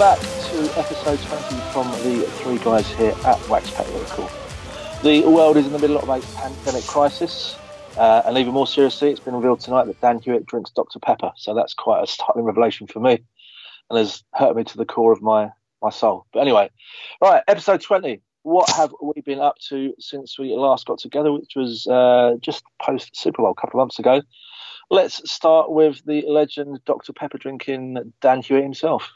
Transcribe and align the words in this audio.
Back 0.00 0.18
to 0.18 0.78
episode 0.78 1.20
20 1.20 1.56
from 1.72 1.90
the 1.90 2.22
three 2.38 2.56
guys 2.56 2.90
here 2.92 3.14
at 3.26 3.48
Wax 3.50 3.70
Local. 3.78 4.30
The 5.02 5.28
world 5.28 5.58
is 5.58 5.66
in 5.66 5.74
the 5.74 5.78
middle 5.78 5.98
of 5.98 6.08
a 6.08 6.22
pandemic 6.38 6.86
crisis, 6.86 7.58
uh, 7.98 8.22
and 8.24 8.38
even 8.38 8.54
more 8.54 8.66
seriously, 8.66 9.10
it's 9.10 9.20
been 9.20 9.34
revealed 9.34 9.60
tonight 9.60 9.84
that 9.88 10.00
Dan 10.00 10.18
Hewitt 10.18 10.46
drinks 10.46 10.70
Dr. 10.70 11.00
Pepper. 11.00 11.32
So 11.36 11.52
that's 11.52 11.74
quite 11.74 12.02
a 12.02 12.06
startling 12.06 12.46
revelation 12.46 12.86
for 12.86 12.98
me, 12.98 13.22
and 13.90 13.98
has 13.98 14.24
hurt 14.32 14.56
me 14.56 14.64
to 14.64 14.78
the 14.78 14.86
core 14.86 15.12
of 15.12 15.20
my, 15.20 15.50
my 15.82 15.90
soul. 15.90 16.24
But 16.32 16.40
anyway, 16.40 16.70
right, 17.20 17.42
episode 17.46 17.82
20. 17.82 18.22
What 18.42 18.70
have 18.70 18.94
we 19.02 19.20
been 19.20 19.40
up 19.40 19.58
to 19.68 19.92
since 19.98 20.38
we 20.38 20.54
last 20.54 20.86
got 20.86 20.98
together, 20.98 21.30
which 21.30 21.52
was 21.56 21.86
uh, 21.86 22.36
just 22.40 22.64
post 22.80 23.14
Super 23.14 23.42
Bowl 23.42 23.50
a 23.50 23.60
couple 23.60 23.78
of 23.78 23.84
months 23.84 23.98
ago? 23.98 24.22
Let's 24.88 25.30
start 25.30 25.70
with 25.70 26.02
the 26.06 26.24
legend 26.26 26.80
Dr. 26.86 27.12
Pepper 27.12 27.36
drinking 27.36 28.14
Dan 28.22 28.40
Hewitt 28.40 28.62
himself. 28.62 29.12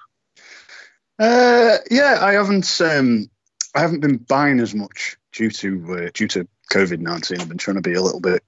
Uh, 1.19 1.79
yeah, 1.91 2.19
I 2.21 2.33
haven't. 2.33 2.81
Um, 2.81 3.31
I 3.75 3.81
haven't 3.81 4.01
been 4.01 4.19
buying 4.19 4.61
as 4.61 4.75
much 4.75 5.17
due 5.33 5.51
to 5.51 5.95
uh, 5.95 6.11
due 6.13 6.29
to 6.29 6.49
COVID 6.73 7.01
nineteen. 7.01 7.41
I've 7.41 7.49
been 7.49 7.59
trying 7.59 7.77
to 7.77 7.83
be 7.83 7.95
a 7.95 8.03
little 8.03 8.21
bit, 8.21 8.43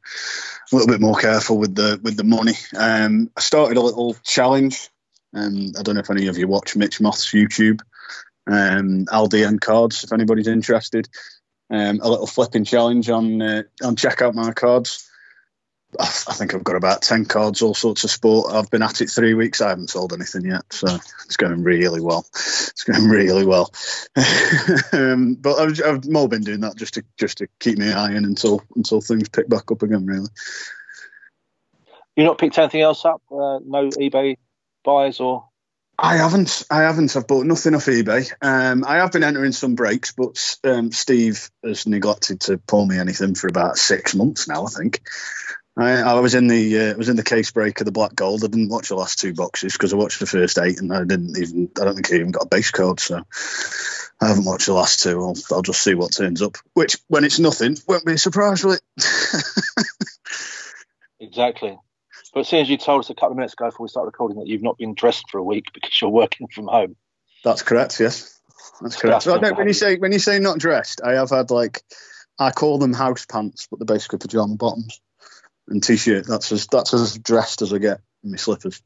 a 0.72 0.74
little 0.74 0.88
bit 0.88 1.00
more 1.00 1.16
careful 1.16 1.58
with 1.58 1.74
the 1.74 2.00
with 2.02 2.16
the 2.16 2.24
money. 2.24 2.54
Um, 2.76 3.30
I 3.36 3.40
started 3.40 3.76
a 3.76 3.82
little 3.82 4.14
challenge. 4.24 4.90
Um, 5.34 5.72
I 5.78 5.82
don't 5.82 5.94
know 5.94 6.00
if 6.00 6.10
any 6.10 6.26
of 6.26 6.38
you 6.38 6.48
watch 6.48 6.76
Mitch 6.76 7.00
Moth's 7.00 7.30
YouTube. 7.30 7.80
Um, 8.48 9.06
LDN 9.06 9.60
cards, 9.60 10.04
if 10.04 10.12
anybody's 10.12 10.48
interested. 10.48 11.08
Um, 11.68 12.00
a 12.00 12.08
little 12.08 12.28
flipping 12.28 12.64
challenge 12.64 13.10
on 13.10 13.42
uh, 13.42 13.62
on 13.82 13.96
check 13.96 14.22
out 14.22 14.34
my 14.34 14.52
cards. 14.52 15.08
I 16.00 16.34
think 16.34 16.54
I've 16.54 16.64
got 16.64 16.76
about 16.76 17.02
10 17.02 17.26
cards, 17.26 17.62
all 17.62 17.74
sorts 17.74 18.04
of 18.04 18.10
sport. 18.10 18.52
I've 18.52 18.70
been 18.70 18.82
at 18.82 19.00
it 19.00 19.10
three 19.10 19.34
weeks. 19.34 19.60
I 19.60 19.70
haven't 19.70 19.90
sold 19.90 20.12
anything 20.12 20.44
yet. 20.44 20.62
So 20.70 20.86
it's 21.24 21.36
going 21.36 21.62
really 21.62 22.00
well. 22.00 22.26
It's 22.32 22.84
going 22.84 23.08
really 23.08 23.44
well. 23.44 23.72
um, 24.92 25.34
but 25.34 25.58
I've, 25.58 25.80
I've 25.84 26.06
more 26.06 26.28
been 26.28 26.42
doing 26.42 26.60
that 26.60 26.76
just 26.76 26.94
to 26.94 27.04
just 27.18 27.38
to 27.38 27.48
keep 27.60 27.78
me 27.78 27.92
iron 27.92 28.24
until 28.24 28.62
until 28.74 29.00
things 29.00 29.28
pick 29.28 29.48
back 29.48 29.70
up 29.70 29.82
again, 29.82 30.06
really. 30.06 30.28
You 32.16 32.24
not 32.24 32.38
picked 32.38 32.58
anything 32.58 32.80
else 32.80 33.04
up? 33.04 33.22
Uh, 33.30 33.60
no 33.64 33.90
eBay 33.90 34.36
buys 34.84 35.20
or? 35.20 35.48
I 35.98 36.16
haven't. 36.16 36.62
I 36.70 36.82
haven't. 36.82 37.16
I've 37.16 37.26
bought 37.26 37.46
nothing 37.46 37.74
off 37.74 37.86
eBay. 37.86 38.30
Um, 38.42 38.84
I 38.86 38.96
have 38.96 39.12
been 39.12 39.24
entering 39.24 39.52
some 39.52 39.74
breaks, 39.74 40.12
but 40.12 40.56
um, 40.64 40.92
Steve 40.92 41.50
has 41.64 41.86
neglected 41.86 42.40
to 42.42 42.58
pull 42.58 42.84
me 42.84 42.98
anything 42.98 43.34
for 43.34 43.48
about 43.48 43.78
six 43.78 44.14
months 44.14 44.46
now. 44.46 44.66
I 44.66 44.68
think. 44.68 45.00
I, 45.78 46.00
I 46.00 46.20
was 46.20 46.34
in 46.34 46.46
the 46.46 46.78
uh, 46.78 46.96
was 46.96 47.10
in 47.10 47.16
the 47.16 47.22
case 47.22 47.50
break 47.50 47.80
of 47.80 47.84
the 47.84 47.92
Black 47.92 48.14
Gold. 48.14 48.42
I 48.42 48.46
didn't 48.46 48.70
watch 48.70 48.88
the 48.88 48.96
last 48.96 49.18
two 49.18 49.34
boxes 49.34 49.74
because 49.74 49.92
I 49.92 49.96
watched 49.96 50.20
the 50.20 50.26
first 50.26 50.58
eight 50.58 50.80
and 50.80 50.92
I 50.92 51.04
didn't 51.04 51.36
even. 51.36 51.70
I 51.78 51.84
don't 51.84 51.94
think 51.94 52.10
I 52.10 52.16
even 52.16 52.30
got 52.30 52.44
a 52.44 52.48
base 52.48 52.70
code, 52.70 52.98
so 52.98 53.22
I 54.20 54.28
haven't 54.28 54.46
watched 54.46 54.66
the 54.66 54.72
last 54.72 55.02
two. 55.02 55.20
I'll, 55.20 55.36
I'll 55.52 55.62
just 55.62 55.82
see 55.82 55.94
what 55.94 56.12
turns 56.12 56.40
up. 56.40 56.56
Which, 56.72 56.96
when 57.08 57.24
it's 57.24 57.38
nothing, 57.38 57.76
won't 57.86 58.06
be 58.06 58.14
a 58.14 58.18
surprise, 58.18 58.64
will 58.64 58.72
it? 58.72 58.80
exactly. 61.20 61.78
But 62.32 62.46
soon 62.46 62.60
as 62.60 62.70
you 62.70 62.78
told 62.78 63.00
us 63.00 63.10
a 63.10 63.14
couple 63.14 63.32
of 63.32 63.36
minutes 63.36 63.52
ago 63.52 63.66
before 63.66 63.84
we 63.84 63.88
started 63.88 64.06
recording 64.06 64.38
that 64.38 64.46
you've 64.46 64.62
not 64.62 64.78
been 64.78 64.94
dressed 64.94 65.30
for 65.30 65.38
a 65.38 65.44
week 65.44 65.72
because 65.74 66.00
you're 66.00 66.10
working 66.10 66.48
from 66.48 66.68
home. 66.68 66.96
That's 67.44 67.62
correct. 67.62 68.00
Yes, 68.00 68.40
that's 68.80 68.96
correct. 68.96 69.24
So, 69.24 69.36
no, 69.36 69.52
when 69.52 69.66
you 69.68 69.74
say 69.74 69.96
when 69.96 70.12
you 70.12 70.18
say 70.20 70.38
not 70.38 70.58
dressed, 70.58 71.02
I 71.04 71.14
have 71.14 71.28
had 71.28 71.50
like 71.50 71.82
I 72.38 72.50
call 72.50 72.78
them 72.78 72.94
house 72.94 73.26
pants, 73.26 73.68
but 73.70 73.78
they're 73.78 73.94
basically 73.94 74.18
pajama 74.20 74.56
bottoms 74.56 75.00
and 75.68 75.82
t-shirt. 75.82 76.26
That's 76.26 76.52
as 76.52 76.66
that's 76.66 76.94
as 76.94 77.18
dressed 77.18 77.62
as 77.62 77.72
I 77.72 77.78
get 77.78 78.00
in 78.24 78.30
my 78.30 78.36
slippers. 78.36 78.82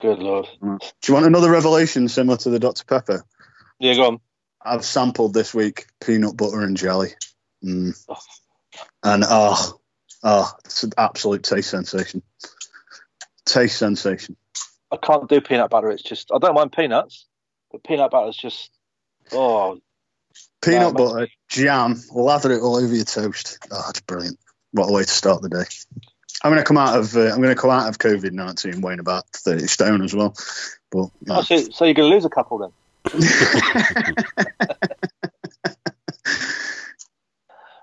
Good 0.00 0.18
lord. 0.18 0.46
Do 0.60 0.78
you 1.06 1.14
want 1.14 1.26
another 1.26 1.50
revelation 1.50 2.08
similar 2.08 2.36
to 2.38 2.50
the 2.50 2.58
Dr 2.58 2.84
Pepper? 2.84 3.24
Yeah, 3.78 3.94
go 3.94 4.06
on. 4.06 4.20
I've 4.64 4.84
sampled 4.84 5.34
this 5.34 5.54
week 5.54 5.86
peanut 6.04 6.36
butter 6.36 6.60
and 6.60 6.76
jelly, 6.76 7.10
mm. 7.64 7.96
oh. 8.08 8.16
and 9.02 9.24
oh, 9.26 9.80
oh, 10.22 10.52
it's 10.64 10.82
an 10.84 10.92
absolute 10.96 11.42
taste 11.42 11.70
sensation. 11.70 12.22
Taste 13.44 13.78
sensation. 13.78 14.36
I 14.90 14.96
can't 14.96 15.28
do 15.28 15.40
peanut 15.40 15.70
butter. 15.70 15.90
It's 15.90 16.02
just 16.02 16.30
I 16.32 16.38
don't 16.38 16.54
mind 16.54 16.72
peanuts, 16.72 17.26
but 17.70 17.84
peanut 17.84 18.10
butter 18.10 18.30
is 18.30 18.36
just 18.36 18.70
oh. 19.32 19.80
Peanut 20.62 20.94
butter, 20.94 21.26
jam, 21.48 22.00
lather 22.12 22.52
it 22.52 22.62
all 22.62 22.76
over 22.76 22.94
your 22.94 23.04
toast. 23.04 23.58
Oh, 23.70 23.84
it's 23.90 24.00
brilliant 24.00 24.38
what 24.72 24.88
a 24.88 24.92
way 24.92 25.02
to 25.02 25.08
start 25.08 25.42
the 25.42 25.48
day. 25.48 25.64
I'm 26.42 26.50
going 26.50 26.58
to 26.58 26.64
come 26.64 26.78
out 26.78 26.98
of 26.98 27.16
uh, 27.16 27.30
I'm 27.30 27.40
going 27.40 27.54
to 27.54 27.60
come 27.60 27.70
out 27.70 27.88
of 27.88 27.98
COVID 27.98 28.32
nineteen 28.32 28.80
weighing 28.80 28.98
about 28.98 29.28
thirty 29.28 29.66
stone 29.66 30.02
as 30.02 30.14
well. 30.14 30.34
But 30.90 31.10
yeah. 31.20 31.38
oh, 31.38 31.42
so, 31.42 31.58
so 31.58 31.84
you're 31.84 31.94
going 31.94 32.10
to 32.10 32.14
lose 32.14 32.24
a 32.24 32.30
couple 32.30 32.58
then. 32.58 32.70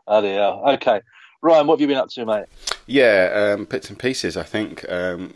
oh 0.08 0.22
dear. 0.22 0.42
Okay, 0.76 1.02
Ryan, 1.42 1.68
what 1.68 1.76
have 1.76 1.82
you 1.82 1.88
been 1.88 1.98
up 1.98 2.10
to, 2.10 2.26
mate? 2.26 2.46
Yeah, 2.86 3.54
um, 3.54 3.66
bits 3.66 3.90
and 3.90 3.98
pieces. 3.98 4.36
I 4.36 4.44
think 4.44 4.90
um, 4.90 5.34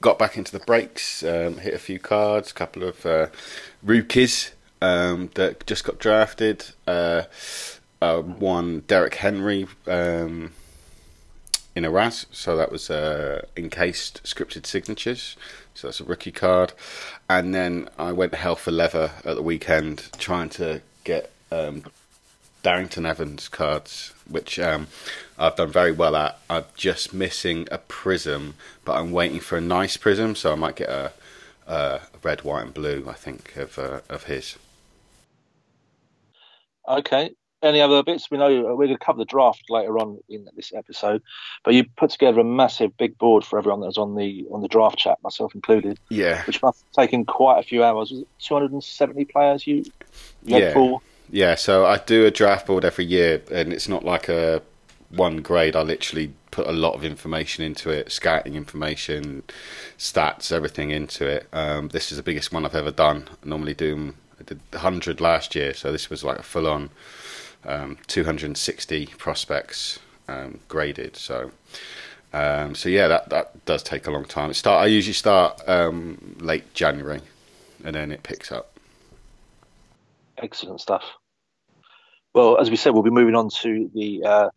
got 0.00 0.18
back 0.18 0.36
into 0.36 0.52
the 0.52 0.58
breaks, 0.60 1.22
um, 1.22 1.58
hit 1.58 1.74
a 1.74 1.78
few 1.78 1.98
cards, 1.98 2.50
a 2.50 2.54
couple 2.54 2.82
of 2.82 3.06
uh, 3.06 3.28
rookies 3.82 4.52
um, 4.82 5.30
that 5.34 5.66
just 5.66 5.84
got 5.84 5.98
drafted. 5.98 6.66
Uh, 6.86 7.22
uh, 8.00 8.20
one 8.20 8.80
Derrick 8.86 9.16
Henry 9.16 9.66
um, 9.86 10.52
in 11.78 11.84
a 11.84 11.90
RAS, 11.90 12.26
so 12.32 12.56
that 12.56 12.72
was 12.72 12.90
uh, 12.90 13.46
encased 13.56 14.20
scripted 14.24 14.66
signatures. 14.66 15.36
So 15.74 15.86
that's 15.86 16.00
a 16.00 16.04
rookie 16.04 16.32
card. 16.32 16.72
And 17.30 17.54
then 17.54 17.88
I 17.96 18.10
went 18.10 18.34
hell 18.34 18.56
for 18.56 18.72
leather 18.72 19.12
at 19.24 19.36
the 19.36 19.42
weekend 19.42 20.10
trying 20.18 20.48
to 20.50 20.82
get 21.04 21.30
um, 21.52 21.84
Darrynton 22.64 23.06
Evans 23.08 23.48
cards, 23.48 24.12
which 24.28 24.58
um, 24.58 24.88
I've 25.38 25.54
done 25.54 25.70
very 25.70 25.92
well 25.92 26.16
at. 26.16 26.40
I'm 26.50 26.64
just 26.74 27.14
missing 27.14 27.68
a 27.70 27.78
Prizm, 27.78 28.54
but 28.84 28.96
I'm 28.98 29.12
waiting 29.12 29.38
for 29.38 29.56
a 29.56 29.60
nice 29.60 29.96
Prizm, 29.96 30.36
so 30.36 30.52
I 30.52 30.56
might 30.56 30.74
get 30.74 30.88
a, 30.88 31.12
a 31.68 32.00
red, 32.24 32.42
white, 32.42 32.64
and 32.64 32.74
blue. 32.74 33.06
I 33.08 33.14
think 33.14 33.56
of 33.56 33.78
uh, 33.78 34.00
of 34.08 34.24
his. 34.24 34.56
Okay, 36.88 37.30
any 37.62 37.80
other 37.80 38.02
bits? 38.02 38.30
We 38.30 38.38
know 38.38 38.46
uh, 38.46 38.74
we're 38.74 38.86
going 38.86 38.98
to 38.98 39.04
cover 39.04 39.18
the 39.18 39.24
draft 39.24 39.64
later 39.68 39.98
on 39.98 40.18
in 40.28 40.48
this 40.56 40.72
episode, 40.74 41.22
but 41.64 41.74
you 41.74 41.84
put 41.96 42.10
together 42.10 42.40
a 42.40 42.44
massive 42.44 42.96
big 42.96 43.18
board 43.18 43.44
for 43.44 43.58
everyone 43.58 43.80
that 43.80 43.86
was 43.86 43.98
on 43.98 44.14
the 44.14 44.46
on 44.50 44.62
the 44.62 44.68
draft 44.68 44.98
chat, 44.98 45.18
myself 45.22 45.54
included. 45.54 45.98
Yeah, 46.08 46.44
which 46.44 46.62
must 46.62 46.82
have 46.82 47.04
taken 47.04 47.24
quite 47.24 47.58
a 47.58 47.62
few 47.62 47.82
hours. 47.82 48.10
Was 48.10 48.20
it 48.20 48.28
270 48.40 49.24
players? 49.26 49.66
You, 49.66 49.76
you 49.76 50.58
yeah, 50.58 50.72
full? 50.72 51.02
yeah. 51.30 51.54
So 51.54 51.86
I 51.86 51.98
do 51.98 52.26
a 52.26 52.30
draft 52.30 52.66
board 52.66 52.84
every 52.84 53.06
year, 53.06 53.42
and 53.50 53.72
it's 53.72 53.88
not 53.88 54.04
like 54.04 54.28
a 54.28 54.62
one 55.10 55.38
grade. 55.38 55.74
I 55.74 55.82
literally 55.82 56.32
put 56.50 56.66
a 56.66 56.72
lot 56.72 56.94
of 56.94 57.04
information 57.04 57.64
into 57.64 57.90
it, 57.90 58.10
scouting 58.10 58.54
information, 58.54 59.42
stats, 59.98 60.52
everything 60.52 60.90
into 60.90 61.26
it. 61.26 61.46
Um, 61.52 61.88
this 61.88 62.10
is 62.10 62.16
the 62.16 62.22
biggest 62.22 62.52
one 62.52 62.64
I've 62.64 62.74
ever 62.74 62.90
done. 62.90 63.28
I 63.30 63.48
normally 63.48 63.74
do 63.74 64.14
I 64.40 64.44
did 64.44 64.60
100 64.70 65.20
last 65.20 65.54
year, 65.54 65.74
so 65.74 65.90
this 65.90 66.10
was 66.10 66.24
like 66.24 66.38
a 66.38 66.42
full 66.42 66.66
on 66.66 66.90
um, 67.64 67.98
260 68.06 69.06
prospects 69.18 69.98
um, 70.28 70.60
graded. 70.68 71.16
So, 71.16 71.50
um, 72.32 72.74
so 72.74 72.88
yeah, 72.88 73.08
that 73.08 73.30
that 73.30 73.64
does 73.64 73.82
take 73.82 74.06
a 74.06 74.10
long 74.10 74.24
time. 74.24 74.50
It 74.50 74.54
start. 74.54 74.82
I 74.82 74.86
usually 74.86 75.14
start 75.14 75.60
um, 75.68 76.36
late 76.40 76.74
January, 76.74 77.20
and 77.84 77.94
then 77.94 78.12
it 78.12 78.22
picks 78.22 78.52
up. 78.52 78.78
Excellent 80.38 80.80
stuff. 80.80 81.04
Well, 82.34 82.58
as 82.58 82.70
we 82.70 82.76
said, 82.76 82.92
we'll 82.92 83.02
be 83.02 83.10
moving 83.10 83.34
on 83.34 83.48
to 83.62 83.90
the 83.94 84.22
uh, 84.24 84.50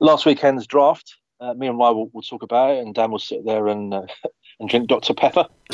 last 0.00 0.26
weekend's 0.26 0.66
draft. 0.66 1.14
Uh, 1.40 1.54
me 1.54 1.66
and 1.66 1.78
Ryan 1.78 1.96
will, 1.96 2.10
will, 2.12 2.22
talk 2.22 2.42
about 2.42 2.72
it, 2.72 2.78
and 2.84 2.94
Dan 2.94 3.10
will 3.10 3.18
sit 3.18 3.44
there 3.44 3.68
and 3.68 3.94
uh, 3.94 4.02
and 4.60 4.68
drink 4.68 4.88
Dr 4.88 5.14
Pepper. 5.14 5.46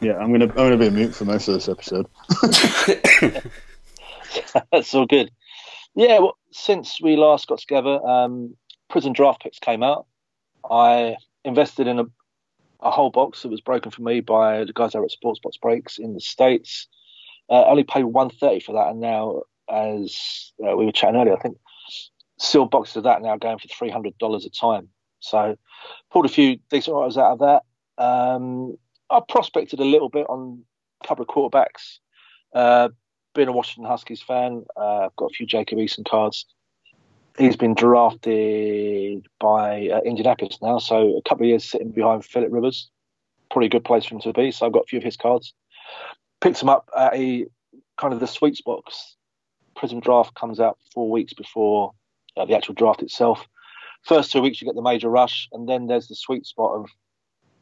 yeah, 0.00 0.16
I'm 0.16 0.32
gonna 0.32 0.46
I'm 0.46 0.54
gonna 0.54 0.76
be 0.76 0.90
mute 0.90 1.14
for 1.14 1.24
most 1.24 1.48
of 1.48 1.54
this 1.54 1.68
episode. 1.68 2.06
That's 4.72 4.94
all 4.94 5.06
good. 5.06 5.30
Yeah, 5.94 6.18
well, 6.18 6.36
since 6.50 7.00
we 7.00 7.16
last 7.16 7.46
got 7.46 7.58
together, 7.58 8.04
um, 8.04 8.56
Prizm 8.90 9.14
Draft 9.14 9.42
Picks 9.42 9.58
came 9.58 9.82
out. 9.82 10.06
I 10.68 11.16
invested 11.44 11.86
in 11.86 12.00
a, 12.00 12.04
a 12.80 12.90
whole 12.90 13.10
box 13.10 13.42
that 13.42 13.50
was 13.50 13.60
broken 13.60 13.90
for 13.90 14.02
me 14.02 14.20
by 14.20 14.64
the 14.64 14.72
guys 14.72 14.94
over 14.94 15.04
at 15.04 15.12
Sportsbox 15.12 15.60
Breaks 15.60 15.98
in 15.98 16.14
the 16.14 16.20
States. 16.20 16.88
Uh, 17.48 17.60
I 17.60 17.70
only 17.70 17.84
paid 17.84 18.04
130 18.04 18.60
for 18.60 18.72
that, 18.72 18.88
and 18.88 19.00
now, 19.00 19.42
as 19.70 20.52
uh, 20.66 20.76
we 20.76 20.86
were 20.86 20.92
chatting 20.92 21.20
earlier, 21.20 21.36
I 21.36 21.40
think 21.40 21.58
sealed 22.38 22.70
boxes 22.70 22.96
of 22.96 23.04
that 23.04 23.22
now 23.22 23.36
going 23.36 23.58
for 23.58 23.68
$300 23.68 24.46
a 24.46 24.50
time. 24.50 24.88
So 25.20 25.56
pulled 26.10 26.26
a 26.26 26.28
few 26.28 26.58
decent 26.70 26.96
writers 26.96 27.16
out 27.16 27.32
of 27.32 27.38
that. 27.40 27.62
Um, 28.02 28.76
I 29.10 29.20
prospected 29.28 29.80
a 29.80 29.84
little 29.84 30.08
bit 30.08 30.26
on 30.28 30.64
a 31.02 31.06
couple 31.06 31.22
of 31.22 31.28
quarterbacks. 31.28 31.98
Uh, 32.54 32.88
been 33.34 33.48
a 33.48 33.52
Washington 33.52 33.90
Huskies 33.90 34.22
fan. 34.22 34.64
Uh, 34.76 35.06
I've 35.06 35.16
got 35.16 35.26
a 35.26 35.34
few 35.34 35.46
Jacob 35.46 35.78
Eason 35.78 36.08
cards. 36.08 36.46
He's 37.36 37.56
been 37.56 37.74
drafted 37.74 39.26
by 39.40 39.88
uh, 39.88 40.00
Indianapolis 40.04 40.58
now, 40.62 40.78
so 40.78 41.16
a 41.16 41.28
couple 41.28 41.44
of 41.44 41.48
years 41.48 41.64
sitting 41.64 41.90
behind 41.90 42.24
Philip 42.24 42.52
Rivers. 42.52 42.88
Probably 43.50 43.66
a 43.66 43.70
good 43.70 43.84
place 43.84 44.04
for 44.04 44.14
him 44.14 44.20
to 44.20 44.32
be. 44.32 44.52
So 44.52 44.64
I've 44.66 44.72
got 44.72 44.84
a 44.84 44.86
few 44.86 44.98
of 44.98 45.04
his 45.04 45.16
cards. 45.16 45.52
picked 46.40 46.62
him 46.62 46.68
up 46.68 46.88
at 46.96 47.14
a 47.14 47.46
kind 47.98 48.14
of 48.14 48.20
the 48.20 48.26
sweet 48.26 48.56
spots. 48.56 49.16
Prizm 49.76 50.00
draft 50.00 50.34
comes 50.36 50.60
out 50.60 50.78
four 50.92 51.10
weeks 51.10 51.32
before 51.32 51.92
uh, 52.36 52.44
the 52.44 52.56
actual 52.56 52.74
draft 52.74 53.02
itself. 53.02 53.46
First 54.02 54.30
two 54.30 54.40
weeks 54.40 54.60
you 54.60 54.66
get 54.66 54.76
the 54.76 54.82
major 54.82 55.08
rush, 55.08 55.48
and 55.52 55.68
then 55.68 55.86
there's 55.88 56.06
the 56.06 56.14
sweet 56.14 56.46
spot 56.46 56.76
of 56.76 56.90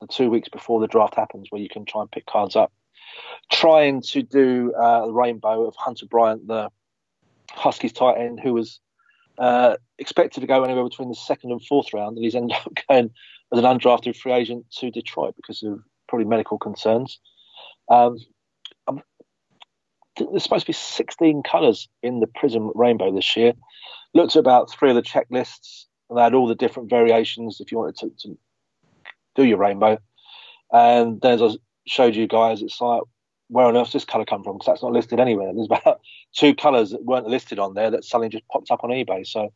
the 0.00 0.06
two 0.06 0.28
weeks 0.28 0.48
before 0.48 0.80
the 0.80 0.86
draft 0.86 1.14
happens, 1.14 1.46
where 1.50 1.62
you 1.62 1.68
can 1.68 1.84
try 1.84 2.02
and 2.02 2.10
pick 2.10 2.26
cards 2.26 2.56
up. 2.56 2.72
Trying 3.50 4.02
to 4.02 4.22
do 4.22 4.72
uh, 4.72 5.06
the 5.06 5.12
rainbow 5.12 5.66
of 5.66 5.74
Hunter 5.76 6.06
Bryant, 6.06 6.46
the 6.46 6.70
Huskies 7.50 7.92
tight 7.92 8.18
end, 8.18 8.40
who 8.40 8.54
was 8.54 8.80
uh, 9.38 9.76
expected 9.98 10.40
to 10.40 10.46
go 10.46 10.62
anywhere 10.64 10.84
between 10.84 11.08
the 11.08 11.14
second 11.14 11.52
and 11.52 11.64
fourth 11.64 11.92
round, 11.92 12.16
and 12.16 12.24
he's 12.24 12.34
ended 12.34 12.56
up 12.56 12.72
going 12.88 13.10
as 13.52 13.58
an 13.58 13.64
undrafted 13.64 14.16
free 14.16 14.32
agent 14.32 14.66
to 14.78 14.90
Detroit 14.90 15.34
because 15.36 15.62
of 15.62 15.80
probably 16.08 16.26
medical 16.26 16.58
concerns. 16.58 17.18
Um, 17.88 18.18
there's 20.16 20.42
supposed 20.42 20.66
to 20.66 20.70
be 20.70 20.74
16 20.74 21.42
colours 21.42 21.88
in 22.02 22.20
the 22.20 22.26
Prizm 22.26 22.70
Rainbow 22.74 23.12
this 23.14 23.36
year. 23.36 23.54
Looked 24.14 24.36
at 24.36 24.40
about 24.40 24.70
three 24.70 24.90
of 24.90 24.96
the 24.96 25.02
checklists, 25.02 25.86
and 26.08 26.18
they 26.18 26.22
had 26.22 26.34
all 26.34 26.46
the 26.46 26.54
different 26.54 26.90
variations 26.90 27.60
if 27.60 27.72
you 27.72 27.78
wanted 27.78 27.96
to, 27.96 28.10
to 28.28 28.38
do 29.34 29.44
your 29.44 29.58
rainbow. 29.58 29.98
And 30.70 31.24
as 31.24 31.42
I 31.42 31.48
showed 31.86 32.14
you 32.14 32.26
guys, 32.26 32.62
it's 32.62 32.80
like, 32.80 33.02
where 33.48 33.66
on 33.66 33.76
earth 33.76 33.92
this 33.92 34.04
colour 34.04 34.24
come 34.24 34.42
from? 34.42 34.56
Because 34.56 34.66
that's 34.66 34.82
not 34.82 34.92
listed 34.92 35.20
anywhere. 35.20 35.52
There's 35.54 35.66
about 35.66 36.00
two 36.36 36.54
colours 36.54 36.90
that 36.90 37.04
weren't 37.04 37.26
listed 37.26 37.58
on 37.58 37.74
there 37.74 37.90
that 37.90 38.04
suddenly 38.04 38.30
just 38.30 38.48
popped 38.48 38.70
up 38.70 38.82
on 38.82 38.90
eBay. 38.90 39.26
So 39.26 39.52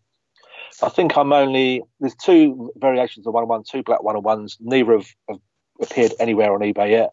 I 0.82 0.88
think 0.90 1.17
I'm 1.17 1.32
only 1.32 1.82
there's 2.00 2.14
two 2.14 2.73
variations 2.76 3.26
of 3.26 3.34
one 3.34 3.44
on 3.44 3.49
one, 3.49 3.62
two 3.64 3.82
black 3.82 4.02
one 4.02 4.17
on 4.17 4.23
ones. 4.23 4.58
Neither 4.61 4.93
have, 4.93 5.08
have 5.28 5.38
appeared 5.81 6.12
anywhere 6.20 6.52
on 6.52 6.61
eBay 6.61 6.90
yet. 6.90 7.12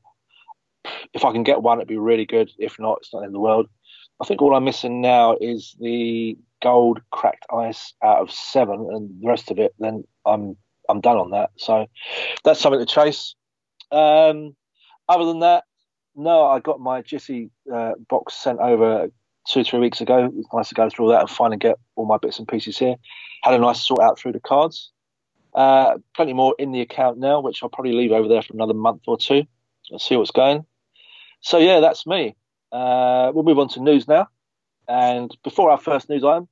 If 1.13 1.23
I 1.23 1.31
can 1.31 1.43
get 1.43 1.61
one, 1.61 1.77
it'd 1.77 1.87
be 1.87 1.97
really 1.97 2.25
good. 2.25 2.51
If 2.57 2.79
not, 2.79 2.99
it's 3.01 3.13
not 3.13 3.23
in 3.23 3.31
the 3.31 3.39
world. 3.39 3.67
I 4.21 4.25
think 4.25 4.41
all 4.41 4.55
I'm 4.55 4.65
missing 4.65 5.01
now 5.01 5.37
is 5.39 5.75
the 5.79 6.37
gold 6.61 7.01
cracked 7.11 7.45
ice 7.53 7.93
out 8.03 8.19
of 8.19 8.31
seven, 8.31 8.87
and 8.91 9.21
the 9.21 9.27
rest 9.27 9.51
of 9.51 9.59
it, 9.59 9.73
then 9.79 10.03
I'm 10.25 10.57
I'm 10.89 11.01
done 11.01 11.17
on 11.17 11.31
that. 11.31 11.51
So 11.57 11.87
that's 12.43 12.59
something 12.59 12.79
to 12.79 12.85
chase. 12.85 13.35
Um, 13.91 14.55
other 15.07 15.25
than 15.25 15.39
that, 15.39 15.63
no, 16.15 16.45
I 16.45 16.59
got 16.59 16.79
my 16.79 17.01
Jissy 17.01 17.49
uh, 17.73 17.93
box 18.09 18.33
sent 18.33 18.59
over 18.59 19.09
two 19.47 19.63
three 19.63 19.79
weeks 19.79 20.01
ago. 20.01 20.25
It 20.25 20.33
was 20.33 20.45
nice 20.53 20.69
to 20.69 20.75
go 20.75 20.89
through 20.89 21.05
all 21.05 21.11
that 21.11 21.21
and 21.21 21.29
finally 21.29 21.57
get 21.57 21.77
all 21.95 22.05
my 22.05 22.17
bits 22.17 22.39
and 22.39 22.47
pieces 22.47 22.77
here. 22.77 22.95
Had 23.41 23.53
a 23.53 23.57
nice 23.57 23.85
sort 23.85 24.01
out 24.01 24.17
through 24.17 24.33
the 24.33 24.39
cards. 24.39 24.91
Uh, 25.53 25.97
plenty 26.15 26.33
more 26.33 26.55
in 26.57 26.71
the 26.71 26.81
account 26.81 27.17
now, 27.17 27.39
which 27.39 27.61
I'll 27.61 27.69
probably 27.69 27.93
leave 27.93 28.11
over 28.11 28.27
there 28.27 28.41
for 28.41 28.53
another 28.53 28.73
month 28.73 29.03
or 29.07 29.17
two. 29.17 29.43
I'll 29.91 29.99
see 29.99 30.15
what's 30.15 30.31
going. 30.31 30.65
So 31.41 31.57
yeah, 31.57 31.79
that's 31.79 32.07
me. 32.07 32.35
Uh, 32.71 33.31
we'll 33.33 33.43
move 33.43 33.59
on 33.59 33.69
to 33.69 33.81
news 33.81 34.07
now. 34.07 34.27
And 34.87 35.35
before 35.43 35.69
our 35.69 35.77
first 35.77 36.09
news 36.09 36.23
item, 36.23 36.47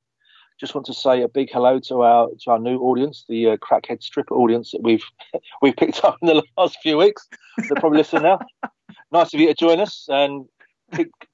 just 0.62 0.76
want 0.76 0.86
to 0.86 0.94
say 0.94 1.20
a 1.22 1.28
big 1.28 1.50
hello 1.50 1.80
to 1.80 2.02
our 2.02 2.28
to 2.40 2.50
our 2.52 2.58
new 2.58 2.78
audience, 2.78 3.24
the 3.28 3.48
uh, 3.48 3.56
crackhead 3.56 4.00
stripper 4.00 4.34
audience 4.36 4.70
that 4.70 4.80
we've 4.80 5.04
we've 5.62 5.74
picked 5.74 6.04
up 6.04 6.18
in 6.22 6.28
the 6.28 6.40
last 6.56 6.78
few 6.80 6.96
weeks. 6.96 7.28
They're 7.58 7.80
probably 7.80 7.98
listening 7.98 8.22
now. 8.22 8.38
Nice 9.10 9.34
of 9.34 9.40
you 9.40 9.46
to 9.46 9.54
join 9.54 9.78
us 9.78 10.06
and 10.08 10.46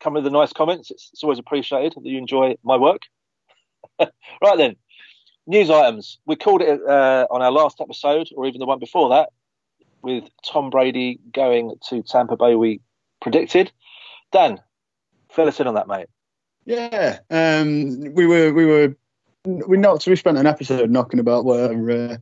come 0.00 0.14
with 0.14 0.24
the 0.24 0.30
nice 0.30 0.52
comments. 0.52 0.90
It's, 0.90 1.10
it's 1.12 1.22
always 1.22 1.38
appreciated 1.38 1.92
that 1.94 2.08
you 2.08 2.18
enjoy 2.18 2.56
my 2.64 2.76
work. 2.76 3.02
right 4.00 4.56
then, 4.56 4.74
news 5.46 5.70
items. 5.70 6.18
We 6.26 6.34
called 6.34 6.62
it 6.62 6.80
uh, 6.88 7.26
on 7.30 7.40
our 7.40 7.52
last 7.52 7.80
episode, 7.80 8.30
or 8.36 8.46
even 8.46 8.58
the 8.58 8.66
one 8.66 8.80
before 8.80 9.08
that, 9.10 9.28
with 10.02 10.24
Tom 10.44 10.70
Brady 10.70 11.20
going 11.32 11.76
to 11.88 12.02
Tampa 12.02 12.36
Bay. 12.36 12.56
We 12.56 12.80
predicted. 13.22 13.70
Dan, 14.32 14.60
fill 15.30 15.46
us 15.46 15.60
in 15.60 15.68
on 15.68 15.74
that, 15.74 15.86
mate. 15.86 16.06
Yeah, 16.64 17.18
um, 17.30 18.12
we 18.12 18.26
were 18.26 18.52
we 18.52 18.66
were 18.66 18.96
we 19.44 19.76
knocked 19.78 20.06
we 20.06 20.16
spent 20.16 20.38
an 20.38 20.46
episode 20.46 20.90
knocking 20.90 21.20
about 21.20 21.44
where 21.44 21.90
uh, 21.90 22.16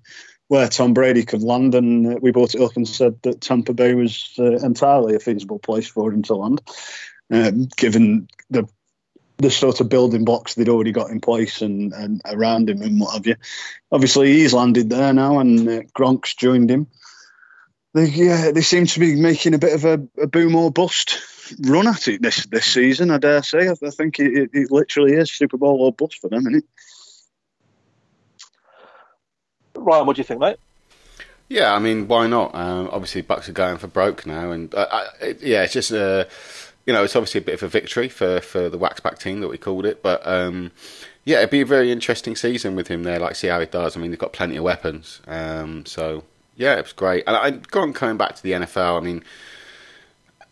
where 0.49 0.69
Tom 0.69 0.95
Brady 0.95 1.25
could 1.25 1.43
land, 1.43 1.75
and 1.75 2.07
uh, 2.07 2.19
we 2.21 2.31
brought 2.31 2.55
it 2.55 2.61
up 2.61 2.77
and 2.77 2.89
said 2.89 3.21
that 3.23 3.41
Tampa 3.41 3.75
Bay 3.75 3.95
was 3.95 4.33
uh, 4.39 4.57
entirely 4.57 5.15
a 5.15 5.21
feasible 5.21 5.59
place 5.59 5.89
for 5.89 6.13
him 6.13 6.23
to 6.25 6.35
land, 6.35 6.63
um, 7.33 7.69
given 7.77 8.29
the 8.51 8.69
the 9.39 9.51
sort 9.51 9.81
of 9.81 9.89
building 9.89 10.25
blocks 10.25 10.55
they'd 10.55 10.69
already 10.69 10.93
got 10.93 11.11
in 11.11 11.21
place 11.21 11.61
and, 11.61 11.93
and 11.93 12.23
around 12.25 12.71
him 12.71 12.81
and 12.81 12.99
what 12.99 13.15
have 13.15 13.27
you. 13.27 13.37
Obviously, 13.93 14.33
he's 14.33 14.55
landed 14.55 14.89
there 14.89 15.13
now, 15.13 15.41
and 15.41 15.69
uh, 15.69 15.83
Gronk's 15.95 16.35
joined 16.35 16.71
him. 16.71 16.87
They, 17.93 18.07
yeah, 18.07 18.51
they 18.51 18.63
seem 18.63 18.87
to 18.87 19.01
be 19.01 19.17
making 19.17 19.55
a 19.55 19.59
bit 19.59 19.75
of 19.75 19.85
a, 19.85 20.23
a 20.23 20.27
boom 20.27 20.55
or 20.55 20.71
bust 20.71 21.19
run 21.61 21.87
at 21.87 22.09
it 22.09 22.23
this 22.23 22.47
this 22.47 22.67
season. 22.67 23.11
I 23.11 23.19
dare 23.19 23.43
say. 23.43 23.69
I, 23.69 23.73
I 23.73 23.91
think 23.91 24.19
it, 24.19 24.33
it, 24.33 24.51
it, 24.53 24.71
literally 24.71 25.15
is 25.15 25.31
Super 25.31 25.57
Bowl 25.57 25.83
or 25.83 25.93
bust 25.93 26.19
for 26.21 26.29
them, 26.29 26.41
isn't 26.41 26.57
it? 26.57 26.65
Ryan, 29.87 30.07
what 30.07 30.17
do 30.17 30.21
you 30.21 30.25
think, 30.25 30.41
mate? 30.41 30.57
Yeah, 31.49 31.73
I 31.73 31.79
mean, 31.79 32.09
why 32.09 32.27
not? 32.27 32.55
Um, 32.55 32.89
obviously, 32.93 33.23
Bucs 33.23 33.49
are 33.49 33.53
going 33.53 33.79
for 33.79 33.87
broke 33.87 34.27
now, 34.27 34.51
and 34.51 34.75
uh, 34.75 34.87
I, 34.91 35.37
yeah, 35.41 35.63
it's 35.63 35.73
just 35.73 35.93
uh, 35.93 36.25
you 36.87 36.93
know, 36.93 37.05
it's 37.05 37.15
obviously 37.15 37.41
a 37.41 37.45
bit 37.45 37.55
of 37.55 37.63
a 37.63 37.69
victory 37.69 38.09
for 38.09 38.41
for 38.41 38.69
the 38.69 38.79
Waxback 38.79 39.19
team 39.19 39.41
that 39.41 39.49
we 39.49 39.57
called 39.57 39.87
it, 39.87 40.03
but 40.03 40.27
um, 40.27 40.73
yeah, 41.25 41.39
it'd 41.39 41.51
be 41.51 41.61
a 41.61 41.67
very 41.67 41.93
interesting 41.93 42.35
season 42.35 42.75
with 42.75 42.89
him 42.89 43.05
there. 43.05 43.21
Like, 43.21 43.37
see 43.37 43.47
how 43.47 43.61
he 43.61 43.67
does. 43.67 43.97
I 43.97 44.01
mean, 44.01 44.11
they've 44.11 44.19
got 44.19 44.33
plenty 44.33 44.57
of 44.57 44.65
weapons, 44.65 45.21
um, 45.29 45.87
so 45.87 46.25
yeah, 46.57 46.75
it 46.75 46.83
was 46.83 46.93
great. 46.93 47.23
And 47.29 47.37
I, 47.37 47.53
Gronk 47.53 47.95
coming 47.95 48.17
back 48.17 48.35
to 48.35 48.43
the 48.43 48.53
NFL. 48.53 48.99
I 48.99 49.05
mean, 49.05 49.23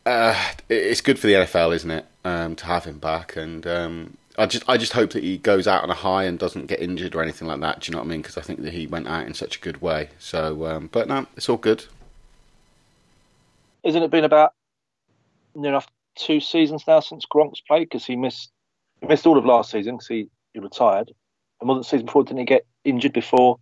uh, 0.07 0.53
it's 0.69 1.01
good 1.01 1.19
for 1.19 1.27
the 1.27 1.35
NFL, 1.35 1.75
isn't 1.75 1.91
it, 1.91 2.07
um, 2.25 2.55
to 2.55 2.67
have 2.67 2.85
him 2.85 2.99
back? 2.99 3.37
And 3.37 3.67
um, 3.67 4.17
I 4.37 4.47
just 4.47 4.69
I 4.69 4.77
just 4.77 4.93
hope 4.93 5.13
that 5.13 5.23
he 5.23 5.39
goes 5.39 5.69
out 5.69 5.83
on 5.83 5.91
a 5.91 5.95
high 5.95 6.25
and 6.25 6.39
doesn't 6.39 6.67
get 6.67 6.81
injured 6.81 7.15
or 7.15 7.23
anything 7.23 7.47
like 7.47 7.61
that. 7.61 7.81
Do 7.81 7.89
you 7.89 7.93
know 7.93 7.99
what 7.99 8.07
I 8.07 8.11
mean? 8.11 8.23
Because 8.23 8.37
I 8.37 8.41
think 8.41 8.63
that 8.63 8.73
he 8.73 8.87
went 8.87 9.07
out 9.07 9.27
in 9.27 9.35
such 9.35 9.59
a 9.59 9.61
good 9.61 9.81
way. 9.81 10.11
So, 10.19 10.67
um, 10.67 10.89
but 10.91 11.07
no, 11.07 11.27
it's 11.37 11.49
all 11.49 11.57
good. 11.57 11.85
Isn't 13.85 14.03
it 14.03 14.11
been 14.11 14.25
about 14.25 14.55
near 15.55 15.71
enough 15.71 15.87
two 16.17 16.41
seasons 16.41 16.85
now 16.87 17.01
since 17.01 17.27
Gronk's 17.27 17.61
played? 17.61 17.89
Because 17.89 18.05
he 18.05 18.17
missed 18.17 18.51
he 19.01 19.07
missed 19.07 19.27
all 19.27 19.39
of 19.39 19.45
last 19.45 19.71
season 19.71 19.95
because 19.95 20.09
he, 20.09 20.29
he 20.53 20.59
retired. 20.59 21.13
And 21.61 21.69
wasn't 21.69 21.85
the 21.85 21.91
season 21.91 22.07
before? 22.07 22.25
Didn't 22.25 22.39
he 22.39 22.45
get 22.45 22.67
injured 22.85 23.13
before 23.13 23.59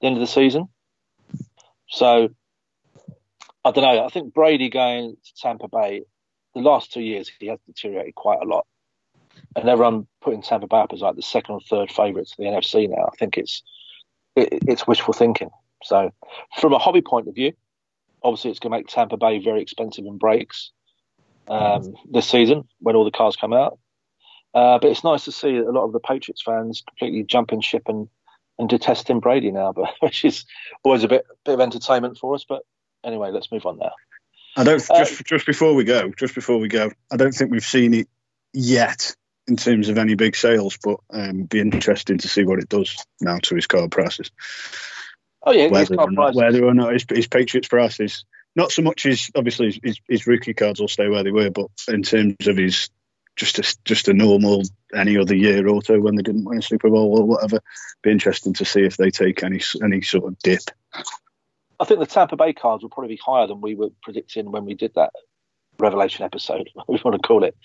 the 0.00 0.08
end 0.08 0.16
of 0.16 0.20
the 0.20 0.26
season? 0.26 0.68
So 1.88 2.30
I 3.64 3.70
don't 3.70 3.84
know. 3.84 4.04
I 4.04 4.08
think 4.08 4.34
Brady 4.34 4.70
going 4.70 5.16
to 5.24 5.34
Tampa 5.40 5.68
Bay, 5.68 6.02
the 6.54 6.62
last 6.62 6.92
two 6.92 7.00
years 7.00 7.30
he 7.38 7.46
has 7.46 7.60
deteriorated 7.66 8.16
quite 8.16 8.40
a 8.42 8.46
lot 8.46 8.66
and 9.56 9.68
everyone 9.68 10.06
putting 10.20 10.42
Tampa 10.42 10.66
Bay 10.66 10.78
up 10.78 10.92
as 10.92 11.00
like 11.00 11.16
the 11.16 11.22
second 11.22 11.54
or 11.54 11.60
third 11.60 11.90
favourite 11.90 12.28
to 12.28 12.34
the 12.38 12.44
NFC 12.44 12.88
now. 12.88 13.08
I 13.12 13.16
think 13.16 13.36
it's 13.36 13.62
it, 14.36 14.48
it's 14.66 14.86
wishful 14.86 15.12
thinking. 15.12 15.50
So, 15.84 16.12
from 16.58 16.72
a 16.72 16.78
hobby 16.78 17.00
point 17.00 17.28
of 17.28 17.34
view, 17.34 17.52
obviously 18.22 18.50
it's 18.50 18.60
going 18.60 18.72
to 18.72 18.78
make 18.78 18.88
Tampa 18.88 19.16
Bay 19.16 19.38
very 19.38 19.62
expensive 19.62 20.04
in 20.04 20.18
breaks 20.18 20.70
um, 21.48 21.94
this 22.10 22.28
season 22.28 22.64
when 22.80 22.96
all 22.96 23.04
the 23.04 23.10
cars 23.10 23.36
come 23.36 23.52
out. 23.52 23.78
Uh, 24.54 24.78
but 24.78 24.90
it's 24.90 25.04
nice 25.04 25.24
to 25.24 25.32
see 25.32 25.56
a 25.56 25.70
lot 25.70 25.84
of 25.84 25.92
the 25.92 26.00
Patriots 26.00 26.42
fans 26.42 26.82
completely 26.86 27.22
jumping 27.22 27.60
ship 27.60 27.84
and, 27.86 28.08
and 28.58 28.68
detesting 28.68 29.20
Brady 29.20 29.50
now, 29.50 29.72
but 29.76 29.90
which 30.00 30.24
is 30.24 30.44
always 30.82 31.04
a 31.04 31.08
bit 31.08 31.26
bit 31.44 31.54
of 31.54 31.60
entertainment 31.60 32.18
for 32.18 32.34
us. 32.34 32.44
But 32.48 32.62
anyway, 33.04 33.30
let's 33.30 33.50
move 33.50 33.66
on 33.66 33.78
now. 33.78 33.92
I 34.56 34.64
don't 34.64 34.78
just 34.78 34.90
uh, 34.90 35.24
just 35.24 35.46
before 35.46 35.74
we 35.74 35.84
go, 35.84 36.10
just 36.10 36.34
before 36.34 36.58
we 36.58 36.68
go, 36.68 36.90
I 37.10 37.16
don't 37.16 37.32
think 37.32 37.50
we've 37.50 37.64
seen 37.64 37.94
it 37.94 38.08
yet 38.52 39.14
in 39.50 39.56
terms 39.56 39.88
of 39.88 39.98
any 39.98 40.14
big 40.14 40.36
sales, 40.36 40.78
but 40.82 41.00
um, 41.10 41.42
be 41.42 41.60
interesting 41.60 42.18
to 42.18 42.28
see 42.28 42.44
what 42.44 42.60
it 42.60 42.68
does 42.68 42.96
now 43.20 43.38
to 43.42 43.56
his 43.56 43.66
card 43.66 43.90
prices. 43.90 44.30
Oh 45.42 45.52
yeah, 45.52 45.68
whether, 45.68 46.00
or 46.00 46.10
not, 46.10 46.34
whether 46.34 46.64
or 46.64 46.74
not 46.74 46.92
his, 46.92 47.04
his 47.08 47.26
Patriots 47.26 47.68
prices, 47.68 48.24
not 48.54 48.72
so 48.72 48.82
much 48.82 49.06
as 49.06 49.30
obviously 49.34 49.78
his, 49.82 50.00
his, 50.08 50.26
rookie 50.26 50.54
cards 50.54 50.80
will 50.80 50.88
stay 50.88 51.08
where 51.08 51.24
they 51.24 51.30
were, 51.30 51.50
but 51.50 51.66
in 51.88 52.02
terms 52.02 52.46
of 52.46 52.56
his 52.56 52.90
just 53.36 53.58
a, 53.58 53.76
just 53.84 54.08
a 54.08 54.14
normal 54.14 54.62
any 54.94 55.16
other 55.16 55.34
year 55.34 55.66
auto 55.68 55.98
when 55.98 56.14
they 56.14 56.22
didn't 56.22 56.44
win 56.44 56.58
a 56.58 56.62
Super 56.62 56.90
Bowl 56.90 57.18
or 57.18 57.26
whatever, 57.26 57.60
be 58.02 58.10
interesting 58.10 58.52
to 58.54 58.64
see 58.64 58.82
if 58.82 58.96
they 58.96 59.10
take 59.10 59.42
any 59.42 59.60
any 59.82 60.02
sort 60.02 60.24
of 60.24 60.38
dip. 60.38 60.62
I 61.80 61.84
think 61.86 62.00
the 62.00 62.06
Tampa 62.06 62.36
Bay 62.36 62.52
cards 62.52 62.82
will 62.82 62.90
probably 62.90 63.14
be 63.14 63.20
higher 63.24 63.46
than 63.46 63.62
we 63.62 63.74
were 63.74 63.90
predicting 64.02 64.52
when 64.52 64.66
we 64.66 64.74
did 64.74 64.94
that 64.94 65.12
revelation 65.78 66.24
episode, 66.24 66.68
we 66.88 67.00
want 67.04 67.20
to 67.20 67.26
call 67.26 67.44
it 67.44 67.56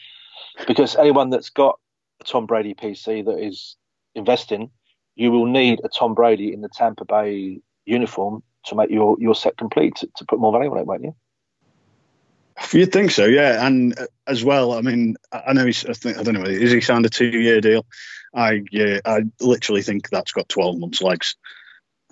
because 0.68 0.96
anyone 0.96 1.30
that's 1.30 1.50
got 1.50 1.80
a 2.22 2.24
Tom 2.24 2.46
Brady 2.46 2.74
PC 2.74 3.26
that 3.26 3.40
is 3.40 3.76
investing, 4.14 4.72
you 5.16 5.32
will 5.32 5.46
need 5.46 5.82
a 5.84 5.90
Tom 5.90 6.14
Brady 6.14 6.54
in 6.54 6.62
the 6.62 6.70
Tampa 6.70 7.06
Bay 7.06 7.62
uniform 7.86 8.44
to 8.66 8.76
make 8.76 8.90
your, 8.90 9.16
your 9.20 9.36
set 9.36 9.58
complete 9.58 9.96
to, 9.98 10.10
to 10.18 10.26
put 10.26 10.40
more 10.40 10.52
value 10.52 10.72
on 10.72 10.80
it, 10.80 10.88
won't 10.88 11.04
you? 11.04 11.16
You'd 12.72 12.92
think 12.92 13.12
so, 13.12 13.26
yeah. 13.26 13.66
And 13.66 13.98
uh, 14.00 14.06
as 14.28 14.44
well, 14.44 14.74
I 14.74 14.82
mean, 14.82 15.18
I 15.32 15.54
know 15.54 15.66
he's. 15.66 15.86
I, 15.86 15.94
think, 15.94 16.18
I 16.18 16.24
don't 16.24 16.36
know. 16.36 16.44
Is 16.44 16.72
he 16.72 16.82
signed 16.82 17.06
a 17.06 17.10
two-year 17.10 17.60
deal? 17.60 17.86
I 18.34 18.64
yeah, 18.72 19.00
I 19.06 19.24
literally 19.42 19.82
think 19.82 20.10
that's 20.10 20.32
got 20.32 20.50
twelve 20.50 20.78
months 20.78 21.02
legs. 21.02 21.36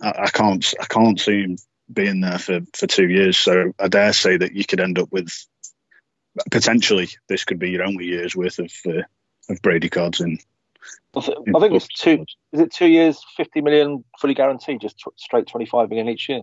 I, 0.02 0.14
I, 0.24 0.30
can't. 0.30 0.74
I 0.82 0.86
can't 0.86 1.20
see 1.20 1.44
him 1.44 1.58
being 1.92 2.22
there 2.22 2.40
for 2.40 2.60
for 2.74 2.88
two 2.88 3.08
years. 3.08 3.38
So 3.38 3.72
I 3.80 3.88
dare 3.88 4.14
say 4.14 4.38
that 4.38 4.54
you 4.54 4.66
could 4.66 4.82
end 4.82 5.00
up 5.00 5.12
with 5.12 5.32
potentially 6.52 7.10
this 7.28 7.44
could 7.44 7.60
be 7.60 7.72
your 7.72 7.84
only 7.84 8.06
year's 8.06 8.36
worth 8.36 8.60
of 8.60 8.72
uh, 8.88 9.04
of 9.50 9.62
Brady 9.62 9.90
cards 9.90 10.22
in. 10.22 10.40
I, 11.16 11.22
th- 11.22 11.38
I 11.56 11.60
think 11.60 11.74
it's 11.74 11.88
two. 11.88 12.26
Is 12.52 12.60
it 12.60 12.74
two 12.74 12.88
years, 12.88 13.24
fifty 13.38 13.62
million 13.62 14.04
fully 14.20 14.34
guaranteed, 14.34 14.82
just 14.82 14.98
t- 14.98 15.12
straight 15.18 15.48
twenty 15.48 15.66
five 15.66 15.90
million 15.90 16.10
each 16.10 16.30
year? 16.30 16.42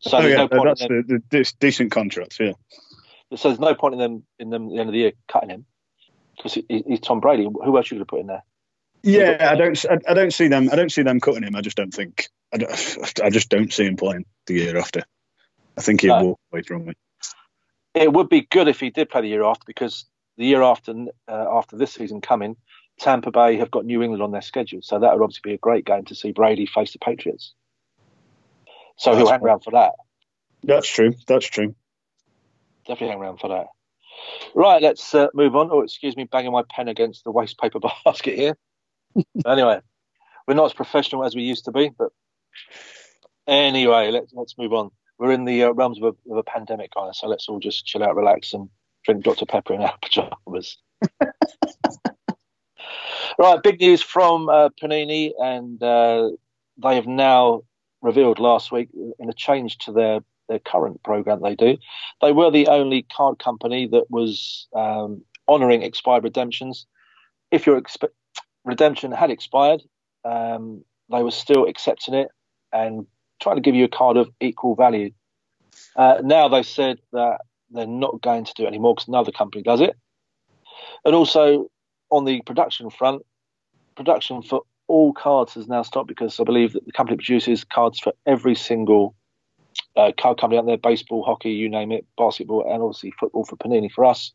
So 0.00 0.18
oh, 0.18 0.26
yeah, 0.26 0.46
no 0.50 0.64
that's 0.64 0.80
the, 0.80 1.04
the, 1.06 1.22
the, 1.30 1.52
decent 1.60 1.92
contracts. 1.92 2.38
Yeah. 2.40 2.52
So 3.36 3.48
there's 3.48 3.60
no 3.60 3.74
point 3.74 3.94
in 3.94 4.00
them 4.00 4.24
in 4.38 4.50
them 4.50 4.66
at 4.66 4.72
the 4.72 4.78
end 4.78 4.88
of 4.88 4.92
the 4.92 4.98
year 4.98 5.12
cutting 5.28 5.50
him 5.50 5.64
because 6.36 6.54
he, 6.54 6.84
he's 6.86 7.00
Tom 7.00 7.20
Brady. 7.20 7.44
Who 7.44 7.76
else 7.76 7.90
you 7.90 7.96
going 7.96 8.00
to 8.00 8.06
put 8.06 8.20
in 8.20 8.26
there? 8.26 8.42
Yeah, 9.02 9.48
I 9.50 9.56
don't. 9.56 9.84
I, 9.90 9.98
I, 10.08 10.14
don't 10.14 10.32
see 10.32 10.48
them. 10.48 10.68
I 10.70 10.76
don't 10.76 10.92
see 10.92 11.02
them 11.02 11.20
cutting 11.20 11.42
him. 11.42 11.56
I 11.56 11.60
just 11.60 11.76
don't 11.76 11.92
think. 11.92 12.28
I, 12.52 12.58
don't, 12.58 13.20
I 13.24 13.30
just 13.30 13.48
don't 13.48 13.72
see 13.72 13.84
him 13.84 13.96
playing 13.96 14.26
the 14.46 14.54
year 14.54 14.76
after. 14.76 15.02
I 15.76 15.80
think 15.80 16.02
he'll 16.02 16.18
no. 16.18 16.24
walk 16.24 16.40
away 16.52 16.62
from 16.62 16.88
it. 16.88 16.96
It 17.94 18.12
would 18.12 18.28
be 18.28 18.42
good 18.42 18.68
if 18.68 18.80
he 18.80 18.90
did 18.90 19.10
play 19.10 19.20
the 19.20 19.28
year 19.28 19.44
after 19.44 19.64
because 19.66 20.06
the 20.38 20.46
year 20.46 20.62
after 20.62 20.94
uh, 21.28 21.46
after 21.52 21.76
this 21.76 21.92
season 21.92 22.20
coming, 22.20 22.56
Tampa 22.98 23.30
Bay 23.30 23.56
have 23.56 23.70
got 23.70 23.84
New 23.84 24.02
England 24.02 24.22
on 24.22 24.30
their 24.30 24.42
schedule, 24.42 24.80
so 24.82 24.98
that 24.98 25.12
would 25.12 25.22
obviously 25.22 25.50
be 25.50 25.54
a 25.54 25.58
great 25.58 25.84
game 25.84 26.04
to 26.06 26.14
see 26.14 26.32
Brady 26.32 26.66
face 26.66 26.92
the 26.92 26.98
Patriots. 26.98 27.52
So 28.96 29.14
he'll 29.16 29.28
hang 29.28 29.40
around 29.40 29.60
for 29.60 29.72
that. 29.72 29.92
That's 30.62 30.88
true. 30.88 31.14
That's 31.26 31.46
true. 31.46 31.74
Definitely 32.86 33.08
hang 33.08 33.20
around 33.20 33.38
for 33.38 33.48
that. 33.48 33.66
Right, 34.54 34.82
let's 34.82 35.14
uh, 35.14 35.28
move 35.34 35.56
on. 35.56 35.70
Oh, 35.72 35.80
excuse 35.80 36.16
me, 36.16 36.24
banging 36.24 36.52
my 36.52 36.62
pen 36.68 36.88
against 36.88 37.24
the 37.24 37.30
waste 37.30 37.58
paper 37.58 37.80
basket 38.04 38.36
here. 38.36 38.56
anyway, 39.46 39.80
we're 40.46 40.54
not 40.54 40.66
as 40.66 40.72
professional 40.72 41.24
as 41.24 41.34
we 41.34 41.42
used 41.42 41.64
to 41.66 41.72
be, 41.72 41.90
but 41.96 42.10
anyway, 43.46 44.10
let's 44.10 44.32
let's 44.32 44.56
move 44.56 44.72
on. 44.72 44.90
We're 45.18 45.32
in 45.32 45.44
the 45.44 45.64
uh, 45.64 45.72
realms 45.72 45.98
of 45.98 46.04
a, 46.04 46.32
of 46.32 46.38
a 46.38 46.42
pandemic, 46.42 46.92
guys, 46.94 47.18
so 47.18 47.28
let's 47.28 47.48
all 47.48 47.60
just 47.60 47.86
chill 47.86 48.02
out, 48.02 48.16
relax, 48.16 48.52
and 48.52 48.68
drink 49.04 49.24
Dr 49.24 49.46
Pepper 49.46 49.74
in 49.74 49.82
our 49.82 49.94
pajamas. 50.02 50.78
right, 53.38 53.62
big 53.62 53.80
news 53.80 54.02
from 54.02 54.48
uh, 54.48 54.70
Panini, 54.80 55.32
and 55.38 55.82
uh, 55.82 56.30
they 56.82 56.94
have 56.96 57.06
now 57.06 57.62
revealed 58.00 58.38
last 58.38 58.72
week 58.72 58.88
in 59.18 59.28
a 59.28 59.34
change 59.34 59.78
to 59.78 59.92
their 59.92 60.20
their 60.48 60.58
current 60.58 61.02
program 61.04 61.40
they 61.40 61.54
do. 61.54 61.78
They 62.20 62.32
were 62.32 62.50
the 62.50 62.66
only 62.66 63.06
card 63.14 63.38
company 63.38 63.86
that 63.88 64.10
was 64.10 64.66
um, 64.74 65.22
honouring 65.48 65.82
expired 65.82 66.24
redemptions. 66.24 66.84
If 67.52 67.64
your 67.64 67.80
exp- 67.80 68.08
redemption 68.64 69.12
had 69.12 69.30
expired, 69.30 69.82
um, 70.24 70.84
they 71.10 71.22
were 71.22 71.30
still 71.30 71.66
accepting 71.66 72.14
it 72.14 72.28
and 72.72 73.06
trying 73.42 73.56
to 73.56 73.62
give 73.62 73.74
you 73.74 73.84
a 73.84 73.88
card 73.88 74.16
of 74.16 74.30
equal 74.40 74.74
value. 74.74 75.10
Uh, 75.96 76.18
now 76.22 76.48
they've 76.48 76.66
said 76.66 76.98
that 77.12 77.40
they're 77.70 77.86
not 77.86 78.20
going 78.20 78.44
to 78.44 78.52
do 78.54 78.64
it 78.64 78.68
anymore 78.68 78.94
because 78.94 79.08
another 79.08 79.32
company 79.32 79.62
does 79.62 79.80
it. 79.80 79.94
And 81.04 81.14
also 81.14 81.70
on 82.10 82.24
the 82.24 82.42
production 82.42 82.90
front, 82.90 83.22
production 83.96 84.42
for 84.42 84.62
all 84.88 85.12
cards 85.12 85.54
has 85.54 85.66
now 85.66 85.82
stopped 85.82 86.08
because 86.08 86.38
I 86.38 86.44
believe 86.44 86.72
that 86.74 86.84
the 86.84 86.92
company 86.92 87.16
produces 87.16 87.64
cards 87.64 87.98
for 87.98 88.12
every 88.26 88.54
single 88.54 89.14
uh, 89.96 90.12
card 90.18 90.38
company 90.38 90.58
out 90.58 90.66
there 90.66 90.76
baseball, 90.76 91.24
hockey, 91.24 91.50
you 91.50 91.68
name 91.68 91.92
it, 91.92 92.06
basketball, 92.16 92.64
and 92.70 92.82
obviously 92.82 93.12
football 93.18 93.44
for 93.44 93.56
Panini 93.56 93.90
for 93.90 94.04
us, 94.04 94.32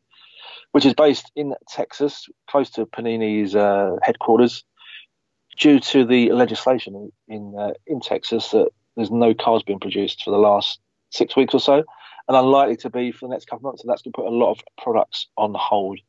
which 0.71 0.85
is 0.85 0.93
based 0.93 1.31
in 1.35 1.53
Texas, 1.69 2.27
close 2.49 2.69
to 2.71 2.85
Panini's 2.85 3.55
uh, 3.55 3.95
headquarters. 4.01 4.63
Due 5.59 5.79
to 5.79 6.05
the 6.05 6.31
legislation 6.31 7.11
in 7.27 7.55
uh, 7.59 7.71
in 7.87 7.99
Texas 7.99 8.49
that 8.49 8.69
there's 8.97 9.11
no 9.11 9.33
cars 9.33 9.63
being 9.63 9.79
produced 9.79 10.23
for 10.23 10.31
the 10.31 10.37
last 10.37 10.79
six 11.11 11.35
weeks 11.35 11.53
or 11.53 11.59
so, 11.59 11.83
and 12.27 12.37
unlikely 12.37 12.75
to 12.77 12.89
be 12.89 13.11
for 13.11 13.27
the 13.27 13.31
next 13.31 13.45
couple 13.45 13.59
of 13.59 13.71
months, 13.71 13.83
and 13.83 13.89
that's 13.89 14.01
going 14.01 14.11
to 14.11 14.17
put 14.17 14.27
a 14.27 14.35
lot 14.35 14.51
of 14.51 14.59
products 14.77 15.27
on 15.37 15.53
hold. 15.53 15.99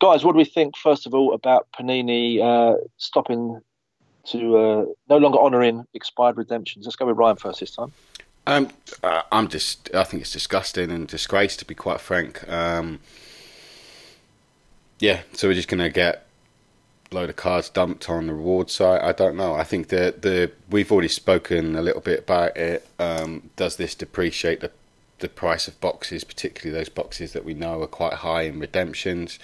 Guys, 0.00 0.24
what 0.24 0.32
do 0.32 0.38
we 0.38 0.44
think 0.44 0.76
first 0.76 1.06
of 1.06 1.14
all 1.14 1.34
about 1.34 1.66
Panini 1.76 2.40
uh, 2.40 2.76
stopping 2.98 3.60
to 4.26 4.56
uh, 4.56 4.84
no 5.08 5.18
longer 5.18 5.38
honouring 5.38 5.84
expired 5.94 6.36
redemptions? 6.36 6.86
Let's 6.86 6.96
go 6.96 7.06
with 7.06 7.16
Ryan 7.16 7.36
first 7.36 7.60
this 7.60 7.74
time. 7.74 7.92
Um, 8.46 8.68
uh, 9.02 9.22
I'm 9.32 9.48
just. 9.48 9.94
I 9.94 10.04
think 10.04 10.20
it's 10.22 10.32
disgusting 10.32 10.90
and 10.90 11.08
disgrace, 11.08 11.56
to 11.56 11.64
be 11.64 11.74
quite 11.74 12.00
frank. 12.00 12.46
Um, 12.48 13.00
yeah, 14.98 15.22
so 15.32 15.48
we're 15.48 15.54
just 15.54 15.68
gonna 15.68 15.90
get 15.90 16.23
load 17.10 17.30
of 17.30 17.36
cards 17.36 17.68
dumped 17.68 18.08
on 18.08 18.26
the 18.26 18.34
reward 18.34 18.70
site. 18.70 19.02
I 19.02 19.12
don't 19.12 19.36
know. 19.36 19.54
I 19.54 19.64
think 19.64 19.88
that 19.88 20.22
the 20.22 20.50
we've 20.70 20.90
already 20.90 21.08
spoken 21.08 21.76
a 21.76 21.82
little 21.82 22.00
bit 22.00 22.20
about 22.20 22.56
it. 22.56 22.86
Um, 22.98 23.50
does 23.56 23.76
this 23.76 23.94
depreciate 23.94 24.60
the 24.60 24.70
the 25.20 25.28
price 25.28 25.68
of 25.68 25.80
boxes, 25.80 26.24
particularly 26.24 26.76
those 26.76 26.88
boxes 26.88 27.32
that 27.32 27.44
we 27.44 27.54
know 27.54 27.82
are 27.82 27.86
quite 27.86 28.14
high 28.14 28.42
in 28.42 28.58
redemptions? 28.58 29.38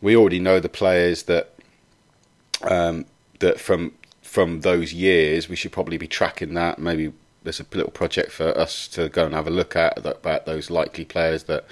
We 0.00 0.14
already 0.16 0.38
know 0.38 0.60
the 0.60 0.68
players 0.68 1.24
that 1.24 1.54
um, 2.62 3.06
that 3.40 3.58
from 3.58 3.92
from 4.22 4.60
those 4.60 4.92
years. 4.92 5.48
We 5.48 5.56
should 5.56 5.72
probably 5.72 5.96
be 5.96 6.08
tracking 6.08 6.54
that. 6.54 6.78
Maybe 6.78 7.12
there's 7.42 7.60
a 7.60 7.66
little 7.72 7.90
project 7.90 8.30
for 8.30 8.56
us 8.58 8.88
to 8.88 9.08
go 9.08 9.24
and 9.24 9.34
have 9.34 9.46
a 9.46 9.50
look 9.50 9.74
at 9.74 9.96
about 10.06 10.44
those 10.44 10.70
likely 10.70 11.04
players 11.04 11.44
that 11.44 11.64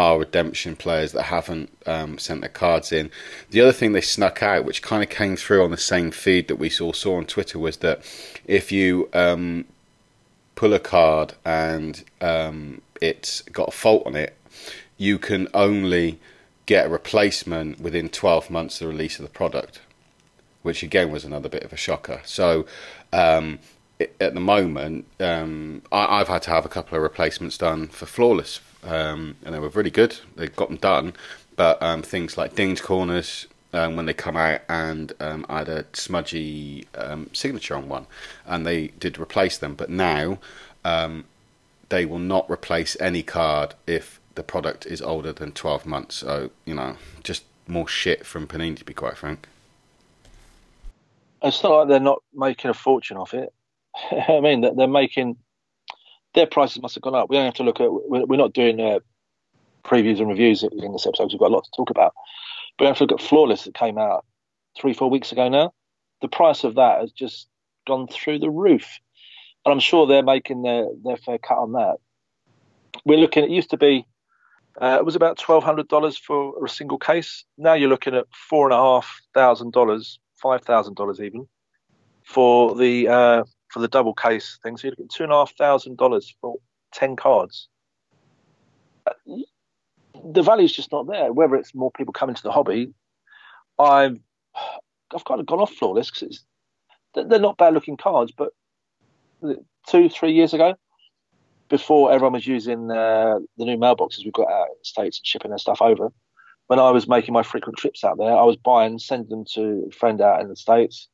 are 0.00 0.18
redemption 0.18 0.74
players 0.76 1.12
that 1.12 1.24
haven't 1.24 1.70
um, 1.84 2.16
sent 2.16 2.40
their 2.40 2.48
cards 2.48 2.90
in. 2.90 3.10
The 3.50 3.60
other 3.60 3.72
thing 3.72 3.92
they 3.92 4.00
snuck 4.00 4.42
out, 4.42 4.64
which 4.64 4.80
kind 4.80 5.02
of 5.02 5.10
came 5.10 5.36
through 5.36 5.62
on 5.62 5.70
the 5.70 5.76
same 5.76 6.10
feed 6.10 6.48
that 6.48 6.56
we 6.56 6.70
saw 6.70 6.92
saw 6.92 7.18
on 7.18 7.26
Twitter, 7.26 7.58
was 7.58 7.76
that 7.78 8.00
if 8.46 8.72
you 8.72 9.10
um, 9.12 9.66
pull 10.54 10.72
a 10.72 10.80
card 10.80 11.34
and 11.44 12.02
um, 12.22 12.80
it's 13.02 13.42
got 13.42 13.68
a 13.68 13.72
fault 13.72 14.06
on 14.06 14.16
it, 14.16 14.34
you 14.96 15.18
can 15.18 15.48
only 15.52 16.18
get 16.64 16.86
a 16.86 16.88
replacement 16.88 17.78
within 17.78 18.08
12 18.08 18.48
months 18.48 18.80
of 18.80 18.86
the 18.86 18.92
release 18.92 19.18
of 19.18 19.26
the 19.26 19.30
product, 19.30 19.82
which 20.62 20.82
again 20.82 21.10
was 21.12 21.26
another 21.26 21.50
bit 21.50 21.62
of 21.62 21.74
a 21.74 21.76
shocker. 21.76 22.22
So 22.24 22.64
um, 23.12 23.58
at 24.18 24.32
the 24.32 24.40
moment, 24.40 25.04
um, 25.20 25.82
I, 25.92 26.18
have 26.18 26.28
had 26.28 26.42
to 26.42 26.50
have 26.50 26.64
a 26.64 26.70
couple 26.70 26.96
of 26.96 27.02
replacements 27.02 27.58
done 27.58 27.88
for 27.88 28.06
flawless, 28.06 28.60
um, 28.84 29.36
and 29.44 29.54
they 29.54 29.58
were 29.58 29.68
really 29.68 29.90
good. 29.90 30.16
They 30.36 30.48
got 30.48 30.68
them 30.68 30.78
done, 30.78 31.14
but 31.56 31.82
um, 31.82 32.02
things 32.02 32.36
like 32.38 32.54
dinged 32.54 32.82
corners 32.82 33.46
um, 33.72 33.96
when 33.96 34.06
they 34.06 34.14
come 34.14 34.36
out, 34.36 34.62
and 34.68 35.12
um, 35.20 35.46
I 35.48 35.58
had 35.58 35.68
a 35.68 35.84
smudgy 35.92 36.86
um, 36.94 37.30
signature 37.32 37.76
on 37.76 37.88
one, 37.88 38.06
and 38.46 38.66
they 38.66 38.88
did 38.88 39.18
replace 39.18 39.58
them. 39.58 39.74
But 39.74 39.90
now 39.90 40.38
they 41.88 42.06
will 42.06 42.18
not 42.18 42.48
replace 42.50 42.96
any 43.00 43.22
card 43.22 43.74
if 43.86 44.20
the 44.34 44.42
product 44.42 44.86
is 44.86 45.02
older 45.02 45.32
than 45.32 45.52
twelve 45.52 45.86
months. 45.86 46.16
So 46.16 46.50
you 46.64 46.74
know, 46.74 46.96
just 47.22 47.44
more 47.66 47.88
shit 47.88 48.26
from 48.26 48.46
Panini, 48.46 48.76
to 48.78 48.84
be 48.84 48.94
quite 48.94 49.16
frank. 49.16 49.48
It's 51.42 51.62
not 51.62 51.70
like 51.70 51.88
they're 51.88 52.00
not 52.00 52.22
making 52.34 52.70
a 52.70 52.74
fortune 52.74 53.16
off 53.16 53.32
it 53.32 53.52
I 54.28 54.40
mean, 54.40 54.60
they're 54.60 54.86
making 54.86 55.36
their 56.34 56.46
prices 56.46 56.80
must 56.82 56.94
have 56.94 57.02
gone 57.02 57.14
up. 57.14 57.28
We 57.28 57.36
don't 57.36 57.46
have 57.46 57.54
to 57.54 57.62
look 57.62 57.80
at. 57.80 57.88
We're 57.90 58.36
not 58.36 58.52
doing 58.52 58.80
uh, 58.80 59.00
previews 59.84 60.18
and 60.18 60.28
reviews 60.28 60.62
in 60.62 60.92
this 60.92 61.06
episode. 61.06 61.30
We've 61.32 61.40
got 61.40 61.50
a 61.50 61.54
lot 61.54 61.64
to 61.64 61.70
talk 61.76 61.90
about. 61.90 62.14
But 62.78 62.84
we 62.84 62.86
have 62.88 62.98
to 62.98 63.04
look 63.04 63.20
at 63.20 63.26
Flawless 63.26 63.64
that 63.64 63.74
came 63.74 63.98
out 63.98 64.24
three, 64.80 64.94
four 64.94 65.10
weeks 65.10 65.32
ago 65.32 65.48
now. 65.48 65.72
The 66.22 66.28
price 66.28 66.64
of 66.64 66.74
that 66.76 67.00
has 67.00 67.12
just 67.12 67.48
gone 67.86 68.06
through 68.06 68.38
the 68.38 68.50
roof, 68.50 68.98
and 69.64 69.72
I'm 69.72 69.80
sure 69.80 70.06
they're 70.06 70.22
making 70.22 70.62
their 70.62 70.86
their 71.04 71.16
fair 71.16 71.38
cut 71.38 71.58
on 71.58 71.72
that. 71.72 71.96
We're 73.04 73.18
looking. 73.18 73.44
It 73.44 73.50
used 73.50 73.70
to 73.70 73.76
be. 73.76 74.06
Uh, 74.80 74.96
it 74.98 75.04
was 75.04 75.16
about 75.16 75.38
twelve 75.38 75.64
hundred 75.64 75.88
dollars 75.88 76.16
for 76.16 76.64
a 76.64 76.68
single 76.68 76.98
case. 76.98 77.44
Now 77.58 77.74
you're 77.74 77.88
looking 77.88 78.14
at 78.14 78.26
four 78.48 78.66
and 78.66 78.74
a 78.74 78.76
half 78.76 79.20
thousand 79.34 79.72
dollars, 79.72 80.20
five 80.36 80.62
thousand 80.62 80.94
dollars 80.94 81.20
even, 81.20 81.48
for 82.22 82.74
the 82.76 83.08
uh, 83.08 83.44
for 83.70 83.80
the 83.80 83.88
double 83.88 84.14
case 84.14 84.58
thing. 84.62 84.76
So 84.76 84.88
you 84.88 84.94
get 84.94 85.10
two 85.10 85.24
and 85.24 85.32
a 85.32 85.36
half 85.36 85.56
thousand 85.56 85.96
dollars 85.96 86.34
for 86.40 86.56
ten 86.92 87.16
cards. 87.16 87.68
The 90.24 90.42
value's 90.42 90.72
just 90.72 90.92
not 90.92 91.06
there. 91.06 91.32
Whether 91.32 91.56
it's 91.56 91.74
more 91.74 91.90
people 91.92 92.12
coming 92.12 92.34
to 92.34 92.42
the 92.42 92.52
hobby, 92.52 92.92
I've 93.78 94.18
I've 95.14 95.24
kind 95.24 95.40
of 95.40 95.46
gone 95.46 95.60
off 95.60 95.72
flawless 95.72 96.10
because 96.10 96.44
they're 97.14 97.38
not 97.38 97.58
bad 97.58 97.74
looking 97.74 97.96
cards, 97.96 98.32
but 98.32 98.52
two 99.88 100.08
three 100.08 100.32
years 100.32 100.52
ago, 100.52 100.74
before 101.68 102.12
everyone 102.12 102.34
was 102.34 102.46
using 102.46 102.90
uh, 102.90 103.38
the 103.56 103.64
new 103.64 103.76
mailboxes 103.76 104.24
we've 104.24 104.32
got 104.32 104.50
out 104.50 104.68
in 104.68 104.74
the 104.78 104.84
states 104.84 105.18
and 105.18 105.26
shipping 105.26 105.50
their 105.50 105.58
stuff 105.58 105.80
over. 105.80 106.12
When 106.66 106.78
I 106.78 106.90
was 106.90 107.08
making 107.08 107.34
my 107.34 107.42
frequent 107.42 107.78
trips 107.78 108.04
out 108.04 108.18
there, 108.18 108.36
I 108.36 108.44
was 108.44 108.56
buying, 108.56 108.98
sending 108.98 109.28
them 109.28 109.44
to 109.54 109.88
a 109.88 109.92
friend 109.92 110.20
out 110.20 110.40
in 110.40 110.48
the 110.48 110.54
states, 110.54 111.08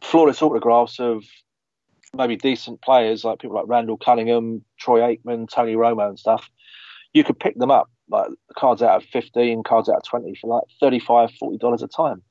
flawless 0.00 0.42
autographs 0.42 0.98
of 0.98 1.22
maybe 2.16 2.36
decent 2.36 2.80
players 2.82 3.24
like 3.24 3.38
people 3.38 3.56
like 3.56 3.68
Randall 3.68 3.96
Cunningham, 3.96 4.64
Troy 4.78 5.00
Aikman, 5.00 5.48
Tony 5.48 5.74
Romo, 5.74 6.08
and 6.08 6.18
stuff, 6.18 6.50
you 7.12 7.24
could 7.24 7.38
pick 7.38 7.58
them 7.58 7.70
up 7.70 7.90
like 8.08 8.28
cards 8.56 8.82
out 8.82 9.02
of 9.02 9.08
15, 9.08 9.62
cards 9.62 9.88
out 9.88 9.96
of 9.96 10.04
20 10.04 10.34
for 10.40 10.48
like 10.48 10.64
35 10.80 11.30
$40 11.42 11.82
a 11.82 11.88
time. 11.88 12.22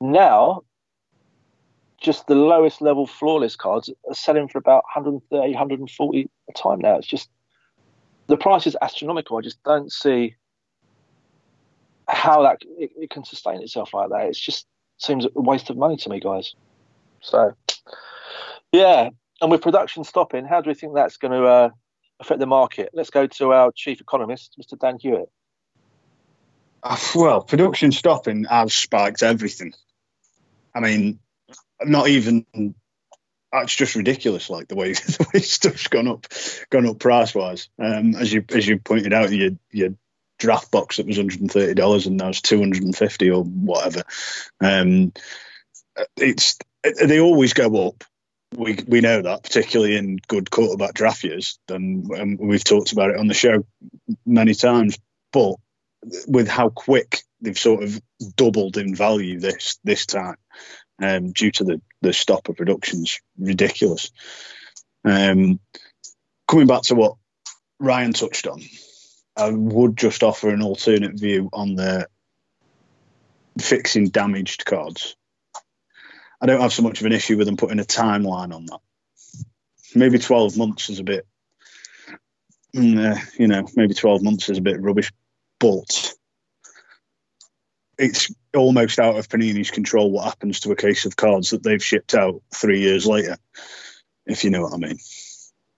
Now, 0.00 0.62
just 2.00 2.26
the 2.26 2.34
lowest 2.34 2.80
level 2.80 3.06
flawless 3.06 3.56
cards 3.56 3.90
are 4.08 4.14
selling 4.14 4.48
for 4.48 4.58
about 4.58 4.84
130, 4.94 5.52
140 5.52 6.30
a 6.48 6.52
time 6.52 6.78
now. 6.78 6.96
It's 6.96 7.06
just 7.06 7.28
the 8.26 8.38
price 8.38 8.66
is 8.66 8.76
astronomical. 8.80 9.36
I 9.36 9.42
just 9.42 9.62
don't 9.64 9.92
see 9.92 10.34
how 12.08 12.42
that 12.42 12.58
it, 12.78 12.90
it 12.96 13.10
can 13.10 13.24
sustain 13.24 13.60
itself 13.60 13.92
like 13.92 14.08
that. 14.08 14.26
It 14.26 14.36
just 14.36 14.66
seems 14.96 15.26
a 15.26 15.40
waste 15.40 15.68
of 15.68 15.76
money 15.76 15.96
to 15.98 16.08
me, 16.08 16.20
guys. 16.20 16.54
So, 17.20 17.54
yeah, 18.72 19.10
and 19.40 19.50
with 19.50 19.62
production 19.62 20.04
stopping, 20.04 20.44
how 20.44 20.60
do 20.60 20.68
we 20.68 20.74
think 20.74 20.94
that's 20.94 21.16
going 21.16 21.32
to 21.32 21.46
uh, 21.46 21.70
affect 22.20 22.40
the 22.40 22.46
market? 22.46 22.90
Let's 22.92 23.10
go 23.10 23.26
to 23.26 23.52
our 23.52 23.72
chief 23.72 24.00
economist, 24.00 24.56
Mr. 24.60 24.78
Dan 24.78 24.98
Hewitt. 25.00 25.30
Uh, 26.82 26.96
well, 27.14 27.42
production 27.42 27.92
stopping 27.92 28.44
has 28.44 28.74
spiked 28.74 29.22
everything. 29.22 29.74
I 30.74 30.80
mean, 30.80 31.18
not 31.82 32.08
even. 32.08 32.46
That's 33.52 33.74
just 33.74 33.96
ridiculous. 33.96 34.48
Like 34.48 34.68
the 34.68 34.76
way 34.76 34.92
the 34.94 35.26
way 35.34 35.40
stuff's 35.40 35.88
gone 35.88 36.08
up, 36.08 36.26
gone 36.70 36.86
up 36.86 36.98
price 36.98 37.34
wise. 37.34 37.68
Um, 37.78 38.14
as 38.14 38.32
you 38.32 38.44
as 38.50 38.66
you 38.66 38.78
pointed 38.78 39.12
out, 39.12 39.32
your 39.32 39.50
your 39.70 39.90
draft 40.38 40.70
box 40.70 40.96
that 40.96 41.06
was 41.06 41.16
hundred 41.16 41.40
and 41.40 41.52
thirty 41.52 41.74
dollars 41.74 42.06
and 42.06 42.16
now 42.16 42.28
it's 42.28 42.40
two 42.40 42.58
hundred 42.58 42.82
and 42.82 42.96
fifty 42.96 43.30
or 43.30 43.42
whatever. 43.44 44.02
Um, 44.60 45.12
it's 46.16 46.58
they 47.06 47.20
always 47.20 47.52
go 47.52 47.88
up. 47.88 48.04
We 48.56 48.78
we 48.86 49.00
know 49.00 49.22
that, 49.22 49.44
particularly 49.44 49.96
in 49.96 50.18
good 50.26 50.50
quarterback 50.50 50.94
draft 50.94 51.22
years, 51.22 51.58
and, 51.68 52.10
and 52.10 52.38
we've 52.38 52.64
talked 52.64 52.92
about 52.92 53.10
it 53.10 53.16
on 53.16 53.28
the 53.28 53.34
show 53.34 53.64
many 54.26 54.54
times. 54.54 54.98
But 55.32 55.54
with 56.26 56.48
how 56.48 56.70
quick 56.70 57.22
they've 57.40 57.58
sort 57.58 57.84
of 57.84 58.00
doubled 58.36 58.76
in 58.76 58.94
value 58.94 59.38
this 59.38 59.78
this 59.84 60.04
time, 60.06 60.36
um, 61.00 61.32
due 61.32 61.52
to 61.52 61.64
the 61.64 61.80
the 62.02 62.12
stop 62.12 62.48
of 62.48 62.56
production's 62.56 63.20
ridiculous. 63.38 64.10
Um, 65.04 65.60
coming 66.48 66.66
back 66.66 66.82
to 66.82 66.94
what 66.94 67.16
Ryan 67.78 68.12
touched 68.12 68.46
on, 68.46 68.60
I 69.36 69.50
would 69.50 69.96
just 69.96 70.22
offer 70.22 70.50
an 70.50 70.62
alternate 70.62 71.18
view 71.18 71.48
on 71.52 71.74
the 71.76 72.08
fixing 73.58 74.08
damaged 74.08 74.64
cards. 74.64 75.16
I 76.40 76.46
don't 76.46 76.60
have 76.60 76.72
so 76.72 76.82
much 76.82 77.00
of 77.00 77.06
an 77.06 77.12
issue 77.12 77.36
with 77.36 77.46
them 77.46 77.56
putting 77.56 77.80
a 77.80 77.84
timeline 77.84 78.54
on 78.54 78.66
that. 78.66 78.80
Maybe 79.94 80.18
12 80.18 80.56
months 80.56 80.88
is 80.88 80.98
a 80.98 81.04
bit, 81.04 81.26
uh, 82.76 83.16
you 83.38 83.48
know, 83.48 83.66
maybe 83.74 83.94
12 83.94 84.22
months 84.22 84.48
is 84.48 84.58
a 84.58 84.62
bit 84.62 84.80
rubbish, 84.80 85.12
but 85.58 86.14
it's 87.98 88.32
almost 88.56 88.98
out 88.98 89.16
of 89.16 89.28
Panini's 89.28 89.70
control 89.70 90.10
what 90.10 90.24
happens 90.24 90.60
to 90.60 90.72
a 90.72 90.76
case 90.76 91.04
of 91.04 91.16
cards 91.16 91.50
that 91.50 91.62
they've 91.62 91.84
shipped 91.84 92.14
out 92.14 92.40
three 92.54 92.80
years 92.80 93.06
later, 93.06 93.36
if 94.26 94.44
you 94.44 94.50
know 94.50 94.62
what 94.62 94.74
I 94.74 94.78
mean. 94.78 94.98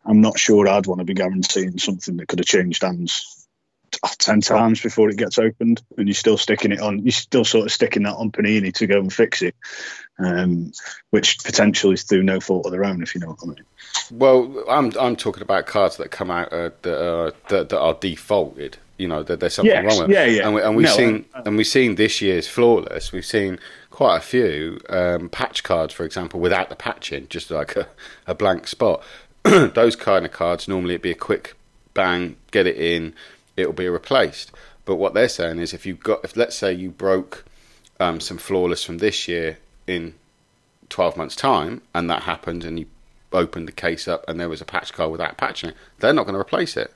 I'm 0.04 0.21
not 0.21 0.38
sure 0.38 0.69
I'd 0.69 0.87
want 0.87 1.00
to 1.00 1.04
be 1.04 1.14
guaranteeing 1.14 1.78
something 1.78 2.16
that 2.19 2.28
could 2.28 2.38
have 2.38 2.47
changed 2.47 2.83
hands 2.83 3.41
ten 4.18 4.40
times 4.40 4.80
before 4.80 5.08
it 5.11 5.16
gets 5.16 5.38
opened, 5.38 5.82
and 5.96 6.08
you're 6.08 6.14
still 6.14 6.38
sticking 6.38 6.72
it 6.72 6.80
on. 6.80 7.00
You're 7.00 7.12
still 7.12 7.44
sort 7.44 7.66
of 7.66 7.72
sticking 7.72 8.02
that 8.04 8.14
on 8.14 8.30
Panini 8.30 8.72
to 8.75 8.87
go 8.87 8.99
and 8.99 9.12
fix 9.12 9.42
it, 9.42 9.54
um, 10.18 10.72
which 11.11 11.42
potentially 11.44 11.94
is 11.94 12.02
through 12.04 12.22
no 12.22 12.40
fault 12.40 12.66
of 12.66 12.72
their 12.72 12.84
own, 12.84 13.02
if 13.02 13.14
you 13.14 13.20
know 13.20 13.28
what 13.28 13.38
I 13.42 13.46
mean. 13.46 13.64
Well, 14.11 14.64
I'm 14.68 14.92
I'm 14.99 15.16
talking 15.16 15.42
about 15.42 15.66
cards 15.66 15.96
that 15.96 16.11
come 16.11 16.30
out 16.30 16.52
uh, 16.52 16.70
that, 16.82 17.04
are, 17.04 17.32
that, 17.49 17.68
that 17.68 17.80
are 17.80 17.94
defaulted. 17.94 18.78
You 18.99 19.08
know 19.08 19.22
that 19.22 19.40
there's 19.40 19.54
something 19.54 19.72
yes, 19.72 19.84
wrong 19.84 20.08
with. 20.08 20.11
Yeah, 20.11 20.25
yeah. 20.26 20.46
And, 20.46 20.54
we, 20.54 20.62
and 20.62 20.76
we've 20.76 20.87
no, 20.87 20.96
seen 20.96 21.24
and 21.35 21.57
we've 21.57 21.66
seen 21.66 21.96
this 21.96 22.20
year's 22.20 22.46
flawless. 22.46 23.12
We've 23.12 23.26
seen 23.26 23.59
quite 23.90 24.16
a 24.16 24.20
few 24.20 24.81
um, 24.88 25.28
patch 25.28 25.62
cards, 25.62 25.92
for 25.92 26.05
example, 26.05 26.40
without 26.40 26.68
the 26.68 26.76
patching, 26.76 27.26
just 27.28 27.50
like 27.50 27.76
a, 27.76 27.88
a 28.26 28.35
blank 28.35 28.66
spot. 28.66 29.02
Those 29.42 29.96
kind 29.96 30.24
of 30.24 30.33
cards 30.33 30.68
normally 30.68 30.94
it'd 30.94 31.02
be 31.02 31.11
a 31.11 31.16
quick 31.16 31.55
bang, 31.94 32.37
get 32.50 32.66
it 32.66 32.76
in, 32.76 33.14
it'll 33.57 33.73
be 33.73 33.88
replaced. 33.88 34.53
But 34.85 34.97
what 34.97 35.15
they're 35.15 35.29
saying 35.29 35.59
is, 35.59 35.73
if 35.73 35.87
you 35.87 35.95
got, 35.95 36.25
if 36.25 36.37
let's 36.37 36.57
say 36.57 36.73
you 36.73 36.91
broke 36.91 37.45
um, 38.01 38.21
some 38.21 38.38
flawless 38.38 38.85
from 38.85 38.99
this 38.99 39.29
year 39.29 39.59
in 39.87 40.15
12 40.88 41.17
months' 41.17 41.37
time, 41.37 41.83
and 41.95 42.11
that 42.11 42.23
happened, 42.23 42.65
and 42.65 42.79
you 42.79 42.87
opened 43.33 43.69
the 43.69 43.73
case 43.73 44.09
up, 44.09 44.25
and 44.29 44.41
there 44.41 44.49
was 44.49 44.61
a 44.61 44.65
patch 44.65 44.93
card 44.93 45.11
without 45.11 45.37
patching 45.37 45.71
it, 45.71 45.77
they're 46.01 46.12
not 46.12 46.25
going 46.25 46.35
to 46.35 46.41
replace 46.41 46.77
it. 46.77 46.93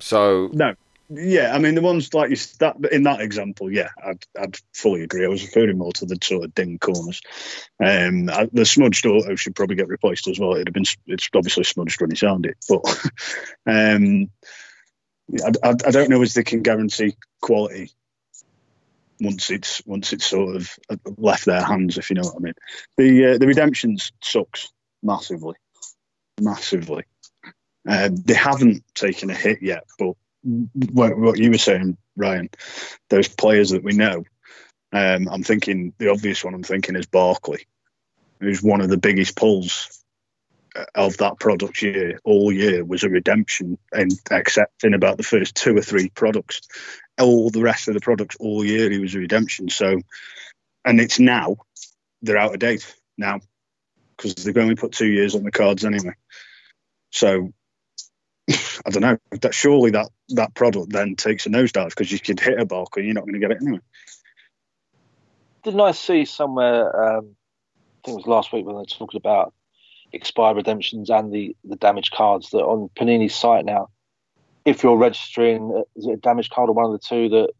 So 0.00 0.50
no, 0.52 0.74
yeah, 1.14 1.54
I 1.54 1.58
mean 1.58 1.74
the 1.74 1.82
ones 1.82 2.12
like 2.14 2.30
you 2.30 2.36
that 2.60 2.76
in 2.90 3.02
that 3.04 3.20
example, 3.20 3.70
yeah, 3.70 3.90
I'd, 4.04 4.24
I'd 4.38 4.56
fully 4.74 5.02
agree. 5.02 5.24
I 5.24 5.28
was 5.28 5.44
referring 5.44 5.78
more 5.78 5.92
to 5.94 6.06
the 6.06 6.18
sort 6.22 6.44
of 6.44 6.54
ding 6.54 6.78
corners. 6.78 7.20
Um, 7.82 8.26
the 8.52 8.64
smudged 8.64 9.06
auto 9.06 9.34
should 9.36 9.54
probably 9.54 9.76
get 9.76 9.88
replaced 9.88 10.28
as 10.28 10.38
well. 10.38 10.54
It'd 10.54 10.68
have 10.68 10.74
been 10.74 10.84
it's 11.06 11.28
obviously 11.34 11.64
smudged 11.64 12.00
when 12.00 12.10
he 12.10 12.16
signed 12.16 12.46
it, 12.46 12.56
but 12.68 12.82
um, 13.66 14.30
I, 15.44 15.52
I, 15.62 15.70
I 15.70 15.90
don't 15.90 16.10
know 16.10 16.22
as 16.22 16.34
they 16.34 16.44
can 16.44 16.62
guarantee 16.62 17.16
quality 17.40 17.92
once 19.20 19.50
it's 19.50 19.82
once 19.86 20.12
it's 20.12 20.26
sort 20.26 20.56
of 20.56 20.78
left 21.16 21.44
their 21.44 21.62
hands, 21.62 21.98
if 21.98 22.10
you 22.10 22.14
know 22.14 22.22
what 22.22 22.36
I 22.36 22.40
mean. 22.40 22.54
The 22.96 23.26
uh, 23.26 23.38
the 23.38 23.46
redemptions 23.46 24.12
sucks 24.22 24.68
massively, 25.02 25.54
massively. 26.40 27.04
Uh, 27.88 28.10
they 28.12 28.34
haven't 28.34 28.84
taken 28.94 29.30
a 29.30 29.34
hit 29.34 29.60
yet, 29.60 29.84
but 29.98 30.14
what, 30.42 31.16
what, 31.16 31.38
you 31.38 31.50
were 31.50 31.58
saying, 31.58 31.96
Ryan, 32.16 32.50
those 33.08 33.28
players 33.28 33.70
that 33.70 33.84
we 33.84 33.92
know, 33.92 34.24
um, 34.92 35.28
I'm 35.28 35.42
thinking 35.42 35.94
the 35.98 36.10
obvious 36.10 36.44
one 36.44 36.54
I'm 36.54 36.62
thinking 36.62 36.96
is 36.96 37.06
Barkley, 37.06 37.66
who's 38.40 38.62
one 38.62 38.80
of 38.80 38.88
the 38.88 38.98
biggest 38.98 39.36
pulls 39.36 40.02
of 40.94 41.16
that 41.18 41.38
product 41.38 41.82
year 41.82 42.18
all 42.24 42.52
year 42.52 42.84
was 42.84 43.02
a 43.02 43.08
redemption, 43.08 43.78
and 43.92 44.12
accepting 44.30 44.94
about 44.94 45.16
the 45.16 45.22
first 45.22 45.54
two 45.54 45.76
or 45.76 45.82
three 45.82 46.08
products, 46.08 46.62
all 47.20 47.50
the 47.50 47.62
rest 47.62 47.88
of 47.88 47.94
the 47.94 48.00
products 48.00 48.36
all 48.40 48.64
year 48.64 48.90
he 48.90 48.98
was 48.98 49.14
a 49.14 49.18
redemption. 49.18 49.68
So, 49.68 50.00
and 50.84 51.00
it's 51.00 51.18
now 51.18 51.56
they're 52.22 52.38
out 52.38 52.54
of 52.54 52.58
date 52.58 52.94
now 53.18 53.40
because 54.16 54.34
they've 54.34 54.56
only 54.56 54.74
put 54.74 54.92
two 54.92 55.06
years 55.06 55.34
on 55.34 55.44
the 55.44 55.50
cards 55.50 55.84
anyway. 55.84 56.14
So 57.10 57.52
I 58.86 58.90
don't 58.90 59.02
know. 59.02 59.18
That 59.40 59.54
surely 59.54 59.90
that 59.90 60.08
that 60.30 60.54
product 60.54 60.92
then 60.92 61.16
takes 61.16 61.46
a 61.46 61.48
nosedive 61.48 61.90
because 61.90 62.10
you 62.10 62.18
could 62.18 62.40
hit 62.40 62.60
a 62.60 62.64
bulk 62.64 62.96
and 62.96 63.04
you're 63.04 63.14
not 63.14 63.24
going 63.24 63.34
to 63.34 63.40
get 63.40 63.52
it 63.52 63.58
anyway. 63.62 63.80
Didn't 65.62 65.80
I 65.80 65.92
see 65.92 66.24
somewhere? 66.24 67.18
Um, 67.18 67.36
I 68.04 68.06
think 68.06 68.16
it 68.16 68.18
was 68.18 68.26
last 68.26 68.52
week 68.52 68.66
when 68.66 68.74
they 68.74 68.80
were 68.80 68.86
talking 68.86 69.18
about 69.18 69.54
expired 70.12 70.56
redemptions 70.56 71.08
and 71.08 71.32
the 71.32 71.56
the 71.64 71.76
damaged 71.76 72.12
cards 72.12 72.50
that 72.50 72.58
on 72.58 72.90
Panini's 72.96 73.34
site 73.34 73.64
now. 73.64 73.88
If 74.64 74.84
you're 74.84 74.96
registering, 74.96 75.72
uh, 75.76 75.82
is 75.96 76.06
it 76.06 76.12
a 76.12 76.16
damaged 76.16 76.52
card 76.52 76.68
or 76.68 76.72
one 76.72 76.86
of 76.86 76.92
the 76.92 76.98
two 76.98 77.28
that 77.30 77.50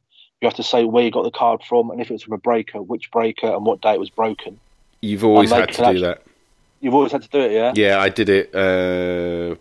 you 0.40 0.46
have 0.46 0.54
to 0.54 0.62
say 0.62 0.84
where 0.84 1.04
you 1.04 1.10
got 1.10 1.22
the 1.22 1.30
card 1.30 1.62
from 1.62 1.90
and 1.90 2.00
if 2.00 2.10
it's 2.10 2.24
from 2.24 2.34
a 2.34 2.38
breaker, 2.38 2.82
which 2.82 3.10
breaker 3.10 3.46
and 3.46 3.64
what 3.64 3.80
day 3.80 3.94
it 3.94 4.00
was 4.00 4.10
broken. 4.10 4.58
You've 5.00 5.24
always 5.24 5.50
had 5.50 5.68
to 5.68 5.76
do 5.76 5.82
actually, 5.82 6.00
that. 6.02 6.22
You've 6.80 6.94
always 6.94 7.12
had 7.12 7.22
to 7.22 7.28
do 7.28 7.40
it, 7.40 7.52
yeah. 7.52 7.72
Yeah, 7.74 8.00
I 8.00 8.08
did 8.08 8.28
it. 8.28 8.54
Uh, 8.54 9.54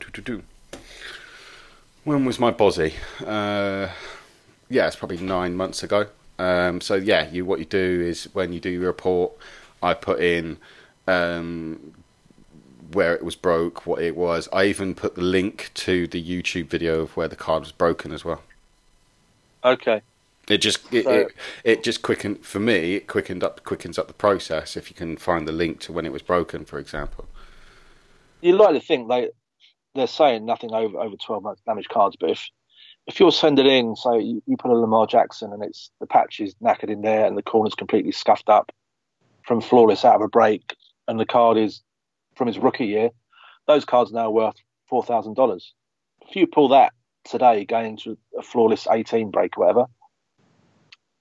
when 2.04 2.26
was 2.26 2.40
my 2.40 2.52
Bozzy? 2.52 2.94
Uh, 3.26 3.90
yeah, 4.70 4.88
it's 4.88 4.96
probably 4.96 5.18
nine 5.18 5.56
months 5.56 5.84
ago. 5.84 6.08
Um, 6.40 6.82
so 6.82 6.96
yeah, 6.96 7.30
you 7.30 7.46
what 7.46 7.60
you 7.60 7.66
do 7.66 8.02
is 8.02 8.26
when 8.34 8.54
you 8.54 8.60
do 8.60 8.70
your 8.70 8.88
report, 8.88 9.34
I 9.84 9.94
put 9.94 10.20
in 10.20 10.58
um, 11.08 11.94
where 12.92 13.14
it 13.14 13.24
was 13.24 13.36
broke, 13.36 13.86
what 13.86 14.02
it 14.02 14.16
was. 14.16 14.50
I 14.52 14.66
even 14.66 14.96
put 14.96 15.16
the 15.16 15.22
link 15.22 15.70
to 15.76 16.08
the 16.08 16.24
YouTube 16.24 16.68
video 16.68 17.02
of 17.02 17.16
where 17.16 17.28
the 17.28 17.36
card 17.36 17.62
was 17.62 17.72
broken 17.72 18.12
as 18.12 18.26
well. 18.26 18.42
Okay. 19.64 20.02
It 20.50 20.58
just 20.58 20.92
it, 20.92 21.06
so, 21.06 21.12
it, 21.12 21.28
it, 21.64 21.84
just 21.84 22.02
quickened 22.02 22.44
for 22.44 22.60
me. 22.60 22.96
It 22.96 23.08
quickened 23.08 23.44
up 23.44 23.64
quickens 23.64 24.00
up 24.00 24.08
the 24.08 24.14
process 24.14 24.76
if 24.76 24.90
you 24.90 24.96
can 24.96 25.18
find 25.18 25.48
the 25.48 25.52
link 25.52 25.80
to 25.82 25.94
when 25.94 26.06
it 26.06 26.12
was 26.12 26.24
broken, 26.24 26.66
for 26.66 26.80
example. 26.80 27.26
You 28.42 28.58
like 28.58 28.74
to 28.74 28.80
think 28.80 29.08
they 29.08 29.30
they're 29.95 30.08
saying 30.08 30.45
nothing 30.45 30.71
over 30.73 30.99
over 30.99 31.15
12 31.15 31.43
months 31.43 31.62
damage 31.65 31.88
cards, 31.88 32.15
but 32.19 32.30
if 32.30 32.49
if 33.08 33.19
you're 33.19 33.32
sending 33.32 33.65
in, 33.65 33.95
so 33.95 34.17
you, 34.17 34.43
you, 34.45 34.56
put 34.58 34.69
a 34.69 34.75
Lamar 34.75 35.08
Jackson 35.08 35.51
and 35.51 35.63
it's 35.63 35.91
the 35.99 36.06
patch 36.06 36.39
is 36.39 36.54
knackered 36.56 36.91
in 36.91 37.01
there 37.01 37.25
and 37.25 37.36
the 37.36 37.41
corner's 37.41 37.73
completely 37.73 38.12
scuffed 38.12 38.47
up 38.47 38.71
from 39.43 39.60
flawless 39.60 40.06
out 40.06 40.15
of 40.15 40.21
a 40.21 40.27
break, 40.27 40.75
and 41.08 41.19
the 41.19 41.25
card 41.25 41.58
is 41.58 41.82
from 42.36 42.47
his 42.47 42.60
rookie 42.60 42.86
year, 42.86 43.10
those 43.67 43.86
cards 43.86 44.12
are 44.12 44.15
now 44.15 44.30
worth 44.30 44.56
four 44.88 45.04
thousand 45.04 45.36
dollars. 45.36 45.73
If 46.27 46.36
you 46.36 46.47
pull 46.47 46.69
that 46.69 46.93
today, 47.23 47.65
going 47.65 47.97
to 47.97 48.17
a 48.38 48.41
flawless 48.41 48.88
18 48.89 49.32
break 49.32 49.58
or 49.58 49.65
whatever, 49.65 49.86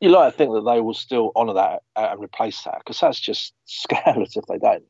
you 0.01 0.11
like 0.11 0.33
to 0.33 0.39
think 0.39 0.53
that 0.53 0.71
they 0.71 0.81
will 0.81 0.95
still 0.95 1.33
honour 1.35 1.55
that 1.55 1.83
and 1.97 2.23
replace 2.23 2.63
that 2.65 2.79
because 2.79 3.01
that's 3.01 3.21
just 3.21 3.53
scandalous 3.65 4.37
if 4.37 4.45
they 4.47 4.59
don't. 4.59 4.85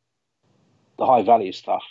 The 0.99 1.07
high 1.07 1.23
value 1.23 1.53
stuff 1.53 1.85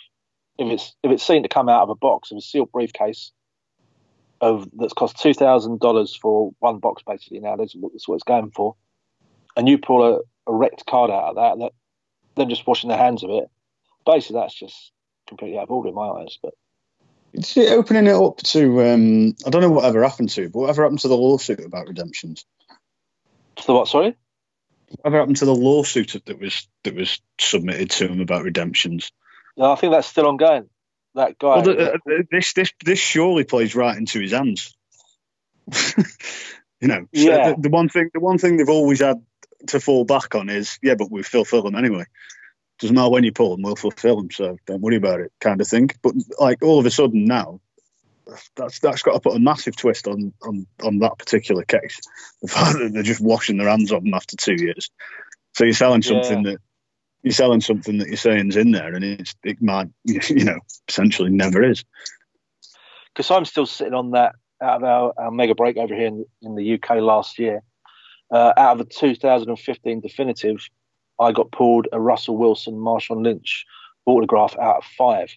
if 0.60 0.72
it's 0.72 0.94
if 1.02 1.10
it's 1.10 1.26
seen 1.26 1.42
to 1.42 1.48
come 1.48 1.68
out 1.68 1.82
of 1.82 1.90
a 1.90 1.94
box 1.94 2.30
of 2.30 2.38
a 2.38 2.40
sealed 2.40 2.70
briefcase 2.70 3.32
of 4.40 4.68
that's 4.76 4.92
cost 4.92 5.18
two 5.18 5.34
thousand 5.34 5.80
dollars 5.80 6.14
for 6.14 6.52
one 6.58 6.78
box 6.78 7.02
basically 7.06 7.40
now 7.40 7.56
that's, 7.56 7.74
that's 7.74 8.06
what 8.06 8.16
it's 8.16 8.24
going 8.24 8.50
for, 8.50 8.76
and 9.56 9.68
you 9.68 9.78
pull 9.78 10.06
a, 10.06 10.20
a 10.50 10.54
wrecked 10.54 10.86
card 10.86 11.10
out 11.10 11.30
of 11.30 11.36
that, 11.36 11.58
that 11.58 11.72
them 12.36 12.48
just 12.48 12.66
washing 12.66 12.88
their 12.88 12.98
hands 12.98 13.22
of 13.22 13.30
it, 13.30 13.44
basically 14.06 14.40
that's 14.40 14.54
just 14.54 14.92
completely 15.26 15.58
out 15.58 15.64
of 15.64 15.70
order 15.70 15.88
in 15.88 15.94
my 15.94 16.08
eyes. 16.08 16.38
But 16.42 16.54
It's 17.32 17.56
opening 17.56 18.06
it 18.06 18.14
up 18.14 18.38
to 18.38 18.82
um, 18.82 19.34
I 19.46 19.50
don't 19.50 19.62
know 19.62 19.70
whatever 19.70 20.02
happened 20.02 20.30
to, 20.30 20.48
but 20.48 20.60
whatever 20.60 20.82
happened 20.82 21.00
to 21.00 21.08
the 21.08 21.16
lawsuit 21.16 21.60
about 21.60 21.88
redemptions? 21.88 22.44
To 23.56 23.66
the 23.66 23.74
what? 23.74 23.88
Sorry. 23.88 24.16
Whatever 24.88 25.18
happened 25.18 25.36
to 25.36 25.44
the 25.44 25.54
lawsuit 25.54 26.16
that 26.26 26.40
was 26.40 26.66
that 26.84 26.94
was 26.94 27.20
submitted 27.38 27.90
to 27.90 28.08
him 28.08 28.20
about 28.20 28.44
redemptions? 28.44 29.12
Yeah, 29.60 29.72
I 29.72 29.74
think 29.76 29.92
that's 29.92 30.08
still 30.08 30.26
ongoing. 30.26 30.70
That 31.14 31.38
guy. 31.38 31.56
Well, 31.56 31.62
the, 31.62 31.92
uh, 31.92 32.22
this 32.30 32.54
this 32.54 32.72
this 32.82 32.98
surely 32.98 33.44
plays 33.44 33.74
right 33.74 33.96
into 33.96 34.18
his 34.18 34.32
hands. 34.32 34.74
you 36.80 36.88
know, 36.88 37.00
so 37.14 37.20
Yeah. 37.20 37.50
the, 37.50 37.56
the 37.60 37.68
one 37.68 37.90
thing 37.90 38.10
the 38.14 38.20
one 38.20 38.38
thing 38.38 38.56
they've 38.56 38.68
always 38.70 39.00
had 39.00 39.22
to 39.68 39.80
fall 39.80 40.06
back 40.06 40.34
on 40.34 40.48
is 40.48 40.78
yeah, 40.82 40.94
but 40.94 41.10
we 41.10 41.22
fulfil 41.22 41.62
them 41.62 41.74
anyway. 41.74 42.04
Doesn't 42.78 42.96
matter 42.96 43.10
when 43.10 43.24
you 43.24 43.32
pull 43.32 43.50
them, 43.50 43.62
we'll 43.62 43.76
fulfil 43.76 44.16
them, 44.16 44.30
so 44.30 44.56
don't 44.66 44.80
worry 44.80 44.96
about 44.96 45.20
it, 45.20 45.30
kind 45.40 45.60
of 45.60 45.68
thing. 45.68 45.90
But 46.02 46.14
like 46.38 46.62
all 46.62 46.78
of 46.78 46.86
a 46.86 46.90
sudden 46.90 47.26
now, 47.26 47.60
that's 48.56 48.78
that's 48.78 49.02
got 49.02 49.12
to 49.12 49.20
put 49.20 49.36
a 49.36 49.40
massive 49.40 49.76
twist 49.76 50.08
on 50.08 50.32
on 50.42 50.66
on 50.82 51.00
that 51.00 51.18
particular 51.18 51.64
case. 51.64 52.00
The 52.40 52.48
fact 52.48 52.78
that 52.78 52.94
they're 52.94 53.02
just 53.02 53.20
washing 53.20 53.58
their 53.58 53.68
hands 53.68 53.92
of 53.92 54.02
them 54.02 54.14
after 54.14 54.36
two 54.36 54.54
years. 54.54 54.90
So 55.54 55.64
you're 55.64 55.74
selling 55.74 56.00
something 56.00 56.44
that 56.44 56.60
you're 57.22 57.32
selling 57.32 57.60
something 57.60 57.98
that 57.98 58.08
you're 58.08 58.16
saying's 58.16 58.56
in 58.56 58.70
there, 58.70 58.94
and 58.94 59.04
it's 59.04 59.34
it 59.44 59.60
might 59.60 59.88
you 60.04 60.44
know 60.44 60.58
essentially 60.88 61.30
never 61.30 61.62
is. 61.62 61.84
because 63.12 63.30
I'm 63.30 63.44
still 63.44 63.66
sitting 63.66 63.94
on 63.94 64.12
that 64.12 64.34
out 64.62 64.82
of 64.82 64.84
our, 64.84 65.14
our 65.16 65.30
mega 65.30 65.54
break 65.54 65.76
over 65.76 65.94
here 65.94 66.06
in, 66.06 66.24
in 66.42 66.54
the 66.54 66.74
UK 66.74 66.96
last 66.96 67.38
year. 67.38 67.62
Uh, 68.30 68.52
out 68.56 68.78
of 68.78 68.86
the 68.86 68.94
2015 68.94 70.00
definitive, 70.00 70.68
I 71.18 71.32
got 71.32 71.50
pulled 71.50 71.88
a 71.92 72.00
Russell 72.00 72.36
Wilson, 72.36 72.74
Marshawn 72.74 73.24
Lynch 73.24 73.64
autograph 74.06 74.56
out 74.58 74.78
of 74.78 74.84
five. 74.84 75.30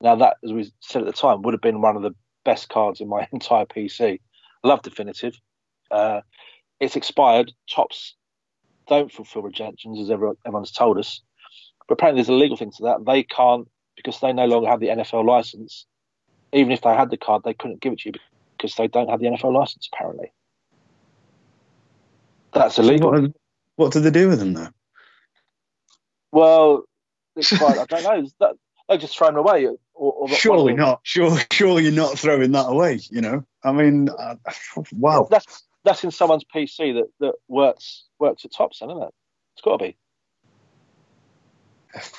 Now 0.00 0.16
that, 0.16 0.36
as 0.44 0.52
we 0.52 0.70
said 0.80 1.02
at 1.02 1.06
the 1.06 1.12
time, 1.12 1.42
would 1.42 1.54
have 1.54 1.60
been 1.60 1.80
one 1.80 1.96
of 1.96 2.02
the 2.02 2.14
best 2.44 2.68
cards 2.68 3.00
in 3.00 3.08
my 3.08 3.28
entire 3.32 3.66
PC. 3.66 4.20
Love 4.62 4.82
definitive. 4.82 5.34
Uh, 5.90 6.20
it's 6.78 6.96
expired. 6.96 7.52
Topps 7.68 8.14
don't 8.90 9.10
fulfil 9.10 9.40
rejections, 9.40 9.98
as 9.98 10.10
everyone, 10.10 10.36
everyone's 10.44 10.72
told 10.72 10.98
us. 10.98 11.22
But 11.88 11.94
apparently, 11.94 12.20
there's 12.20 12.28
a 12.28 12.34
legal 12.34 12.58
thing 12.58 12.72
to 12.72 12.82
that. 12.82 13.06
They 13.06 13.22
can't 13.22 13.66
because 13.96 14.20
they 14.20 14.34
no 14.34 14.44
longer 14.44 14.68
have 14.68 14.80
the 14.80 14.88
NFL 14.88 15.24
license 15.24 15.86
even 16.52 16.72
if 16.72 16.82
they 16.82 16.94
had 16.94 17.10
the 17.10 17.16
card, 17.16 17.42
they 17.44 17.54
couldn't 17.54 17.80
give 17.80 17.92
it 17.92 18.00
to 18.00 18.08
you 18.08 18.14
because 18.56 18.74
they 18.74 18.88
don't 18.88 19.08
have 19.08 19.20
the 19.20 19.26
NFL 19.26 19.54
license. 19.54 19.88
Apparently, 19.92 20.32
that's 22.52 22.78
illegal. 22.78 23.10
What, 23.10 23.32
what 23.76 23.92
do 23.92 24.00
they 24.00 24.10
do 24.10 24.28
with 24.28 24.40
them 24.40 24.54
though? 24.54 24.68
Well, 26.32 26.84
it's 27.36 27.56
quite, 27.58 27.78
I 27.78 27.84
don't 27.84 28.02
know. 28.02 28.28
That, 28.40 28.56
they 28.88 28.98
just 28.98 29.16
throw 29.16 29.28
them 29.28 29.36
away. 29.36 29.66
Or, 29.66 30.12
or 30.12 30.28
Surely 30.28 30.74
not. 30.74 31.00
Sure, 31.04 31.38
surely 31.52 31.84
you're 31.84 31.92
not 31.92 32.18
throwing 32.18 32.52
that 32.52 32.66
away. 32.66 33.00
You 33.10 33.20
know, 33.20 33.44
I 33.62 33.72
mean, 33.72 34.08
uh, 34.08 34.36
wow. 34.92 35.28
That's 35.30 35.64
that's 35.84 36.04
in 36.04 36.10
someone's 36.10 36.44
PC 36.44 36.94
that, 36.94 37.08
that 37.20 37.34
works 37.48 38.04
works 38.20 38.44
at 38.44 38.52
Thompson, 38.52 38.90
isn't 38.90 39.02
it? 39.02 39.14
It's 39.54 39.62
got 39.62 39.78
to 39.78 39.84
be. 39.84 39.96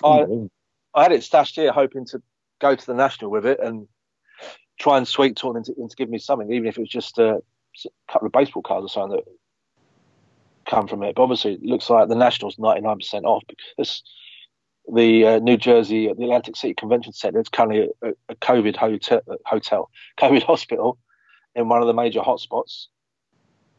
I- 0.03 0.49
I 0.93 1.03
had 1.03 1.13
it 1.13 1.23
stashed 1.23 1.55
here, 1.55 1.71
hoping 1.71 2.05
to 2.07 2.21
go 2.59 2.75
to 2.75 2.85
the 2.85 2.93
national 2.93 3.31
with 3.31 3.45
it 3.45 3.61
and 3.61 3.87
try 4.77 4.97
and 4.97 5.07
sweet 5.07 5.37
talk 5.37 5.53
them 5.53 5.63
into, 5.65 5.73
into 5.81 5.95
giving 5.95 6.11
me 6.11 6.17
something, 6.17 6.51
even 6.51 6.67
if 6.67 6.77
it 6.77 6.81
was 6.81 6.89
just 6.89 7.17
a 7.17 7.41
couple 8.11 8.25
of 8.25 8.33
baseball 8.33 8.61
cards 8.61 8.85
or 8.85 8.89
something 8.89 9.17
that 9.17 9.25
come 10.69 10.87
from 10.87 11.03
it. 11.03 11.15
But 11.15 11.23
obviously, 11.23 11.53
it 11.53 11.63
looks 11.63 11.89
like 11.89 12.09
the 12.09 12.15
national's 12.15 12.59
ninety 12.59 12.81
nine 12.81 12.97
percent 12.97 13.25
off 13.25 13.43
because 13.47 14.03
the 14.93 15.25
uh, 15.25 15.39
New 15.39 15.57
Jersey, 15.57 16.07
the 16.07 16.23
Atlantic 16.23 16.55
City 16.55 16.73
Convention 16.73 17.13
Center, 17.13 17.39
is 17.39 17.49
currently 17.49 17.89
a, 18.01 18.09
a 18.29 18.35
COVID 18.35 18.75
hotel, 18.75 19.21
hotel, 19.45 19.89
COVID 20.19 20.43
hospital 20.43 20.97
in 21.55 21.69
one 21.69 21.81
of 21.81 21.87
the 21.87 21.93
major 21.93 22.19
hotspots, 22.19 22.87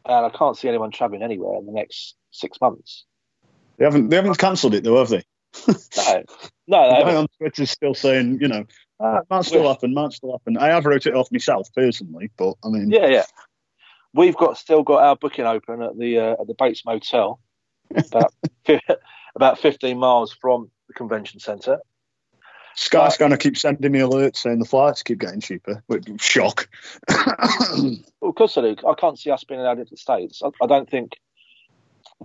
and 0.05 0.25
I 0.25 0.29
can't 0.29 0.57
see 0.57 0.67
anyone 0.67 0.91
traveling 0.91 1.23
anywhere 1.23 1.57
in 1.59 1.65
the 1.65 1.71
next 1.71 2.15
six 2.31 2.59
months. 2.61 3.05
They 3.77 3.85
haven't 3.85 4.09
they 4.09 4.15
haven't 4.15 4.37
cancelled 4.37 4.73
it 4.75 4.83
though, 4.83 4.99
have 4.99 5.09
they? 5.09 5.23
No, 6.65 6.89
no, 6.89 6.99
The 6.99 7.03
guy 7.03 7.15
on 7.17 7.27
Twitter's 7.37 7.71
still 7.71 7.93
saying, 7.93 8.39
you 8.39 8.47
know, 8.47 8.63
ah, 8.99 9.17
it 9.17 9.25
might 9.29 9.43
still 9.43 9.67
happen, 9.67 9.93
might 9.93 10.13
still 10.13 10.31
happen. 10.31 10.57
I 10.57 10.67
have 10.67 10.85
wrote 10.85 11.05
it 11.05 11.13
off 11.13 11.29
myself 11.29 11.67
personally, 11.75 12.31
but 12.37 12.53
I 12.63 12.69
mean, 12.69 12.89
Yeah, 12.89 13.07
yeah. 13.07 13.25
We've 14.13 14.37
got 14.37 14.57
still 14.57 14.83
got 14.83 15.03
our 15.03 15.15
booking 15.15 15.45
open 15.45 15.81
at 15.81 15.97
the 15.97 16.19
uh, 16.19 16.35
at 16.39 16.47
the 16.47 16.55
Bates 16.57 16.85
Motel, 16.85 17.39
about 17.93 18.33
about 19.35 19.59
fifteen 19.59 19.97
miles 19.97 20.31
from 20.31 20.69
the 20.87 20.93
convention 20.93 21.39
centre. 21.39 21.79
Sky's 22.75 23.17
going 23.17 23.31
to 23.31 23.37
keep 23.37 23.57
sending 23.57 23.91
me 23.91 23.99
alerts 23.99 24.37
saying 24.37 24.59
the 24.59 24.65
flights 24.65 25.03
keep 25.03 25.19
getting 25.19 25.41
cheaper. 25.41 25.83
Shock. 26.19 26.69
Well, 28.21 28.29
of 28.29 28.35
course 28.35 28.57
I 28.57 28.61
do. 28.61 28.75
I 28.87 28.93
can't 28.93 29.19
see 29.19 29.31
us 29.31 29.43
being 29.43 29.59
allowed 29.59 29.79
into 29.79 29.91
the 29.91 29.97
states. 29.97 30.41
I, 30.41 30.49
I 30.63 30.65
don't 30.65 30.89
think 30.89 31.19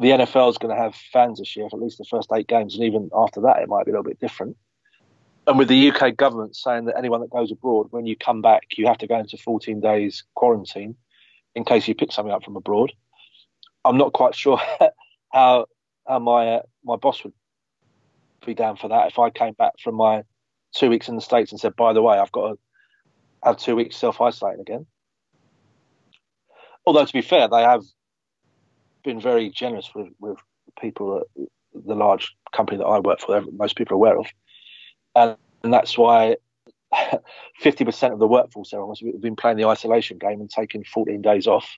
the 0.00 0.10
NFL 0.10 0.50
is 0.50 0.58
going 0.58 0.74
to 0.74 0.80
have 0.80 0.94
fans 0.94 1.40
this 1.40 1.56
year 1.56 1.68
for 1.68 1.76
at 1.76 1.82
least 1.82 1.98
the 1.98 2.04
first 2.04 2.30
eight 2.32 2.46
games, 2.46 2.76
and 2.76 2.84
even 2.84 3.10
after 3.12 3.40
that, 3.40 3.58
it 3.60 3.68
might 3.68 3.84
be 3.84 3.90
a 3.90 3.94
little 3.94 4.04
bit 4.04 4.20
different. 4.20 4.56
And 5.48 5.58
with 5.58 5.68
the 5.68 5.90
UK 5.90 6.16
government 6.16 6.54
saying 6.54 6.84
that 6.84 6.96
anyone 6.96 7.20
that 7.20 7.30
goes 7.30 7.50
abroad, 7.50 7.88
when 7.90 8.06
you 8.06 8.16
come 8.16 8.42
back, 8.42 8.62
you 8.76 8.86
have 8.86 8.98
to 8.98 9.06
go 9.06 9.18
into 9.18 9.36
14 9.36 9.80
days 9.80 10.22
quarantine 10.34 10.94
in 11.54 11.64
case 11.64 11.88
you 11.88 11.94
pick 11.94 12.12
something 12.12 12.32
up 12.32 12.44
from 12.44 12.56
abroad. 12.56 12.92
I'm 13.84 13.96
not 13.96 14.12
quite 14.12 14.34
sure 14.36 14.60
how 15.32 15.66
how 16.06 16.18
my 16.18 16.48
uh, 16.56 16.62
my 16.84 16.96
boss 16.96 17.24
would 17.24 17.32
be 18.46 18.54
down 18.54 18.76
for 18.76 18.88
that 18.88 19.08
if 19.08 19.18
I 19.18 19.30
came 19.30 19.54
back 19.54 19.72
from 19.82 19.96
my 19.96 20.22
two 20.74 20.90
weeks 20.90 21.08
in 21.08 21.16
the 21.16 21.22
states 21.22 21.52
and 21.52 21.60
said, 21.60 21.76
by 21.76 21.92
the 21.92 22.02
way, 22.02 22.18
I've 22.18 22.32
got 22.32 22.48
to 22.48 22.58
have 23.42 23.56
two 23.56 23.76
weeks 23.76 23.96
self 23.96 24.20
isolating 24.20 24.60
again. 24.60 24.86
Although 26.86 27.04
to 27.04 27.12
be 27.12 27.22
fair, 27.22 27.48
they 27.48 27.62
have 27.62 27.84
been 29.04 29.20
very 29.20 29.50
generous 29.50 29.90
with 29.94 30.08
with 30.20 30.38
people 30.80 31.18
at 31.18 31.46
the 31.74 31.94
large 31.94 32.34
company 32.52 32.78
that 32.78 32.84
I 32.84 32.98
work 32.98 33.20
for. 33.20 33.42
Most 33.52 33.76
people 33.76 33.94
are 33.94 33.96
aware 33.96 34.18
of, 34.18 34.26
and, 35.14 35.36
and 35.62 35.72
that's 35.72 35.98
why 35.98 36.36
fifty 37.58 37.84
percent 37.84 38.14
of 38.14 38.18
the 38.18 38.26
workforce 38.26 38.70
there 38.70 38.80
almost 38.80 39.04
have 39.04 39.20
been 39.20 39.36
playing 39.36 39.58
the 39.58 39.66
isolation 39.66 40.18
game 40.18 40.40
and 40.40 40.50
taking 40.50 40.84
fourteen 40.84 41.22
days 41.22 41.46
off. 41.46 41.76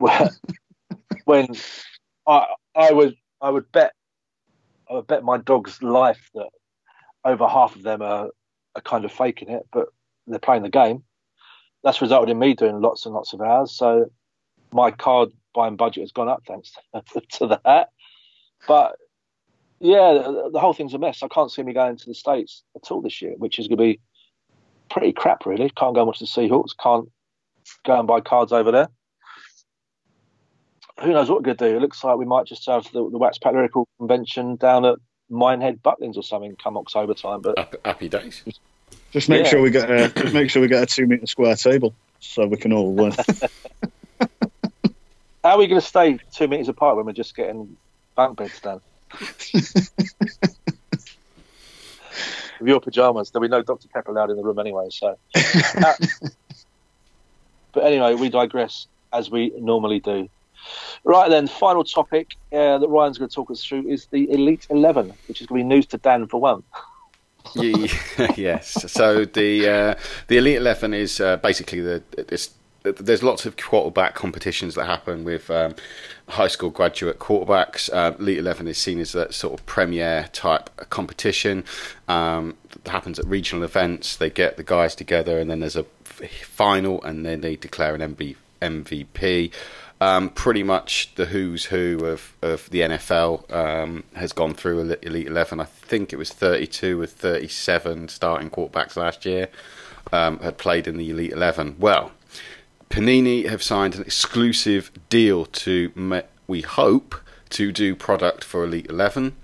When 1.24 1.48
I 2.26 2.46
I 2.74 2.92
would 2.92 3.16
I 3.40 3.48
would 3.48 3.70
bet 3.72 3.94
I 4.90 4.94
would 4.94 5.06
bet 5.06 5.24
my 5.24 5.38
dog's 5.38 5.82
life 5.82 6.30
that 6.34 6.50
over 7.24 7.46
half 7.48 7.74
of 7.76 7.82
them 7.82 8.02
are, 8.02 8.30
are 8.74 8.82
kind 8.82 9.04
of 9.04 9.12
faking 9.12 9.50
it, 9.50 9.66
but 9.72 9.88
they're 10.26 10.38
playing 10.38 10.62
the 10.62 10.68
game. 10.68 11.02
That's 11.82 12.00
resulted 12.00 12.30
in 12.30 12.38
me 12.38 12.54
doing 12.54 12.80
lots 12.80 13.04
and 13.04 13.14
lots 13.14 13.32
of 13.32 13.40
hours. 13.40 13.72
So 13.72 14.06
my 14.72 14.90
card 14.90 15.30
buying 15.54 15.76
budget 15.76 16.02
has 16.02 16.12
gone 16.12 16.28
up 16.28 16.42
thanks 16.46 16.72
to 17.38 17.58
that. 17.64 17.90
But 18.66 18.96
yeah, 19.80 20.14
the, 20.14 20.50
the 20.52 20.60
whole 20.60 20.72
thing's 20.72 20.94
a 20.94 20.98
mess. 20.98 21.22
I 21.22 21.28
can't 21.28 21.50
see 21.50 21.62
me 21.62 21.72
going 21.72 21.96
to 21.96 22.06
the 22.06 22.14
States 22.14 22.62
at 22.74 22.90
all 22.90 23.02
this 23.02 23.20
year, 23.20 23.34
which 23.36 23.58
is 23.58 23.68
going 23.68 23.78
to 23.78 23.84
be 23.84 24.00
pretty 24.90 25.12
crap, 25.12 25.46
really. 25.46 25.70
Can't 25.70 25.94
go 25.94 26.00
and 26.00 26.06
watch 26.06 26.20
the 26.20 26.26
Seahawks. 26.26 26.70
Can't 26.80 27.10
go 27.84 27.98
and 27.98 28.08
buy 28.08 28.20
cards 28.20 28.52
over 28.52 28.70
there. 28.70 28.88
Who 31.02 31.12
knows 31.12 31.28
what 31.28 31.38
we're 31.38 31.54
going 31.54 31.56
to 31.56 31.70
do? 31.70 31.76
It 31.76 31.80
looks 31.80 32.04
like 32.04 32.16
we 32.16 32.24
might 32.24 32.46
just 32.46 32.66
have 32.66 32.84
the, 32.92 33.10
the 33.10 33.18
Wax 33.18 33.36
Pack 33.36 33.52
Lyrical 33.52 33.88
Convention 33.98 34.56
down 34.56 34.84
at 34.84 34.98
Minehead 35.34 35.82
Butlins 35.82 36.16
or 36.16 36.22
something 36.22 36.54
come 36.56 36.76
October 36.76 37.14
time. 37.14 37.40
But 37.40 37.58
Happy, 37.58 37.78
happy 37.84 38.08
days. 38.08 38.42
just 39.12 39.28
make 39.28 39.44
Yeah. 39.44 39.50
sure 39.50 39.62
we 39.62 39.70
get 39.70 39.90
a 39.90 40.08
just 40.08 40.34
make 40.34 40.50
sure 40.50 40.62
we 40.62 40.68
get 40.68 40.82
a 40.82 40.86
two 40.86 41.06
meter 41.06 41.26
square 41.26 41.56
table 41.56 41.94
so 42.20 42.46
we 42.46 42.56
can 42.56 42.72
all. 42.72 43.00
Uh, 43.00 43.12
how 45.42 45.50
are 45.50 45.58
we 45.58 45.66
going 45.66 45.80
to 45.80 45.86
stay 45.86 46.18
two 46.32 46.48
metres 46.48 46.68
apart 46.68 46.96
when 46.96 47.06
we're 47.06 47.12
just 47.12 47.34
getting 47.36 47.76
bunk 48.14 48.38
beds 48.38 48.60
done? 48.60 48.80
With 52.60 52.68
your 52.68 52.80
pajamas, 52.80 53.30
there'll 53.30 53.42
be 53.42 53.50
no 53.50 53.62
Dr. 53.62 53.88
Pepper 53.88 54.12
allowed 54.12 54.30
in 54.30 54.36
the 54.36 54.42
room 54.44 54.58
anyway. 54.60 54.86
So, 54.90 55.18
Uh, 55.34 55.94
but 57.72 57.84
anyway, 57.84 58.14
we 58.14 58.28
digress 58.30 58.86
as 59.12 59.28
we 59.30 59.52
normally 59.58 59.98
do. 60.00 60.28
Right 61.04 61.28
then, 61.28 61.46
final 61.46 61.84
topic 61.84 62.36
uh, 62.52 62.78
that 62.78 62.88
Ryan's 62.88 63.18
going 63.18 63.28
to 63.28 63.34
talk 63.34 63.50
us 63.50 63.64
through 63.64 63.88
is 63.88 64.06
the 64.06 64.30
Elite 64.30 64.66
Eleven, 64.70 65.12
which 65.28 65.40
is 65.40 65.46
going 65.46 65.60
to 65.60 65.64
be 65.64 65.68
news 65.68 65.86
to 65.86 65.98
Dan 65.98 66.26
for 66.26 66.40
one. 66.40 66.62
Yes. 68.36 68.90
So 68.90 69.26
the 69.26 69.68
uh, 69.68 69.94
the 70.28 70.38
Elite 70.38 70.56
Eleven 70.56 70.94
is 70.94 71.20
uh, 71.20 71.36
basically 71.36 71.80
the 71.80 72.02
there's 72.84 73.22
lots 73.22 73.46
of 73.46 73.56
quarterback 73.56 74.14
competitions 74.14 74.74
that 74.74 74.84
happen 74.84 75.24
with 75.24 75.50
um, 75.50 75.74
high 76.28 76.48
school 76.48 76.68
graduate 76.68 77.18
quarterbacks. 77.18 77.90
Uh, 77.92 78.14
Elite 78.18 78.38
Eleven 78.38 78.68
is 78.68 78.76
seen 78.76 78.98
as 78.98 79.12
that 79.12 79.32
sort 79.32 79.58
of 79.58 79.64
premier 79.64 80.28
type 80.32 80.70
competition. 80.90 81.64
Um, 82.08 82.56
that 82.82 82.90
happens 82.90 83.18
at 83.18 83.26
regional 83.26 83.64
events. 83.64 84.16
They 84.16 84.28
get 84.28 84.56
the 84.58 84.62
guys 84.62 84.94
together, 84.94 85.38
and 85.38 85.50
then 85.50 85.60
there's 85.60 85.76
a 85.76 85.84
final, 86.44 87.02
and 87.02 87.24
then 87.24 87.40
they 87.40 87.56
declare 87.56 87.94
an 87.94 88.14
MV, 88.14 88.36
MVP. 88.60 89.50
Um, 90.04 90.28
pretty 90.28 90.62
much 90.62 91.14
the 91.14 91.26
who's 91.26 91.66
who 91.66 92.04
of, 92.04 92.34
of 92.42 92.68
the 92.70 92.80
NFL 92.80 93.50
um, 93.50 94.04
has 94.14 94.32
gone 94.32 94.52
through 94.52 94.96
Elite 95.02 95.26
11. 95.26 95.60
I 95.60 95.64
think 95.64 96.12
it 96.12 96.16
was 96.16 96.30
32 96.30 96.98
with 96.98 97.12
37 97.12 98.08
starting 98.08 98.50
quarterbacks 98.50 98.96
last 98.96 99.24
year. 99.24 99.48
um, 100.12 100.38
had 100.40 100.58
played 100.58 100.86
in 100.86 100.96
the 100.96 101.10
Elite 101.10 101.32
Eleven. 101.32 101.76
Well, 101.78 102.12
Panini 102.90 103.48
have 103.48 103.62
signed 103.62 103.94
an 103.94 104.02
exclusive 104.02 104.90
deal 105.08 105.46
to, 105.46 106.22
we 106.46 106.60
hope, 106.60 107.16
to 107.50 107.72
do 107.72 107.94
product 107.96 108.44
for 108.44 108.64
Elite 108.64 108.86
Eleven. 108.88 109.36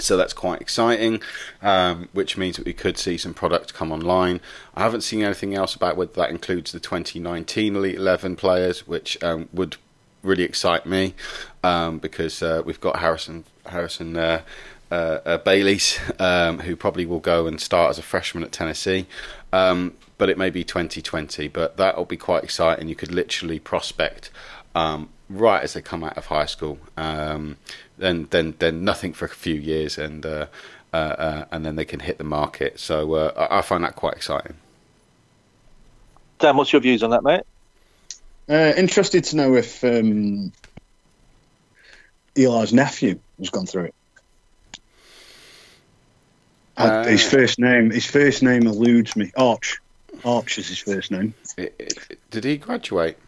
So 0.00 0.16
that's 0.16 0.32
quite 0.32 0.60
exciting, 0.60 1.20
um, 1.60 2.08
which 2.12 2.36
means 2.36 2.56
that 2.56 2.66
we 2.66 2.72
could 2.72 2.98
see 2.98 3.18
some 3.18 3.34
product 3.34 3.74
come 3.74 3.90
online. 3.90 4.40
I 4.74 4.82
haven't 4.82 5.00
seen 5.00 5.22
anything 5.22 5.54
else 5.54 5.74
about 5.74 5.96
whether 5.96 6.12
that 6.12 6.30
includes 6.30 6.72
the 6.72 6.80
2019 6.80 7.76
Elite 7.76 7.96
11 7.96 8.36
players, 8.36 8.86
which 8.86 9.22
um, 9.22 9.48
would 9.52 9.76
really 10.22 10.44
excite 10.44 10.86
me 10.86 11.14
um, 11.62 11.98
because 11.98 12.42
uh, 12.42 12.62
we've 12.64 12.80
got 12.80 12.98
Harrison 12.98 13.44
Harrison 13.66 14.16
uh, 14.16 14.42
uh, 14.90 15.18
uh 15.24 15.38
Bailey's, 15.38 15.98
um, 16.18 16.60
who 16.60 16.76
probably 16.76 17.06
will 17.06 17.20
go 17.20 17.46
and 17.46 17.60
start 17.60 17.90
as 17.90 17.98
a 17.98 18.02
freshman 18.02 18.44
at 18.44 18.52
Tennessee. 18.52 19.06
Um, 19.52 19.94
but 20.16 20.28
it 20.28 20.36
may 20.36 20.50
be 20.50 20.64
2020, 20.64 21.48
but 21.48 21.76
that'll 21.76 22.04
be 22.04 22.16
quite 22.16 22.42
exciting. 22.42 22.88
You 22.88 22.96
could 22.96 23.12
literally 23.12 23.60
prospect 23.60 24.30
um, 24.74 25.08
right 25.28 25.62
as 25.62 25.74
they 25.74 25.82
come 25.82 26.04
out 26.04 26.16
of 26.16 26.26
high 26.26 26.46
school. 26.46 26.78
Um, 26.96 27.56
then, 27.96 28.28
then, 28.30 28.54
then 28.58 28.84
nothing 28.84 29.12
for 29.12 29.24
a 29.24 29.28
few 29.28 29.54
years, 29.54 29.98
and 29.98 30.24
uh, 30.24 30.46
uh, 30.92 30.96
uh, 30.96 31.44
and 31.50 31.66
then 31.66 31.76
they 31.76 31.84
can 31.84 32.00
hit 32.00 32.18
the 32.18 32.24
market. 32.24 32.80
So 32.80 33.14
uh, 33.14 33.48
I, 33.50 33.58
I, 33.58 33.62
find 33.62 33.84
that 33.84 33.94
quite 33.94 34.14
exciting. 34.14 34.54
Dan, 36.38 36.56
what's 36.56 36.72
your 36.72 36.80
views 36.80 37.02
on 37.02 37.10
that, 37.10 37.22
mate? 37.22 37.42
Uh, 38.48 38.72
interested 38.76 39.24
to 39.24 39.36
know 39.36 39.54
if 39.54 39.84
um, 39.84 40.52
Eli's 42.36 42.72
nephew 42.72 43.18
has 43.38 43.50
gone 43.50 43.66
through 43.66 43.84
it. 43.84 43.94
Uh, 46.78 47.04
his 47.04 47.28
first 47.28 47.58
name, 47.58 47.90
his 47.90 48.06
first 48.06 48.42
name 48.42 48.66
eludes 48.66 49.16
me. 49.16 49.32
Arch, 49.36 49.78
Arch 50.24 50.58
is 50.58 50.68
his 50.68 50.78
first 50.78 51.10
name. 51.10 51.34
It, 51.56 51.74
it, 51.78 52.18
did 52.30 52.44
he 52.44 52.56
graduate? 52.56 53.18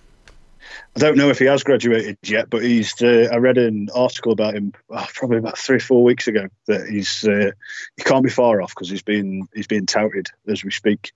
I 0.96 0.98
don't 0.98 1.16
know 1.16 1.30
if 1.30 1.38
he 1.38 1.46
has 1.46 1.62
graduated 1.62 2.18
yet, 2.22 2.50
but 2.50 2.62
he's. 2.62 3.00
Uh, 3.00 3.28
I 3.32 3.36
read 3.36 3.58
an 3.58 3.88
article 3.94 4.32
about 4.32 4.54
him 4.54 4.72
oh, 4.90 5.06
probably 5.14 5.38
about 5.38 5.58
three 5.58 5.76
or 5.76 5.80
four 5.80 6.02
weeks 6.02 6.28
ago 6.28 6.48
that 6.66 6.88
he's 6.88 7.26
uh, 7.26 7.50
he 7.96 8.02
can't 8.02 8.24
be 8.24 8.30
far 8.30 8.60
off 8.60 8.70
because 8.70 8.88
he's 8.88 9.02
been 9.02 9.48
he's 9.54 9.66
being 9.66 9.86
touted 9.86 10.28
as 10.46 10.64
we 10.64 10.70
speak 10.70 11.12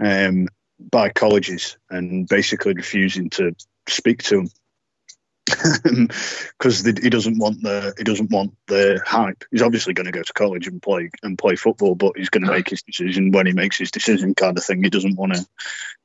um, 0.00 0.48
by 0.78 1.08
colleges 1.08 1.76
and 1.90 2.28
basically 2.28 2.74
refusing 2.74 3.30
to 3.30 3.54
speak 3.88 4.22
to 4.24 4.36
them 4.36 4.48
because 6.58 6.84
he 6.84 7.10
doesn't 7.10 7.38
want 7.38 7.62
the 7.62 7.94
he 7.98 8.04
doesn't 8.04 8.30
want 8.30 8.54
the 8.66 9.00
hype. 9.06 9.44
He's 9.50 9.62
obviously 9.62 9.94
going 9.94 10.06
to 10.06 10.12
go 10.12 10.22
to 10.22 10.32
college 10.32 10.66
and 10.66 10.80
play 10.82 11.10
and 11.22 11.38
play 11.38 11.56
football, 11.56 11.94
but 11.94 12.16
he's 12.16 12.28
going 12.28 12.44
to 12.44 12.50
make 12.50 12.68
his 12.68 12.82
decision 12.82 13.32
when 13.32 13.46
he 13.46 13.52
makes 13.52 13.78
his 13.78 13.90
decision, 13.90 14.34
kind 14.34 14.56
of 14.56 14.64
thing. 14.64 14.82
He 14.82 14.90
doesn't 14.90 15.16
want 15.16 15.34
to 15.34 15.46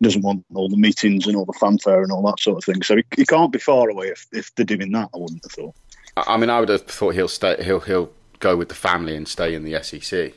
doesn't 0.01 0.21
want 0.21 0.45
all 0.53 0.69
the 0.69 0.77
meetings 0.77 1.27
and 1.27 1.35
all 1.35 1.45
the 1.45 1.53
fanfare 1.53 2.03
and 2.03 2.11
all 2.11 2.23
that 2.23 2.39
sort 2.39 2.57
of 2.57 2.63
thing. 2.63 2.81
So 2.83 2.97
he, 2.97 3.03
he 3.15 3.25
can't 3.25 3.51
be 3.51 3.59
far 3.59 3.89
away 3.89 4.07
if, 4.07 4.27
if 4.31 4.53
they're 4.55 4.65
doing 4.65 4.91
that. 4.91 5.09
I 5.13 5.17
wouldn't 5.17 5.43
have 5.43 5.51
thought. 5.51 5.75
I 6.17 6.37
mean, 6.37 6.49
I 6.49 6.59
would 6.59 6.69
have 6.69 6.85
thought 6.85 7.15
he'll 7.15 7.27
stay. 7.27 7.63
He'll 7.63 7.79
he'll 7.81 8.11
go 8.39 8.57
with 8.57 8.69
the 8.69 8.75
family 8.75 9.15
and 9.15 9.27
stay 9.27 9.53
in 9.53 9.63
the 9.63 9.81
SEC. 9.81 10.33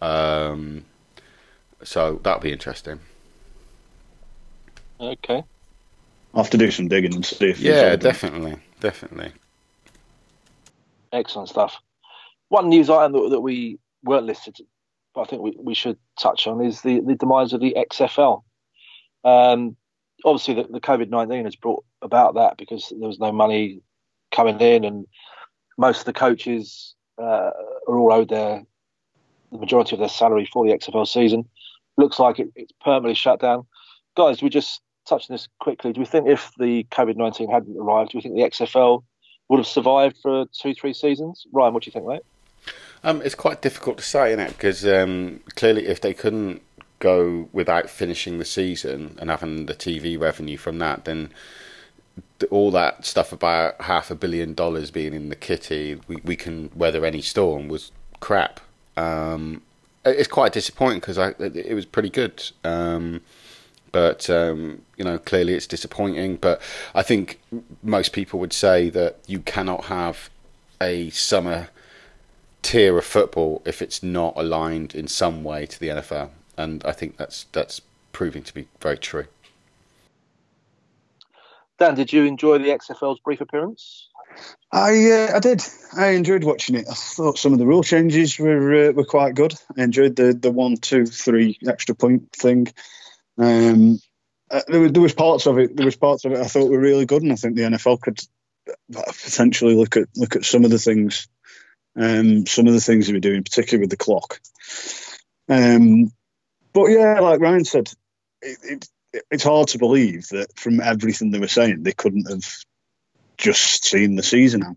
Um, 0.00 0.84
so 1.82 2.20
that'll 2.22 2.40
be 2.40 2.52
interesting. 2.52 3.00
Okay. 5.00 5.44
I'll 6.34 6.42
have 6.42 6.50
to 6.50 6.58
do 6.58 6.70
some 6.70 6.88
digging 6.88 7.14
and 7.14 7.24
see 7.24 7.50
if. 7.50 7.60
Yeah, 7.60 7.96
definitely, 7.96 8.56
definitely. 8.80 9.32
Excellent 11.12 11.48
stuff. 11.48 11.78
One 12.48 12.68
news 12.68 12.88
item 12.88 13.12
that, 13.12 13.30
that 13.30 13.40
we 13.40 13.78
weren't 14.04 14.26
listed, 14.26 14.58
but 15.14 15.22
I 15.22 15.24
think 15.24 15.42
we, 15.42 15.56
we 15.58 15.74
should 15.74 15.98
touch 16.18 16.46
on 16.46 16.64
is 16.64 16.82
the, 16.82 17.00
the 17.00 17.16
demise 17.16 17.52
of 17.52 17.60
the 17.60 17.76
XFL. 17.76 18.42
Um, 19.24 19.76
obviously, 20.24 20.54
the, 20.54 20.64
the 20.64 20.80
COVID 20.80 21.10
19 21.10 21.44
has 21.44 21.56
brought 21.56 21.84
about 22.00 22.34
that 22.36 22.56
because 22.56 22.92
there 22.96 23.08
was 23.08 23.18
no 23.18 23.32
money 23.32 23.80
coming 24.32 24.60
in, 24.60 24.84
and 24.84 25.06
most 25.76 26.00
of 26.00 26.04
the 26.04 26.12
coaches 26.12 26.94
uh, 27.18 27.50
are 27.88 27.98
all 27.98 28.12
owed 28.12 28.28
their 28.28 28.62
the 29.50 29.58
majority 29.58 29.96
of 29.96 30.00
their 30.00 30.08
salary 30.08 30.48
for 30.52 30.64
the 30.64 30.72
XFL 30.72 31.06
season. 31.06 31.44
Looks 31.96 32.20
like 32.20 32.38
it, 32.38 32.48
it's 32.54 32.72
permanently 32.80 33.14
shut 33.14 33.40
down. 33.40 33.66
Guys, 34.16 34.42
we 34.42 34.48
just 34.48 34.80
touching 35.06 35.34
this 35.34 35.48
quickly, 35.58 35.92
do 35.92 36.00
we 36.00 36.06
think 36.06 36.28
if 36.28 36.50
the 36.58 36.84
COVID 36.90 37.16
19 37.16 37.50
hadn't 37.50 37.76
arrived, 37.76 38.12
do 38.12 38.18
we 38.18 38.22
think 38.22 38.34
the 38.34 38.42
XFL 38.42 39.02
would 39.48 39.58
have 39.58 39.66
survived 39.66 40.16
for 40.22 40.46
two, 40.52 40.74
three 40.74 40.92
seasons? 40.92 41.46
Ryan, 41.52 41.74
what 41.74 41.82
do 41.82 41.88
you 41.88 41.92
think, 41.92 42.06
mate? 42.06 42.22
Um, 43.02 43.22
it's 43.22 43.34
quite 43.34 43.62
difficult 43.62 43.98
to 43.98 44.04
say, 44.04 44.32
isn't 44.32 44.40
it? 44.40 44.50
Because 44.50 44.86
um, 44.86 45.40
clearly, 45.56 45.86
if 45.86 46.00
they 46.00 46.14
couldn't 46.14 46.62
go 46.98 47.48
without 47.52 47.88
finishing 47.88 48.38
the 48.38 48.44
season 48.44 49.16
and 49.18 49.30
having 49.30 49.66
the 49.66 49.74
TV 49.74 50.20
revenue 50.20 50.58
from 50.58 50.78
that, 50.78 51.06
then 51.06 51.30
all 52.50 52.70
that 52.70 53.04
stuff 53.04 53.32
about 53.32 53.80
half 53.82 54.10
a 54.10 54.14
billion 54.14 54.54
dollars 54.54 54.90
being 54.90 55.14
in 55.14 55.30
the 55.30 55.36
kitty, 55.36 55.98
we, 56.06 56.16
we 56.24 56.36
can 56.36 56.70
weather 56.74 57.04
any 57.04 57.22
storm, 57.22 57.68
was 57.68 57.90
crap. 58.20 58.60
Um, 58.96 59.62
it's 60.04 60.28
quite 60.28 60.52
disappointing 60.52 61.00
because 61.00 61.18
it 61.18 61.74
was 61.74 61.86
pretty 61.86 62.10
good. 62.10 62.50
Um, 62.64 63.20
but 63.92 64.28
um, 64.30 64.82
you 64.96 65.04
know, 65.04 65.18
clearly 65.18 65.54
it's 65.54 65.66
disappointing. 65.66 66.36
But 66.36 66.60
I 66.94 67.02
think 67.02 67.40
most 67.82 68.12
people 68.12 68.40
would 68.40 68.52
say 68.52 68.90
that 68.90 69.18
you 69.26 69.40
cannot 69.40 69.84
have 69.84 70.30
a 70.80 71.10
summer 71.10 71.68
tier 72.62 72.98
of 72.98 73.04
football 73.04 73.62
if 73.64 73.80
it's 73.82 74.02
not 74.02 74.34
aligned 74.36 74.94
in 74.94 75.08
some 75.08 75.42
way 75.42 75.66
to 75.66 75.80
the 75.80 75.88
NFL, 75.88 76.30
and 76.56 76.84
I 76.84 76.92
think 76.92 77.16
that's 77.16 77.46
that's 77.52 77.80
proving 78.12 78.42
to 78.42 78.54
be 78.54 78.66
very 78.80 78.98
true. 78.98 79.26
Dan, 81.78 81.94
did 81.94 82.12
you 82.12 82.24
enjoy 82.24 82.58
the 82.58 82.68
XFL's 82.68 83.20
brief 83.20 83.40
appearance? 83.40 84.08
I 84.72 85.10
uh, 85.10 85.36
I 85.36 85.40
did. 85.40 85.62
I 85.96 86.08
enjoyed 86.08 86.44
watching 86.44 86.76
it. 86.76 86.86
I 86.88 86.94
thought 86.94 87.38
some 87.38 87.52
of 87.52 87.58
the 87.58 87.66
rule 87.66 87.82
changes 87.82 88.38
were 88.38 88.90
uh, 88.90 88.92
were 88.92 89.04
quite 89.04 89.34
good. 89.34 89.54
I 89.76 89.82
enjoyed 89.82 90.16
the 90.16 90.32
the 90.32 90.50
one, 90.50 90.76
two, 90.76 91.06
three 91.06 91.58
extra 91.66 91.94
point 91.94 92.30
thing. 92.32 92.68
Um, 93.38 93.98
uh, 94.50 94.62
there, 94.66 94.80
was, 94.80 94.92
there 94.92 95.02
was 95.02 95.14
parts 95.14 95.46
of 95.46 95.58
it. 95.58 95.76
There 95.76 95.86
was 95.86 95.96
parts 95.96 96.24
of 96.24 96.32
it 96.32 96.38
I 96.38 96.44
thought 96.44 96.70
were 96.70 96.80
really 96.80 97.06
good, 97.06 97.22
and 97.22 97.32
I 97.32 97.36
think 97.36 97.56
the 97.56 97.62
NFL 97.62 98.00
could 98.00 98.20
potentially 98.92 99.74
look 99.74 99.96
at 99.96 100.08
look 100.16 100.36
at 100.36 100.44
some 100.44 100.64
of 100.64 100.70
the 100.70 100.78
things, 100.78 101.28
um, 101.96 102.46
some 102.46 102.66
of 102.66 102.72
the 102.72 102.80
things 102.80 103.06
they 103.06 103.12
were 103.12 103.20
doing, 103.20 103.44
particularly 103.44 103.82
with 103.82 103.90
the 103.90 103.96
clock. 103.96 104.40
Um, 105.48 106.12
but 106.72 106.86
yeah, 106.86 107.20
like 107.20 107.40
Ryan 107.40 107.64
said, 107.64 107.92
it, 108.42 108.58
it, 108.62 108.88
it's 109.30 109.44
hard 109.44 109.68
to 109.68 109.78
believe 109.78 110.28
that 110.28 110.48
from 110.56 110.80
everything 110.80 111.30
they 111.30 111.40
were 111.40 111.48
saying, 111.48 111.82
they 111.82 111.92
couldn't 111.92 112.30
have 112.30 112.46
just 113.36 113.84
seen 113.84 114.16
the 114.16 114.22
season 114.22 114.62
out. 114.62 114.76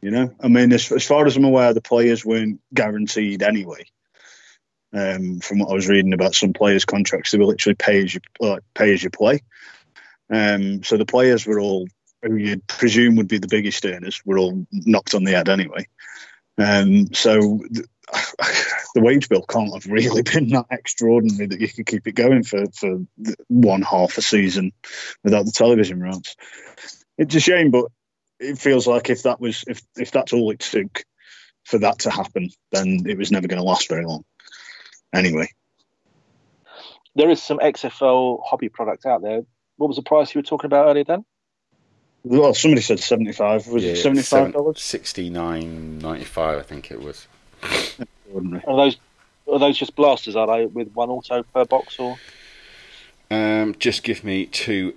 You 0.00 0.10
know, 0.12 0.34
I 0.40 0.48
mean, 0.48 0.72
as, 0.72 0.92
as 0.92 1.04
far 1.04 1.26
as 1.26 1.36
I'm 1.36 1.44
aware, 1.44 1.74
the 1.74 1.80
players 1.80 2.24
weren't 2.24 2.60
guaranteed 2.72 3.42
anyway. 3.42 3.84
Um, 4.92 5.40
from 5.40 5.58
what 5.58 5.70
I 5.70 5.74
was 5.74 5.88
reading 5.88 6.14
about 6.14 6.34
some 6.34 6.54
players' 6.54 6.86
contracts, 6.86 7.30
they 7.30 7.38
were 7.38 7.44
literally 7.44 7.74
pay 7.74 8.02
as 8.02 8.14
you 8.14 8.20
pay 8.74 8.92
as 8.94 9.02
you 9.02 9.10
play. 9.10 9.42
Um, 10.30 10.82
so 10.82 10.96
the 10.96 11.04
players 11.04 11.46
were 11.46 11.60
all 11.60 11.86
who 12.22 12.36
you'd 12.36 12.66
presume 12.66 13.16
would 13.16 13.28
be 13.28 13.38
the 13.38 13.48
biggest 13.48 13.84
earners 13.84 14.20
were 14.24 14.38
all 14.38 14.66
knocked 14.72 15.14
on 15.14 15.24
the 15.24 15.32
head 15.32 15.48
anyway. 15.48 15.86
Um, 16.58 17.12
so 17.14 17.60
the, 17.70 17.86
the, 18.94 19.00
wage 19.00 19.28
bill 19.28 19.42
can't 19.42 19.72
have 19.72 19.86
really 19.86 20.22
been 20.32 20.48
that 20.48 20.66
extraordinary 20.70 21.46
that 21.46 21.60
you 21.60 21.68
could 21.68 21.86
keep 21.86 22.06
it 22.06 22.12
going 22.12 22.42
for 22.42 22.64
for 22.74 23.00
one 23.48 23.82
half 23.82 24.18
a 24.18 24.22
season 24.22 24.72
without 25.22 25.44
the 25.44 25.52
television 25.52 26.00
rights. 26.00 26.34
It's 27.16 27.34
a 27.34 27.40
shame, 27.40 27.70
but 27.70 27.86
it 28.40 28.58
feels 28.58 28.86
like 28.86 29.10
if 29.10 29.24
that 29.24 29.40
was 29.40 29.64
if 29.66 29.82
if 29.96 30.10
that's 30.10 30.32
all 30.32 30.50
it 30.50 30.60
took 30.60 31.04
for 31.64 31.78
that 31.78 32.00
to 32.00 32.10
happen, 32.10 32.50
then 32.72 33.04
it 33.06 33.18
was 33.18 33.30
never 33.30 33.46
going 33.46 33.58
to 33.58 33.64
last 33.64 33.88
very 33.88 34.04
long 34.04 34.24
anyway. 35.12 35.48
There 37.14 37.30
is 37.30 37.42
some 37.42 37.58
XFL 37.58 38.40
hobby 38.44 38.68
product 38.68 39.06
out 39.06 39.22
there. 39.22 39.42
What 39.76 39.88
was 39.88 39.96
the 39.96 40.02
price 40.02 40.34
you 40.34 40.40
were 40.40 40.44
talking 40.44 40.66
about 40.66 40.88
earlier, 40.88 41.04
then? 41.04 41.24
Well, 42.24 42.52
somebody 42.52 42.82
said 42.82 43.00
seventy-five. 43.00 43.68
Was 43.68 43.84
yeah, 43.84 43.92
it 43.92 43.96
seventy-five 43.96 44.52
dollars? 44.52 44.82
Sixty-nine 44.82 45.98
ninety-five, 45.98 46.58
I 46.58 46.62
think 46.62 46.90
it 46.90 47.00
was. 47.00 47.26
Are 47.62 48.76
those 48.76 48.96
are 49.50 49.58
those 49.58 49.78
just 49.78 49.96
blasters? 49.96 50.36
Are 50.36 50.46
they 50.46 50.66
with 50.66 50.92
one 50.92 51.10
auto 51.10 51.42
per 51.42 51.64
box 51.64 51.98
or? 51.98 52.18
Um, 53.30 53.74
just 53.78 54.02
give 54.02 54.24
me 54.24 54.46
two 54.46 54.94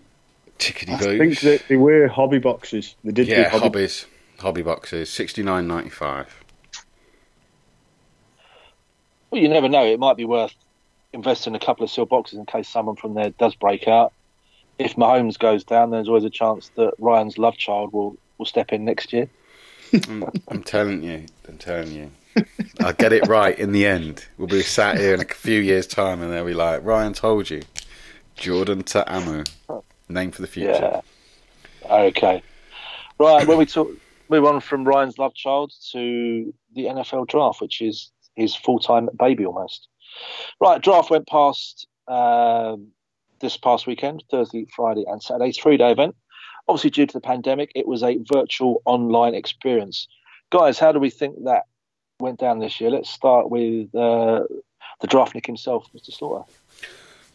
tickety 0.58 0.98
boos. 0.98 1.08
I 1.08 1.18
think 1.18 1.40
that 1.42 1.64
they 1.68 1.78
were 1.78 2.08
hobby 2.08 2.40
boxes. 2.40 2.96
They 3.04 3.12
did. 3.12 3.28
Yeah, 3.28 3.50
hobby 3.50 3.64
hobbies, 3.64 4.06
hobby 4.40 4.62
boxes. 4.64 5.10
Sixty-nine 5.10 5.68
ninety-five. 5.68 6.41
Well, 9.32 9.42
you 9.42 9.48
never 9.48 9.70
know. 9.70 9.86
It 9.86 10.00
might 10.00 10.18
be 10.18 10.26
worth 10.26 10.54
investing 11.14 11.56
a 11.56 11.60
couple 11.60 11.84
of 11.84 11.90
seal 11.90 12.06
boxes 12.06 12.38
in 12.38 12.46
case 12.46 12.68
someone 12.70 12.96
from 12.96 13.14
there 13.14 13.30
does 13.32 13.56
break 13.56 13.88
out. 13.88 14.14
If 14.78 14.96
Mahomes 14.96 15.38
goes 15.40 15.64
down, 15.64 15.92
there's 15.92 16.08
always 16.08 16.24
a 16.24 16.30
chance 16.30 16.70
that 16.76 16.94
Ryan's 17.00 17.38
love 17.38 17.58
child 17.58 17.94
will, 17.94 18.18
will 18.38 18.46
step 18.46 18.74
in 18.74 18.86
next 18.86 19.14
year. 19.14 19.30
I'm, 20.08 20.24
I'm, 20.48 20.64
telling 20.64 21.04
you, 21.04 21.26
I'm 21.48 21.58
telling 21.58 21.92
you. 21.92 22.12
I'll 22.80 22.94
get 22.94 23.14
it 23.14 23.28
right 23.28 23.58
in 23.58 23.74
the 23.74 23.86
end. 23.86 24.26
We'll 24.38 24.48
be 24.48 24.62
sat 24.64 24.98
here 24.98 25.14
in 25.14 25.22
a 25.22 25.26
few 25.26 25.60
years' 25.60 25.88
time, 25.88 26.22
and 26.22 26.32
they'll 26.32 26.46
be 26.46 26.54
like, 26.54 26.84
"Ryan 26.84 27.14
told 27.14 27.50
you." 27.50 27.62
Jordan 28.36 28.84
Ta'amu, 28.84 29.44
name 30.08 30.32
for 30.32 30.42
the 30.42 30.48
future. 30.48 31.02
Yeah. 31.86 31.94
Okay. 31.94 32.42
Right. 33.20 33.46
when 33.46 33.58
we 33.58 33.66
talk, 33.66 33.92
move 34.30 34.46
on 34.46 34.62
from 34.62 34.86
Ryan's 34.86 35.20
love 35.20 35.34
child 35.34 35.74
to 35.92 36.54
the 36.74 36.86
NFL 36.86 37.28
draft, 37.28 37.62
which 37.62 37.82
is 37.82 38.12
his 38.36 38.56
full-time 38.56 39.10
baby 39.18 39.46
almost. 39.46 39.88
Right. 40.60 40.82
Draft 40.82 41.10
went 41.10 41.28
past 41.28 41.88
um, 42.08 42.88
this 43.40 43.58
past 43.58 43.88
weekend, 43.88 44.24
Thursday, 44.30 44.66
Friday, 44.76 45.06
and 45.08 45.22
Saturday. 45.22 45.52
Three-day 45.52 45.92
event. 45.92 46.16
Obviously, 46.68 46.92
due 46.92 47.06
to 47.06 47.14
the 47.14 47.22
pandemic, 47.22 47.72
it 47.76 47.88
was 47.88 48.04
a 48.04 48.20
virtual 48.32 48.82
online 48.86 49.34
experience. 49.34 50.08
Guys, 50.52 50.78
how 50.80 50.92
do 50.92 51.00
we 51.00 51.10
think 51.10 51.44
that 51.46 51.64
went 52.20 52.40
down 52.40 52.60
this 52.60 52.80
year? 52.80 52.92
Let's 52.92 53.10
start 53.10 53.50
with 53.50 53.94
uh, 53.96 54.44
the 55.00 55.08
draftnik 55.08 55.46
himself, 55.46 55.88
Mr. 55.96 56.12
Slaughter. 56.12 56.52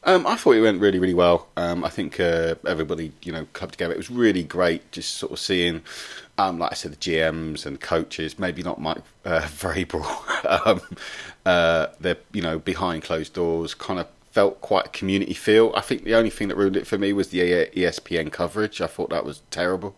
Um, 0.07 0.25
I 0.25 0.37
thought 0.37 0.53
it 0.53 0.61
went 0.61 0.81
really, 0.81 1.01
really 1.01 1.15
well. 1.15 1.49
Um, 1.57 1.85
I 1.85 1.89
think 1.89 2.21
uh, 2.21 2.55
everybody, 2.65 3.13
you 3.23 3.33
know, 3.33 3.49
clubbed 3.53 3.73
together. 3.73 3.93
It 3.93 3.97
was 3.97 4.09
really 4.09 4.45
great, 4.45 4.93
just 4.93 5.15
sort 5.15 5.33
of 5.33 5.41
seeing, 5.41 5.83
um, 6.39 6.61
like 6.61 6.71
I 6.71 6.75
said, 6.77 6.93
the 6.93 6.97
GMs 6.97 7.67
and 7.67 7.81
coaches. 7.81 8.39
Maybe 8.39 8.63
not 8.63 8.81
Mike 8.81 9.03
uh, 9.25 9.41
Vrabel. 9.49 10.05
um, 10.65 10.81
uh, 11.45 11.89
they're, 11.99 12.19
you 12.33 12.41
know, 12.41 12.61
behind 12.61 13.03
closed 13.03 13.35
doors. 13.35 13.75
Kind 13.75 13.99
of 13.99 14.07
felt 14.31 14.61
quite 14.61 14.87
a 14.87 14.91
community 14.91 15.35
feel. 15.35 15.73
I 15.75 15.81
think 15.81 16.05
the 16.05 16.15
only 16.15 16.31
thing 16.31 16.47
that 16.49 16.57
ruined 16.57 16.77
it 16.77 16.87
for 16.87 16.99
me 16.99 17.13
was 17.13 17.31
the 17.31 17.41
ESPN 17.41 18.31
coverage. 18.31 18.81
I 18.81 18.87
thought 18.87 19.11
that 19.11 19.25
was 19.25 19.43
terrible. 19.51 19.97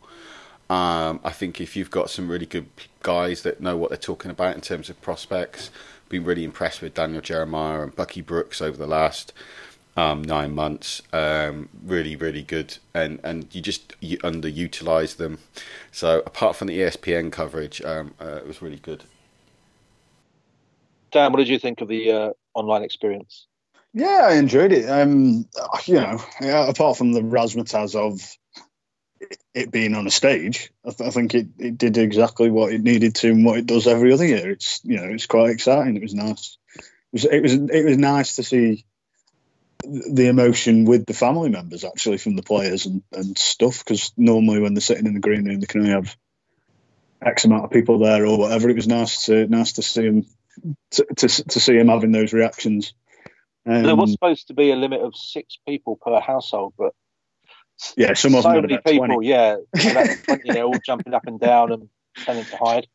Um, 0.71 1.21
I 1.23 1.33
think 1.33 1.61
if 1.61 1.77
you've 1.77 1.91
got 1.91 2.09
some 2.09 2.31
really 2.31 2.47
good 2.47 2.69
guys 3.03 3.43
that 3.43 3.61
know 3.61 3.77
what 3.77 3.91
they're 3.91 3.99
talking 3.99 4.31
about 4.31 4.55
in 4.55 4.63
terms 4.63 4.89
of 4.89 5.01
prospects, 5.03 5.71
been 6.09 6.25
really 6.25 6.45
impressed 6.45 6.81
with 6.81 6.95
Daniel 6.95 7.21
Jeremiah 7.21 7.83
and 7.83 7.95
Bucky 7.95 8.23
Brooks 8.23 8.63
over 8.63 8.77
the 8.77 8.87
last 8.87 9.33
um, 9.99 10.23
nine 10.23 10.55
months. 10.55 11.03
Um, 11.13 11.69
really, 11.85 12.15
really 12.15 12.43
good, 12.43 12.79
and 12.95 13.19
and 13.25 13.53
you 13.53 13.61
just 13.61 13.95
you 14.01 14.19
underutilize 14.19 15.17
them. 15.17 15.39
So 15.91 16.23
apart 16.25 16.55
from 16.55 16.69
the 16.69 16.79
ESPN 16.79 17.33
coverage, 17.33 17.83
um, 17.83 18.15
uh, 18.21 18.37
it 18.37 18.47
was 18.47 18.63
really 18.63 18.79
good. 18.79 19.03
Dan, 21.11 21.33
what 21.33 21.39
did 21.39 21.49
you 21.49 21.59
think 21.59 21.81
of 21.81 21.89
the 21.89 22.13
uh, 22.13 22.31
online 22.55 22.85
experience? 22.85 23.47
Yeah, 23.93 24.27
I 24.29 24.35
enjoyed 24.35 24.73
it. 24.73 24.89
Um, 24.89 25.47
you 25.87 25.95
know, 25.95 26.21
apart 26.41 26.97
from 26.97 27.13
the 27.13 27.23
razzmatazz 27.23 27.97
of 27.97 28.21
it 29.53 29.73
being 29.73 29.95
on 29.95 30.07
a 30.07 30.11
stage, 30.11 30.71
I, 30.87 30.91
th- 30.91 31.09
I 31.09 31.11
think 31.11 31.35
it, 31.35 31.49
it 31.59 31.79
did 31.79 31.97
exactly 31.97 32.51
what 32.51 32.73
it 32.73 32.83
needed 32.83 33.17
to 33.17 33.31
and 33.31 33.45
what 33.45 33.59
it 33.59 33.67
does 33.67 33.89
every 33.89 34.13
other 34.13 34.27
year. 34.27 34.51
It's 34.51 34.81
you 34.85 34.97
know, 34.99 35.09
it's 35.09 35.27
quite 35.27 35.51
exciting. 35.51 35.97
It 35.97 36.03
was 36.03 36.15
nice. 36.15 36.57
It 36.77 36.85
was 37.13 37.25
it 37.25 37.43
was 37.43 37.53
it 37.55 37.85
was 37.85 37.99
nice 37.99 38.37
to 38.37 38.45
see 38.45 38.85
the 39.85 40.27
emotion 40.27 40.85
with 40.85 41.07
the 41.07 41.15
family 41.15 41.51
members 41.51 41.85
actually 41.85 42.19
from 42.19 42.37
the 42.37 42.43
players 42.43 42.87
and, 42.87 43.03
and 43.13 43.39
stuff 43.39 43.85
because 43.85 44.13
normally 44.17 44.61
when 44.61 44.75
they're 44.75 44.81
sitting 44.81 45.07
in 45.07 45.15
the 45.15 45.21
green 45.21 45.45
room 45.45 45.61
they 45.61 45.67
can 45.67 45.81
only 45.81 45.93
have 45.93 46.17
X 47.25 47.45
amount 47.45 47.65
of 47.65 47.71
people 47.71 47.99
there 47.99 48.27
or 48.27 48.39
whatever. 48.39 48.69
It 48.69 48.77
was 48.77 48.89
nice 48.89 49.27
to 49.27 49.47
nice 49.47 49.75
to 49.75 49.83
see 49.83 50.05
him 50.05 50.27
to, 50.93 51.07
to, 51.17 51.29
to 51.29 51.61
see 51.61 51.77
him 51.77 51.89
having 51.89 52.13
those 52.13 52.33
reactions. 52.33 52.95
Um, 53.67 53.83
there 53.83 53.97
was 53.97 54.13
supposed 54.13 54.49
to 54.49 54.55
be 54.55 54.71
a 54.71 54.77
limit 54.77 55.01
of 55.01 55.15
six 55.17 55.59
people 55.67 55.97
per 55.97 56.21
household, 56.21 56.75
but 56.79 56.93
yeah, 57.97 58.15
some 58.15 58.33
so 58.33 58.39
of 58.39 58.45
them 58.45 58.63
many 58.63 58.79
people, 58.79 59.07
20. 59.07 59.27
yeah, 59.27 59.57
20, 59.77 60.53
they're 60.53 60.65
all 60.65 60.79
jumping 60.85 61.15
up 61.15 61.27
and 61.27 61.39
down 61.39 61.73
and 61.73 61.89
tending 62.25 62.45
to 62.47 62.57
hide. 62.57 62.87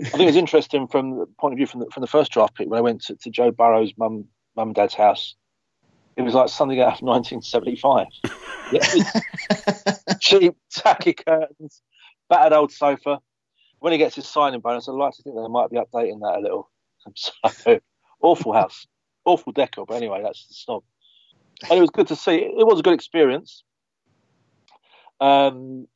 I 0.00 0.08
think 0.08 0.22
it 0.22 0.26
was 0.26 0.36
interesting 0.36 0.88
from 0.88 1.18
the 1.18 1.26
point 1.38 1.52
of 1.52 1.58
view 1.58 1.66
from 1.66 1.80
the, 1.80 1.86
from 1.92 2.00
the 2.00 2.06
first 2.06 2.32
draft 2.32 2.54
pick 2.54 2.68
when 2.68 2.78
I 2.78 2.82
went 2.82 3.02
to, 3.02 3.16
to 3.16 3.30
Joe 3.30 3.50
Burrow's 3.50 3.92
mum 3.98 4.26
mum 4.56 4.68
and 4.68 4.74
dad's 4.74 4.94
house 4.94 5.34
it 6.20 6.24
was 6.24 6.34
like 6.34 6.48
something 6.50 6.80
out 6.80 7.00
of 7.00 7.02
1975. 7.02 8.08
cheap, 10.20 10.54
tacky 10.70 11.14
curtains, 11.14 11.80
battered 12.28 12.52
old 12.52 12.70
sofa. 12.72 13.20
When 13.78 13.92
he 13.92 13.98
gets 13.98 14.16
his 14.16 14.28
signing 14.28 14.60
bonus, 14.60 14.86
I'd 14.86 14.92
like 14.92 15.14
to 15.14 15.22
think 15.22 15.34
they 15.34 15.48
might 15.48 15.70
be 15.70 15.78
updating 15.78 16.20
that 16.20 16.38
a 16.38 16.40
little. 16.40 16.70
So, 17.48 17.80
awful 18.20 18.52
house, 18.52 18.86
awful 19.24 19.52
decor. 19.52 19.86
But 19.86 19.94
anyway, 19.94 20.20
that's 20.22 20.46
the 20.46 20.54
snob. 20.54 20.84
And 21.70 21.78
it 21.78 21.80
was 21.80 21.88
good 21.88 22.08
to 22.08 22.16
see. 22.16 22.34
It 22.34 22.66
was 22.66 22.78
a 22.78 22.82
good 22.82 22.92
experience. 22.92 23.64
Um, 25.18 25.88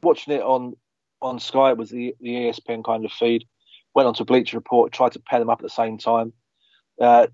watching 0.00 0.34
it 0.34 0.42
on 0.42 0.74
on 1.20 1.40
Sky, 1.40 1.70
it 1.70 1.76
was 1.76 1.90
the, 1.90 2.14
the 2.20 2.28
ESPN 2.28 2.84
kind 2.84 3.04
of 3.04 3.10
feed. 3.10 3.44
Went 3.94 4.06
on 4.06 4.14
to 4.14 4.24
Bleacher 4.24 4.56
Report, 4.56 4.92
tried 4.92 5.12
to 5.12 5.18
pair 5.18 5.40
them 5.40 5.50
up 5.50 5.58
at 5.58 5.64
the 5.64 5.68
same 5.68 5.98
time. 5.98 6.32
Uh, 7.00 7.26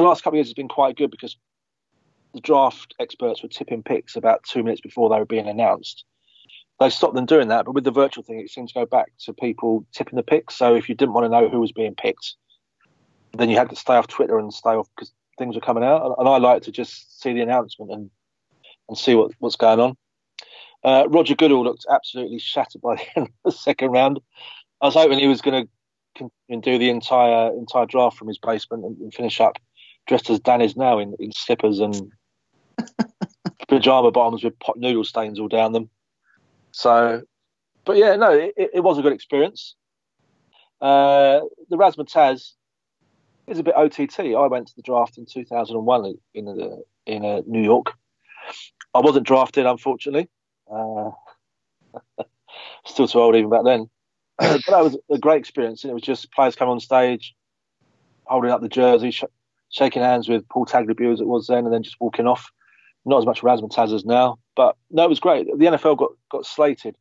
the 0.00 0.06
last 0.06 0.22
couple 0.22 0.36
of 0.36 0.38
years 0.38 0.48
has 0.48 0.54
been 0.54 0.68
quite 0.68 0.96
good 0.96 1.10
because 1.10 1.36
the 2.32 2.40
draft 2.40 2.94
experts 3.00 3.42
were 3.42 3.48
tipping 3.48 3.82
picks 3.82 4.16
about 4.16 4.42
two 4.42 4.62
minutes 4.62 4.80
before 4.80 5.08
they 5.08 5.18
were 5.18 5.24
being 5.24 5.48
announced. 5.48 6.04
They 6.80 6.90
stopped 6.90 7.14
them 7.14 7.26
doing 7.26 7.48
that, 7.48 7.64
but 7.64 7.74
with 7.74 7.84
the 7.84 7.92
virtual 7.92 8.24
thing, 8.24 8.40
it 8.40 8.50
seemed 8.50 8.68
to 8.68 8.74
go 8.74 8.86
back 8.86 9.12
to 9.20 9.32
people 9.32 9.86
tipping 9.92 10.16
the 10.16 10.24
picks. 10.24 10.56
So 10.56 10.74
if 10.74 10.88
you 10.88 10.94
didn't 10.94 11.14
want 11.14 11.24
to 11.24 11.28
know 11.28 11.48
who 11.48 11.60
was 11.60 11.70
being 11.70 11.94
picked, 11.94 12.34
then 13.32 13.48
you 13.48 13.56
had 13.56 13.70
to 13.70 13.76
stay 13.76 13.94
off 13.94 14.08
Twitter 14.08 14.38
and 14.38 14.52
stay 14.52 14.70
off 14.70 14.88
because 14.96 15.12
things 15.38 15.54
were 15.54 15.60
coming 15.60 15.84
out. 15.84 16.16
And 16.18 16.28
I 16.28 16.38
like 16.38 16.62
to 16.64 16.72
just 16.72 17.20
see 17.20 17.32
the 17.32 17.42
announcement 17.42 17.92
and 17.92 18.10
and 18.88 18.98
see 18.98 19.14
what, 19.14 19.32
what's 19.38 19.56
going 19.56 19.80
on. 19.80 19.96
Uh, 20.82 21.06
Roger 21.08 21.34
Goodell 21.34 21.64
looked 21.64 21.86
absolutely 21.90 22.38
shattered 22.38 22.82
by 22.82 22.96
the 23.14 23.18
end 23.18 23.28
of 23.28 23.52
the 23.52 23.52
second 23.52 23.92
round. 23.92 24.20
I 24.80 24.86
was 24.86 24.94
hoping 24.94 25.18
he 25.18 25.28
was 25.28 25.40
going 25.40 25.66
to 26.16 26.60
do 26.60 26.78
the 26.78 26.90
entire 26.90 27.52
entire 27.52 27.86
draft 27.86 28.16
from 28.16 28.28
his 28.28 28.38
basement 28.38 28.84
and, 28.84 28.96
and 28.98 29.14
finish 29.14 29.40
up 29.40 29.58
dressed 30.06 30.30
as 30.30 30.40
Dan 30.40 30.60
is 30.60 30.76
now 30.76 30.98
in, 30.98 31.14
in 31.18 31.32
slippers 31.32 31.80
and 31.80 32.12
pajama 33.68 34.10
bottoms 34.10 34.44
with 34.44 34.58
pot 34.58 34.76
noodle 34.78 35.04
stains 35.04 35.38
all 35.38 35.48
down 35.48 35.72
them. 35.72 35.88
So, 36.72 37.22
but 37.84 37.96
yeah, 37.96 38.16
no, 38.16 38.32
it, 38.32 38.54
it 38.56 38.84
was 38.84 38.98
a 38.98 39.02
good 39.02 39.12
experience. 39.12 39.74
Uh, 40.80 41.40
the 41.70 41.76
Razzmatazz 41.76 42.52
is 43.46 43.58
a 43.58 43.62
bit 43.62 43.76
OTT. 43.76 44.20
I 44.20 44.46
went 44.46 44.68
to 44.68 44.76
the 44.76 44.82
draft 44.82 45.18
in 45.18 45.26
2001 45.26 46.14
in 46.34 46.44
the, 46.44 46.82
in 47.06 47.24
uh, 47.24 47.42
New 47.46 47.62
York. 47.62 47.94
I 48.92 49.00
wasn't 49.00 49.26
drafted, 49.26 49.66
unfortunately. 49.66 50.28
Uh, 50.70 51.10
still 52.86 53.08
too 53.08 53.20
old 53.20 53.36
even 53.36 53.50
back 53.50 53.64
then. 53.64 53.88
but 54.38 54.60
that 54.68 54.82
was 54.84 54.96
a 55.10 55.18
great 55.18 55.38
experience, 55.38 55.84
and 55.84 55.90
it 55.90 55.94
was 55.94 56.02
just 56.02 56.32
players 56.32 56.56
come 56.56 56.68
on 56.68 56.80
stage, 56.80 57.34
holding 58.24 58.50
up 58.50 58.60
the 58.60 58.68
jersey, 58.68 59.14
shaking 59.74 60.02
hands 60.02 60.28
with 60.28 60.48
Paul 60.48 60.66
Tagliabue 60.66 61.12
as 61.12 61.20
it 61.20 61.26
was 61.26 61.48
then, 61.48 61.64
and 61.64 61.72
then 61.72 61.82
just 61.82 62.00
walking 62.00 62.26
off. 62.26 62.50
Not 63.04 63.18
as 63.18 63.26
much 63.26 63.42
razzmatazz 63.42 63.94
as 63.94 64.04
now, 64.04 64.38
but 64.56 64.76
no, 64.90 65.04
it 65.04 65.10
was 65.10 65.20
great. 65.20 65.46
The 65.46 65.66
NFL 65.66 65.98
got 65.98 66.12
got 66.30 66.46
slated 66.46 66.96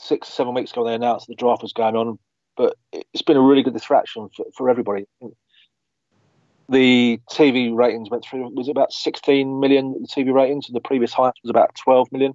six 0.00 0.26
seven 0.28 0.52
weeks 0.52 0.72
ago. 0.72 0.84
They 0.84 0.94
announced 0.94 1.28
the 1.28 1.36
draft 1.36 1.62
was 1.62 1.72
going 1.72 1.94
on, 1.94 2.18
but 2.56 2.76
it's 2.92 3.22
been 3.22 3.36
a 3.36 3.42
really 3.42 3.62
good 3.62 3.74
distraction 3.74 4.28
for, 4.34 4.46
for 4.56 4.68
everybody. 4.68 5.06
The 6.68 7.20
TV 7.30 7.72
ratings 7.72 8.10
went 8.10 8.24
through 8.24 8.50
was 8.50 8.68
about 8.68 8.92
16 8.92 9.60
million 9.60 9.94
the 10.00 10.08
TV 10.08 10.32
ratings, 10.34 10.66
and 10.66 10.74
the 10.74 10.80
previous 10.80 11.12
highest 11.12 11.38
was 11.44 11.50
about 11.50 11.76
12 11.76 12.10
million. 12.10 12.34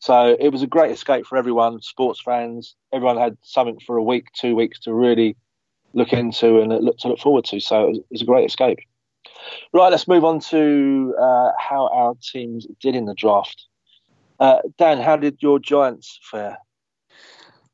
So 0.00 0.36
it 0.40 0.48
was 0.48 0.62
a 0.62 0.66
great 0.66 0.90
escape 0.90 1.26
for 1.26 1.36
everyone, 1.36 1.82
sports 1.82 2.20
fans. 2.20 2.74
Everyone 2.92 3.18
had 3.18 3.36
something 3.42 3.78
for 3.86 3.96
a 3.96 4.02
week, 4.02 4.28
two 4.32 4.56
weeks 4.56 4.80
to 4.80 4.94
really 4.94 5.36
look 5.92 6.12
into 6.12 6.60
and 6.60 6.70
look 6.84 6.98
to 6.98 7.08
look 7.08 7.18
forward 7.18 7.44
to. 7.46 7.60
So 7.60 7.88
it 7.88 8.04
was, 8.10 8.22
a 8.22 8.24
great 8.24 8.46
escape. 8.46 8.78
Right, 9.72 9.90
let's 9.90 10.08
move 10.08 10.24
on 10.24 10.40
to 10.40 11.14
uh, 11.18 11.50
how 11.58 11.88
our 11.88 12.14
teams 12.20 12.66
did 12.80 12.94
in 12.94 13.06
the 13.06 13.14
draft. 13.14 13.66
Uh, 14.38 14.58
Dan, 14.78 14.98
how 14.98 15.16
did 15.16 15.38
your 15.40 15.58
Giants 15.58 16.18
fare? 16.22 16.58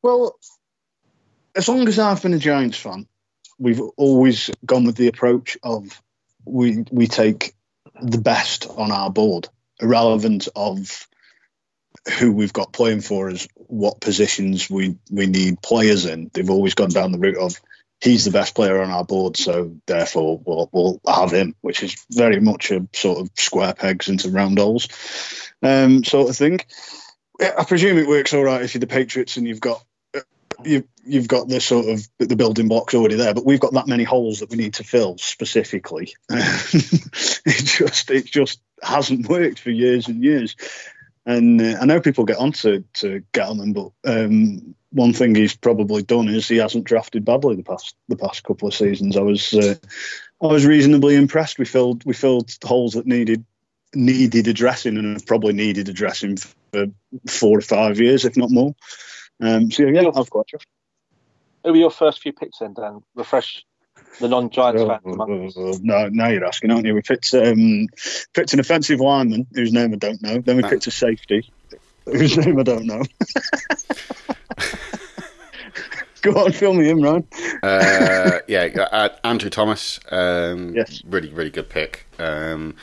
Well, 0.02 0.36
as 1.54 1.68
long 1.68 1.86
as 1.88 1.98
I've 1.98 2.22
been 2.22 2.34
a 2.34 2.38
Giants 2.38 2.78
fan, 2.78 3.06
we've 3.58 3.80
always 3.96 4.50
gone 4.64 4.84
with 4.84 4.96
the 4.96 5.08
approach 5.08 5.56
of 5.62 6.00
we 6.44 6.84
we 6.90 7.06
take 7.06 7.54
the 8.00 8.18
best 8.18 8.66
on 8.68 8.92
our 8.92 9.10
board, 9.10 9.48
irrelevant 9.80 10.48
of 10.54 11.06
who 12.18 12.32
we've 12.32 12.52
got 12.52 12.72
playing 12.72 13.00
for 13.00 13.30
us, 13.30 13.48
what 13.54 14.00
positions 14.00 14.70
we 14.70 14.96
we 15.10 15.26
need 15.26 15.60
players 15.62 16.04
in. 16.04 16.30
They've 16.32 16.50
always 16.50 16.74
gone 16.74 16.90
down 16.90 17.12
the 17.12 17.18
route 17.18 17.38
of 17.38 17.60
he's 18.00 18.24
the 18.24 18.30
best 18.30 18.54
player 18.54 18.82
on 18.82 18.90
our 18.90 19.04
board, 19.04 19.36
so 19.36 19.76
therefore 19.86 20.40
we'll, 20.44 20.68
we'll 20.72 21.00
have 21.06 21.32
him, 21.32 21.54
which 21.60 21.82
is 21.82 22.04
very 22.10 22.40
much 22.40 22.70
a 22.70 22.86
sort 22.92 23.18
of 23.18 23.30
square 23.36 23.74
pegs 23.74 24.08
into 24.08 24.30
round 24.30 24.58
holes 24.58 24.88
um, 25.62 26.04
sort 26.04 26.30
of 26.30 26.36
thing. 26.36 26.60
I 27.40 27.64
presume 27.64 27.98
it 27.98 28.08
works 28.08 28.32
all 28.32 28.44
right 28.44 28.62
if 28.62 28.74
you're 28.74 28.80
the 28.80 28.86
Patriots 28.86 29.36
and 29.36 29.46
you've 29.46 29.60
got 29.60 29.84
you, 30.64 30.88
you've 31.04 31.28
got 31.28 31.48
the 31.48 31.60
sort 31.60 31.86
of 31.86 32.06
the 32.18 32.36
building 32.36 32.68
blocks 32.68 32.94
already 32.94 33.16
there, 33.16 33.34
but 33.34 33.44
we've 33.44 33.60
got 33.60 33.74
that 33.74 33.86
many 33.86 34.04
holes 34.04 34.40
that 34.40 34.50
we 34.50 34.56
need 34.56 34.74
to 34.74 34.84
fill 34.84 35.18
specifically. 35.18 36.14
it 36.30 37.64
just 37.64 38.10
it 38.10 38.24
just 38.24 38.60
hasn't 38.82 39.28
worked 39.28 39.58
for 39.58 39.70
years 39.70 40.08
and 40.08 40.22
years. 40.22 40.56
And 41.26 41.60
uh, 41.60 41.78
I 41.80 41.86
know 41.86 42.00
people 42.00 42.24
get 42.24 42.38
on 42.38 42.52
to, 42.52 42.84
to 42.94 43.22
Gettleman, 43.32 43.74
but 43.74 43.90
um, 44.08 44.76
one 44.96 45.12
thing 45.12 45.34
he's 45.34 45.54
probably 45.54 46.02
done 46.02 46.28
is 46.28 46.48
he 46.48 46.56
hasn't 46.56 46.84
drafted 46.84 47.24
badly 47.24 47.54
the 47.54 47.62
past 47.62 47.94
the 48.08 48.16
past 48.16 48.42
couple 48.42 48.66
of 48.66 48.74
seasons. 48.74 49.16
I 49.16 49.20
was 49.20 49.52
uh, 49.52 49.74
I 50.42 50.46
was 50.46 50.64
reasonably 50.64 51.16
impressed. 51.16 51.58
We 51.58 51.66
filled 51.66 52.04
we 52.06 52.14
filled 52.14 52.50
holes 52.64 52.94
that 52.94 53.06
needed 53.06 53.44
needed 53.94 54.48
addressing 54.48 54.96
and 54.96 55.12
have 55.12 55.26
probably 55.26 55.52
needed 55.52 55.90
addressing 55.90 56.38
for 56.38 56.86
four 57.28 57.58
or 57.58 57.62
five 57.62 58.00
years, 58.00 58.24
if 58.24 58.38
not 58.38 58.50
more. 58.50 58.74
Um, 59.40 59.70
so 59.70 59.84
yeah, 59.84 60.08
I've 60.14 60.30
got 60.30 60.50
you. 60.52 60.58
Who 61.64 61.72
were 61.72 61.76
your 61.76 61.90
first 61.90 62.22
few 62.22 62.32
picks 62.32 62.58
then, 62.58 62.72
Dan? 62.72 63.02
Refresh 63.14 63.66
the 64.18 64.28
non-Giants 64.28 64.82
oh, 64.82 64.88
fans. 64.88 65.54
Oh, 65.58 65.72
oh, 65.74 65.78
no, 65.82 66.08
now 66.08 66.28
you're 66.28 66.44
asking, 66.44 66.70
aren't 66.70 66.86
you? 66.86 66.94
We 66.94 67.02
picked 67.02 67.34
um, 67.34 67.88
picked 68.32 68.54
an 68.54 68.60
offensive 68.60 69.00
lineman 69.00 69.46
whose 69.52 69.74
name 69.74 69.92
I 69.92 69.96
don't 69.96 70.22
know. 70.22 70.38
Then 70.38 70.56
we 70.56 70.62
picked 70.62 70.86
a 70.86 70.90
safety 70.90 71.52
whose 72.06 72.36
name 72.38 72.58
I 72.58 72.62
don't 72.62 72.86
know. 72.86 73.02
Go 76.22 76.32
on, 76.44 76.50
fill 76.52 76.74
me 76.74 76.88
in, 76.90 77.00
Ryan. 77.02 77.24
uh, 77.62 78.38
yeah, 78.48 78.64
uh, 78.90 79.10
Andrew 79.22 79.50
Thomas. 79.50 80.00
Um, 80.10 80.74
yes. 80.74 81.00
Really, 81.06 81.32
really 81.32 81.50
good 81.50 81.68
pick. 81.68 82.06
Um, 82.18 82.74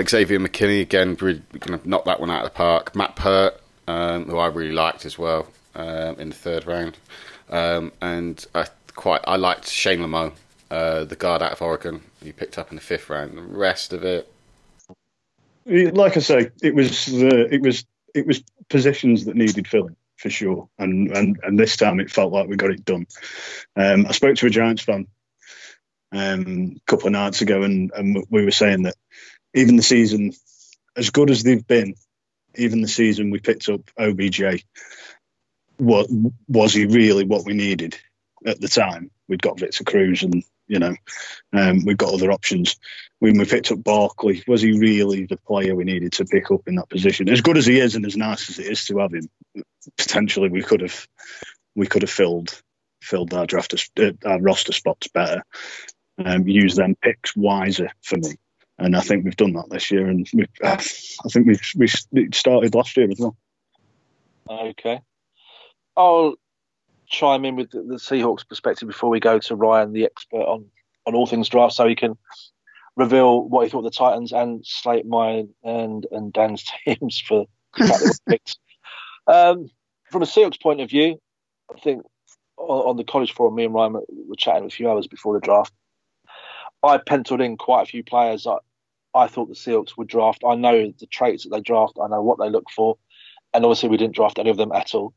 Xavier 0.00 0.38
McKinney, 0.38 0.80
again, 0.80 1.16
really 1.20 1.42
going 1.58 1.78
to 1.78 1.88
knock 1.88 2.06
that 2.06 2.20
one 2.20 2.30
out 2.30 2.44
of 2.44 2.50
the 2.50 2.56
park. 2.56 2.96
Matt 2.96 3.14
Peart, 3.16 3.60
um, 3.86 4.24
who 4.24 4.38
I 4.38 4.46
really 4.46 4.72
liked 4.72 5.04
as 5.04 5.18
well 5.18 5.48
um, 5.74 6.18
in 6.18 6.30
the 6.30 6.34
third 6.34 6.66
round. 6.66 6.96
Um, 7.50 7.92
and 8.00 8.44
I 8.54 8.66
quite 8.94 9.20
I 9.26 9.36
liked 9.36 9.68
Shane 9.68 10.00
Lemieux, 10.00 10.32
uh, 10.70 11.04
the 11.04 11.16
guard 11.16 11.42
out 11.42 11.52
of 11.52 11.62
Oregon, 11.62 12.02
he 12.22 12.32
picked 12.32 12.58
up 12.58 12.70
in 12.70 12.76
the 12.76 12.82
fifth 12.82 13.08
round. 13.08 13.36
The 13.36 13.42
rest 13.42 13.92
of 13.92 14.02
it, 14.04 14.32
like 15.66 16.16
I 16.16 16.20
say, 16.20 16.50
it 16.62 16.74
was 16.74 17.06
the 17.06 17.52
it 17.52 17.60
was 17.60 17.84
it 18.16 18.26
was 18.26 18.42
positions 18.68 19.26
that 19.26 19.36
needed 19.36 19.68
filling 19.68 19.96
for 20.16 20.30
sure, 20.30 20.68
and 20.78 21.10
and 21.16 21.38
and 21.42 21.58
this 21.58 21.76
time 21.76 22.00
it 22.00 22.10
felt 22.10 22.32
like 22.32 22.48
we 22.48 22.56
got 22.56 22.70
it 22.70 22.84
done. 22.84 23.06
Um, 23.76 24.06
I 24.06 24.12
spoke 24.12 24.36
to 24.36 24.46
a 24.46 24.50
Giants 24.50 24.82
fan 24.82 25.06
um, 26.12 26.76
a 26.76 26.90
couple 26.90 27.06
of 27.06 27.12
nights 27.12 27.42
ago, 27.42 27.62
and, 27.62 27.90
and 27.94 28.24
we 28.30 28.44
were 28.44 28.50
saying 28.50 28.82
that 28.82 28.94
even 29.54 29.76
the 29.76 29.82
season, 29.82 30.32
as 30.96 31.10
good 31.10 31.30
as 31.30 31.42
they've 31.42 31.66
been, 31.66 31.94
even 32.54 32.80
the 32.80 32.88
season 32.88 33.30
we 33.30 33.38
picked 33.40 33.68
up 33.68 33.80
OBJ, 33.98 34.64
what 35.76 36.08
was 36.48 36.72
he 36.72 36.86
really 36.86 37.24
what 37.24 37.44
we 37.44 37.52
needed 37.52 37.98
at 38.46 38.60
the 38.60 38.68
time? 38.68 39.10
We'd 39.28 39.42
got 39.42 39.60
Victor 39.60 39.84
Cruz, 39.84 40.22
and 40.22 40.42
you 40.66 40.78
know, 40.78 40.94
um, 41.52 41.84
we've 41.84 41.98
got 41.98 42.14
other 42.14 42.32
options. 42.32 42.76
When 43.18 43.38
we 43.38 43.46
picked 43.46 43.72
up 43.72 43.82
Barkley, 43.82 44.42
was 44.46 44.60
he 44.60 44.78
really 44.78 45.24
the 45.24 45.38
player 45.38 45.74
we 45.74 45.84
needed 45.84 46.12
to 46.12 46.24
pick 46.26 46.50
up 46.50 46.60
in 46.66 46.74
that 46.74 46.90
position? 46.90 47.30
As 47.30 47.40
good 47.40 47.56
as 47.56 47.64
he 47.64 47.80
is, 47.80 47.94
and 47.94 48.04
as 48.04 48.16
nice 48.16 48.50
as 48.50 48.58
it 48.58 48.66
is 48.66 48.84
to 48.86 48.98
have 48.98 49.14
him, 49.14 49.28
potentially 49.96 50.50
we 50.50 50.62
could 50.62 50.82
have 50.82 51.06
we 51.74 51.86
could 51.86 52.02
have 52.02 52.10
filled 52.10 52.60
filled 53.02 53.32
our 53.32 53.46
draft 53.46 53.74
uh, 53.98 54.12
our 54.26 54.40
roster 54.40 54.72
spots 54.72 55.08
better, 55.08 55.42
um, 56.24 56.46
use 56.46 56.74
them 56.74 56.94
picks 57.02 57.36
wiser 57.36 57.90
for 58.02 58.16
me. 58.18 58.34
And 58.78 58.94
I 58.94 59.00
think 59.00 59.24
we've 59.24 59.36
done 59.36 59.54
that 59.54 59.70
this 59.70 59.90
year, 59.90 60.06
and 60.06 60.28
we, 60.34 60.44
uh, 60.62 60.76
I 60.76 61.28
think 61.30 61.46
we've 61.46 61.72
we 61.76 62.28
started 62.32 62.74
last 62.74 62.96
year 62.96 63.08
as 63.10 63.18
well. 63.18 63.36
Okay, 64.48 65.00
I'll 65.96 66.34
chime 67.06 67.44
in 67.44 67.56
with 67.56 67.70
the, 67.70 67.82
the, 67.82 67.94
Seahawks 67.94 68.46
perspective 68.46 68.88
before 68.88 69.08
we 69.08 69.20
go 69.20 69.38
to 69.38 69.56
Ryan, 69.56 69.92
the 69.92 70.04
expert 70.04 70.42
on, 70.42 70.66
on 71.06 71.14
all 71.14 71.26
things 71.26 71.48
draft, 71.48 71.74
so 71.74 71.86
he 71.86 71.94
can 71.94 72.18
reveal 72.96 73.42
what 73.42 73.64
he 73.64 73.70
thought 73.70 73.78
of 73.78 73.84
the 73.84 73.90
Titans 73.90 74.32
and 74.32 74.64
slate 74.66 75.06
mine 75.06 75.50
and 75.62 76.06
and 76.10 76.32
Dan's 76.32 76.64
teams 76.84 77.20
for 77.20 77.46
picks. 78.28 78.56
Um, 79.26 79.70
from 80.10 80.22
a 80.22 80.26
Seahawks 80.26 80.60
point 80.60 80.80
of 80.80 80.90
view, 80.90 81.20
I 81.74 81.78
think 81.80 82.02
on, 82.56 82.90
on, 82.90 82.96
the 82.96 83.04
college 83.04 83.32
forum, 83.32 83.54
me 83.54 83.64
and 83.64 83.74
Ryan 83.74 83.94
were, 83.94 84.36
chatting 84.38 84.64
a 84.64 84.70
few 84.70 84.88
hours 84.88 85.06
before 85.06 85.34
the 85.34 85.44
draft. 85.44 85.72
I 86.82 86.98
penciled 86.98 87.40
in 87.40 87.56
quite 87.56 87.82
a 87.82 87.90
few 87.90 88.04
players 88.04 88.44
that 88.44 88.60
I 89.14 89.26
thought 89.26 89.48
the 89.48 89.54
Seahawks 89.54 89.96
would 89.96 90.08
draft. 90.08 90.44
I 90.46 90.54
know 90.54 90.92
the 90.98 91.06
traits 91.06 91.42
that 91.44 91.50
they 91.50 91.60
draft. 91.60 91.98
I 92.02 92.06
know 92.08 92.22
what 92.22 92.38
they 92.38 92.50
look 92.50 92.70
for, 92.70 92.96
and 93.52 93.64
obviously 93.64 93.88
we 93.88 93.96
didn't 93.96 94.14
draft 94.14 94.38
any 94.38 94.50
of 94.50 94.56
them 94.56 94.72
at 94.72 94.94
all. 94.94 95.12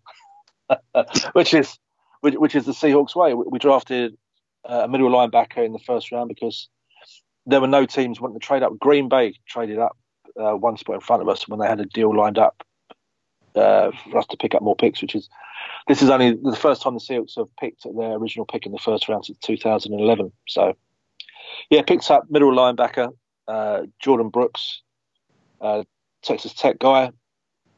which 1.33 1.53
is 1.53 1.77
which, 2.21 2.35
which, 2.35 2.55
is 2.55 2.65
the 2.65 2.73
Seahawks 2.73 3.15
way. 3.15 3.33
We, 3.33 3.45
we 3.47 3.59
drafted 3.59 4.17
uh, 4.67 4.81
a 4.83 4.87
middle 4.87 5.09
linebacker 5.09 5.65
in 5.65 5.71
the 5.71 5.79
first 5.79 6.11
round 6.11 6.29
because 6.29 6.67
there 7.49 7.61
were 7.61 7.67
no 7.67 7.85
teams 7.85 8.19
wanting 8.19 8.39
to 8.39 8.45
trade 8.45 8.63
up. 8.63 8.77
Green 8.79 9.09
Bay 9.09 9.33
traded 9.47 9.79
up 9.79 9.97
uh, 10.39 10.53
one 10.53 10.77
spot 10.77 10.95
in 10.95 11.01
front 11.01 11.21
of 11.21 11.29
us 11.29 11.47
when 11.47 11.59
they 11.59 11.67
had 11.67 11.79
a 11.79 11.85
deal 11.85 12.15
lined 12.15 12.37
up 12.37 12.63
uh, 13.55 13.91
for 14.09 14.17
us 14.17 14.27
to 14.27 14.37
pick 14.37 14.55
up 14.55 14.61
more 14.61 14.75
picks. 14.75 15.01
Which 15.01 15.15
is 15.15 15.29
this 15.87 16.01
is 16.01 16.09
only 16.09 16.35
the 16.35 16.55
first 16.55 16.81
time 16.81 16.93
the 16.93 16.99
Seahawks 16.99 17.37
have 17.37 17.55
picked 17.59 17.83
their 17.83 18.13
original 18.13 18.45
pick 18.45 18.65
in 18.65 18.71
the 18.71 18.79
first 18.79 19.09
round 19.09 19.25
since 19.25 19.37
2011. 19.39 20.31
So 20.47 20.75
yeah, 21.69 21.81
picked 21.81 22.09
up 22.11 22.25
middle 22.29 22.51
linebacker 22.51 23.11
uh, 23.47 23.81
Jordyn 24.03 24.31
Brooks, 24.31 24.81
uh, 25.59 25.83
Texas 26.21 26.53
Tech 26.53 26.79
guy. 26.79 27.11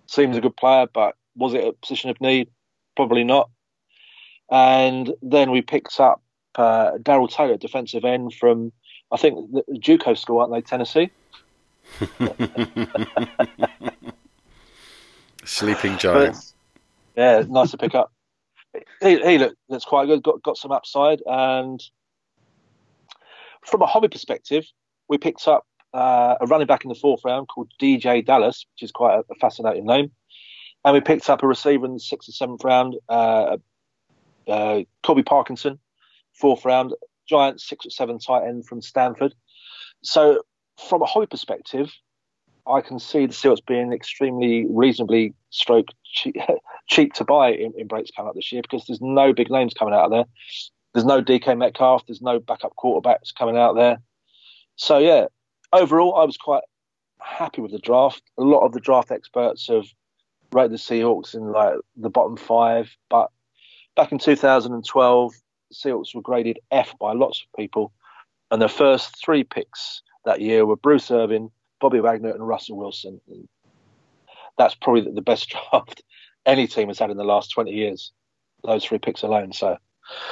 Seems 0.07 0.36
a 0.36 0.41
good 0.41 0.57
player, 0.57 0.88
but 0.93 1.15
was 1.36 1.53
it 1.53 1.65
a 1.65 1.72
position 1.72 2.09
of 2.09 2.19
need? 2.19 2.49
probably 2.95 3.24
not. 3.24 3.49
And 4.51 5.13
then 5.22 5.49
we 5.51 5.61
picked 5.61 5.99
up 5.99 6.22
uh, 6.55 6.97
Darrell 7.01 7.30
Taylor, 7.30 7.57
defensive 7.57 8.03
end 8.03 8.34
from, 8.34 8.74
I 9.12 9.18
think, 9.18 9.51
the 9.51 9.64
JUCO 9.74 10.18
school, 10.18 10.39
aren't 10.39 10.53
they, 10.53 10.62
Tennessee? 10.62 11.12
Sleeping 15.43 15.97
giant. 15.97 16.53
yeah, 17.16 17.43
nice 17.47 17.72
to 17.72 17.78
pick 17.78 17.95
up. 17.95 18.12
He, 19.01 19.20
he 19.20 19.38
look, 19.38 19.55
that's 19.70 19.84
quite 19.84 20.05
good. 20.05 20.24
Got 20.24 20.41
got 20.43 20.55
some 20.55 20.72
upside, 20.72 21.22
and 21.26 21.84
from 23.66 23.82
a 23.82 23.86
hobby 23.86 24.07
perspective, 24.07 24.66
we 25.09 25.18
picked 25.18 25.45
up 25.47 25.66
uh, 25.93 26.36
a 26.39 26.45
running 26.45 26.68
back 26.68 26.86
in 26.86 26.89
the 26.89 26.95
fourth 26.95 27.26
round 27.26 27.49
called 27.49 27.70
DJ 27.82 28.26
Dallas, 28.26 28.66
which 28.74 28.84
is 28.84 28.91
quite 28.91 29.16
a, 29.16 29.24
a 29.30 29.36
fascinating 29.36 29.86
name 29.86 30.12
and 30.84 30.93
we 30.93 31.01
picked 31.01 31.30
up 31.30 31.43
a 31.43 31.47
receiver 31.47 31.86
in 31.86 31.93
the 31.93 31.99
sixth 31.99 32.30
or 32.30 32.32
seventh 32.32 32.64
round, 32.64 32.95
uh, 33.09 33.57
uh, 34.47 34.82
Colby 35.03 35.24
Parkinson, 35.24 35.80
fourth 36.34 36.66
round, 36.66 36.93
giant 37.32 37.61
six 37.61 37.86
or 37.86 37.89
seven 37.89 38.19
tight 38.19 38.45
end 38.45 38.67
from 38.67 38.82
Stanford. 38.82 39.34
So, 40.03 40.43
from 40.89 41.01
a 41.01 41.05
hobby 41.05 41.27
perspective, 41.27 41.91
I 42.67 42.82
can 42.82 42.99
see 42.99 43.25
the 43.25 43.34
Seahawks 43.34 43.65
being 43.65 43.93
extremely 43.93 44.65
reasonably 44.69 45.34
stroke 45.49 45.88
cheap, 46.03 46.36
cheap 46.88 47.13
to 47.13 47.23
buy 47.23 47.51
in, 47.51 47.73
in 47.77 47.88
breaks 47.88 48.11
coming 48.11 48.29
up 48.29 48.36
this 48.36 48.51
year 48.51 48.61
because 48.61 48.86
there's 48.86 49.01
no 49.01 49.34
big 49.34 49.49
names 49.49 49.73
coming 49.73 49.93
out 49.93 50.05
of 50.05 50.11
there. 50.11 50.25
There's 50.93 51.05
no 51.05 51.21
DK 51.21 51.57
Metcalf. 51.57 52.05
There's 52.05 52.21
no 52.21 52.39
backup 52.39 52.73
quarterbacks 52.75 53.34
coming 53.38 53.57
out 53.57 53.75
there. 53.75 54.01
So 54.75 54.97
yeah, 54.97 55.27
overall, 55.71 56.15
I 56.15 56.25
was 56.25 56.38
quite 56.38 56.63
happy 57.19 57.61
with 57.61 57.71
the 57.71 57.79
draft. 57.79 58.21
A 58.38 58.43
lot 58.43 58.65
of 58.65 58.73
the 58.73 58.79
draft 58.79 59.11
experts 59.11 59.67
have 59.67 59.86
rated 60.51 60.71
the 60.71 60.77
Seahawks 60.77 61.34
in 61.34 61.51
like 61.51 61.75
the 61.95 62.09
bottom 62.09 62.36
five. 62.36 62.95
But 63.09 63.32
back 63.95 64.11
in 64.11 64.19
2012, 64.19 65.34
Seahawks 65.72 66.13
were 66.15 66.22
graded 66.22 66.59
F 66.72 66.93
by 66.99 67.13
lots 67.13 67.41
of 67.41 67.57
people, 67.57 67.91
and 68.49 68.61
the 68.61 68.69
first 68.69 69.24
three 69.24 69.43
picks 69.43 70.01
that 70.26 70.41
year 70.41 70.65
were 70.65 70.76
Bruce 70.76 71.09
Irvin, 71.11 71.49
Bobby 71.80 71.99
Wagner, 71.99 72.32
and 72.32 72.47
Russell 72.47 72.78
Wilson. 72.78 73.19
And 73.28 73.47
that's 74.57 74.76
probably 74.76 75.09
the 75.11 75.22
best 75.22 75.49
draft 75.72 76.03
any 76.45 76.67
team 76.67 76.88
has 76.89 76.99
had 76.99 77.09
in 77.09 77.17
the 77.17 77.24
last 77.24 77.51
20 77.51 77.72
years. 77.72 78.11
Those 78.63 78.86
three 78.86 78.99
picks 78.99 79.24
alone. 79.24 79.53
So, 79.53 79.78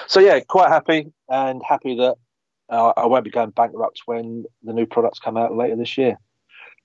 so 0.07 0.19
yeah, 0.19 0.39
quite 0.41 0.69
happy 0.69 1.11
and 1.29 1.61
happy 1.67 1.95
that 1.95 2.15
uh, 2.69 2.93
I 2.95 3.07
won't 3.07 3.23
be 3.23 3.31
going 3.31 3.49
bankrupt 3.51 4.01
when 4.05 4.45
the 4.63 4.73
new 4.73 4.85
products 4.85 5.19
come 5.19 5.37
out 5.37 5.55
later 5.55 5.75
this 5.75 5.97
year. 5.97 6.17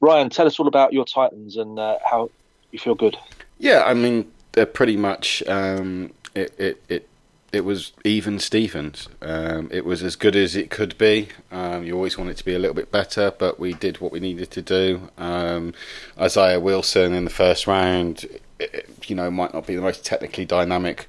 Ryan, 0.00 0.30
tell 0.30 0.46
us 0.46 0.58
all 0.58 0.68
about 0.68 0.92
your 0.92 1.04
Titans 1.04 1.56
and 1.56 1.78
uh, 1.78 1.98
how 2.04 2.30
you 2.70 2.78
feel 2.78 2.94
good? 2.94 3.16
Yeah, 3.58 3.84
I 3.84 3.94
mean, 3.94 4.30
they're 4.52 4.66
pretty 4.66 4.96
much 4.96 5.42
um, 5.46 6.12
it, 6.34 6.54
it 6.58 6.82
it 6.88 7.08
it 7.54 7.64
was 7.64 7.92
even 8.04 8.38
Stevens. 8.38 9.08
Um, 9.22 9.68
it 9.72 9.84
was 9.84 10.02
as 10.02 10.16
good 10.16 10.36
as 10.36 10.56
it 10.56 10.70
could 10.70 10.96
be. 10.98 11.28
Um, 11.50 11.84
you 11.84 11.94
always 11.94 12.18
want 12.18 12.30
it 12.30 12.36
to 12.38 12.44
be 12.44 12.54
a 12.54 12.58
little 12.58 12.74
bit 12.74 12.90
better, 12.90 13.30
but 13.30 13.58
we 13.58 13.72
did 13.72 14.00
what 14.00 14.12
we 14.12 14.20
needed 14.20 14.50
to 14.52 14.62
do. 14.62 15.08
Um, 15.16 15.74
Isaiah 16.18 16.60
Wilson 16.60 17.12
in 17.12 17.24
the 17.24 17.30
first 17.30 17.66
round, 17.66 18.26
it, 18.58 18.88
you 19.06 19.16
know, 19.16 19.30
might 19.30 19.54
not 19.54 19.66
be 19.66 19.76
the 19.76 19.82
most 19.82 20.04
technically 20.04 20.44
dynamic 20.44 21.08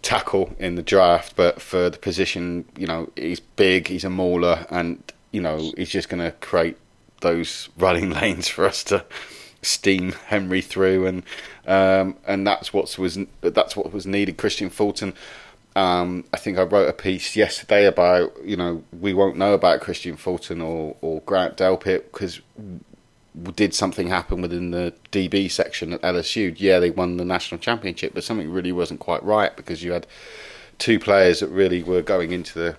tackle 0.00 0.54
in 0.58 0.74
the 0.76 0.82
draft, 0.82 1.36
but 1.36 1.60
for 1.60 1.90
the 1.90 1.98
position, 1.98 2.64
you 2.76 2.86
know, 2.86 3.10
he's 3.16 3.40
big, 3.40 3.88
he's 3.88 4.04
a 4.04 4.10
mauler, 4.10 4.66
and 4.70 5.02
you 5.30 5.40
know, 5.40 5.72
he's 5.76 5.90
just 5.90 6.08
going 6.08 6.22
to 6.22 6.32
create 6.40 6.76
those 7.20 7.68
running 7.78 8.10
lanes 8.10 8.48
for 8.48 8.64
us 8.64 8.84
to 8.84 9.04
steam 9.62 10.12
Henry 10.26 10.60
through, 10.60 11.06
and 11.06 11.22
um, 11.66 12.16
and 12.26 12.46
that's 12.46 12.72
what 12.72 12.98
was 12.98 13.18
that's 13.40 13.76
what 13.76 13.92
was 13.92 14.06
needed. 14.06 14.38
Kristian 14.38 14.70
Fulton. 14.70 15.14
Um, 15.74 16.24
I 16.34 16.36
think 16.36 16.58
I 16.58 16.62
wrote 16.62 16.88
a 16.88 16.92
piece 16.92 17.34
yesterday 17.34 17.86
about 17.86 18.32
you 18.44 18.56
know 18.56 18.84
we 18.98 19.14
won't 19.14 19.36
know 19.36 19.54
about 19.54 19.80
Kristian 19.80 20.18
Fulton 20.18 20.60
or 20.60 20.96
or 21.00 21.20
Grant 21.22 21.56
Delpit 21.56 22.04
because 22.12 22.40
did 23.54 23.74
something 23.74 24.08
happen 24.08 24.42
within 24.42 24.70
the 24.70 24.92
DB 25.10 25.50
section 25.50 25.92
at 25.92 26.02
LSU? 26.02 26.54
Yeah, 26.58 26.78
they 26.78 26.90
won 26.90 27.16
the 27.16 27.24
national 27.24 27.58
championship, 27.58 28.12
but 28.14 28.24
something 28.24 28.50
really 28.50 28.72
wasn't 28.72 29.00
quite 29.00 29.22
right 29.22 29.56
because 29.56 29.82
you 29.82 29.92
had 29.92 30.06
two 30.78 30.98
players 30.98 31.40
that 31.40 31.48
really 31.48 31.82
were 31.82 32.02
going 32.02 32.32
into 32.32 32.58
the 32.58 32.76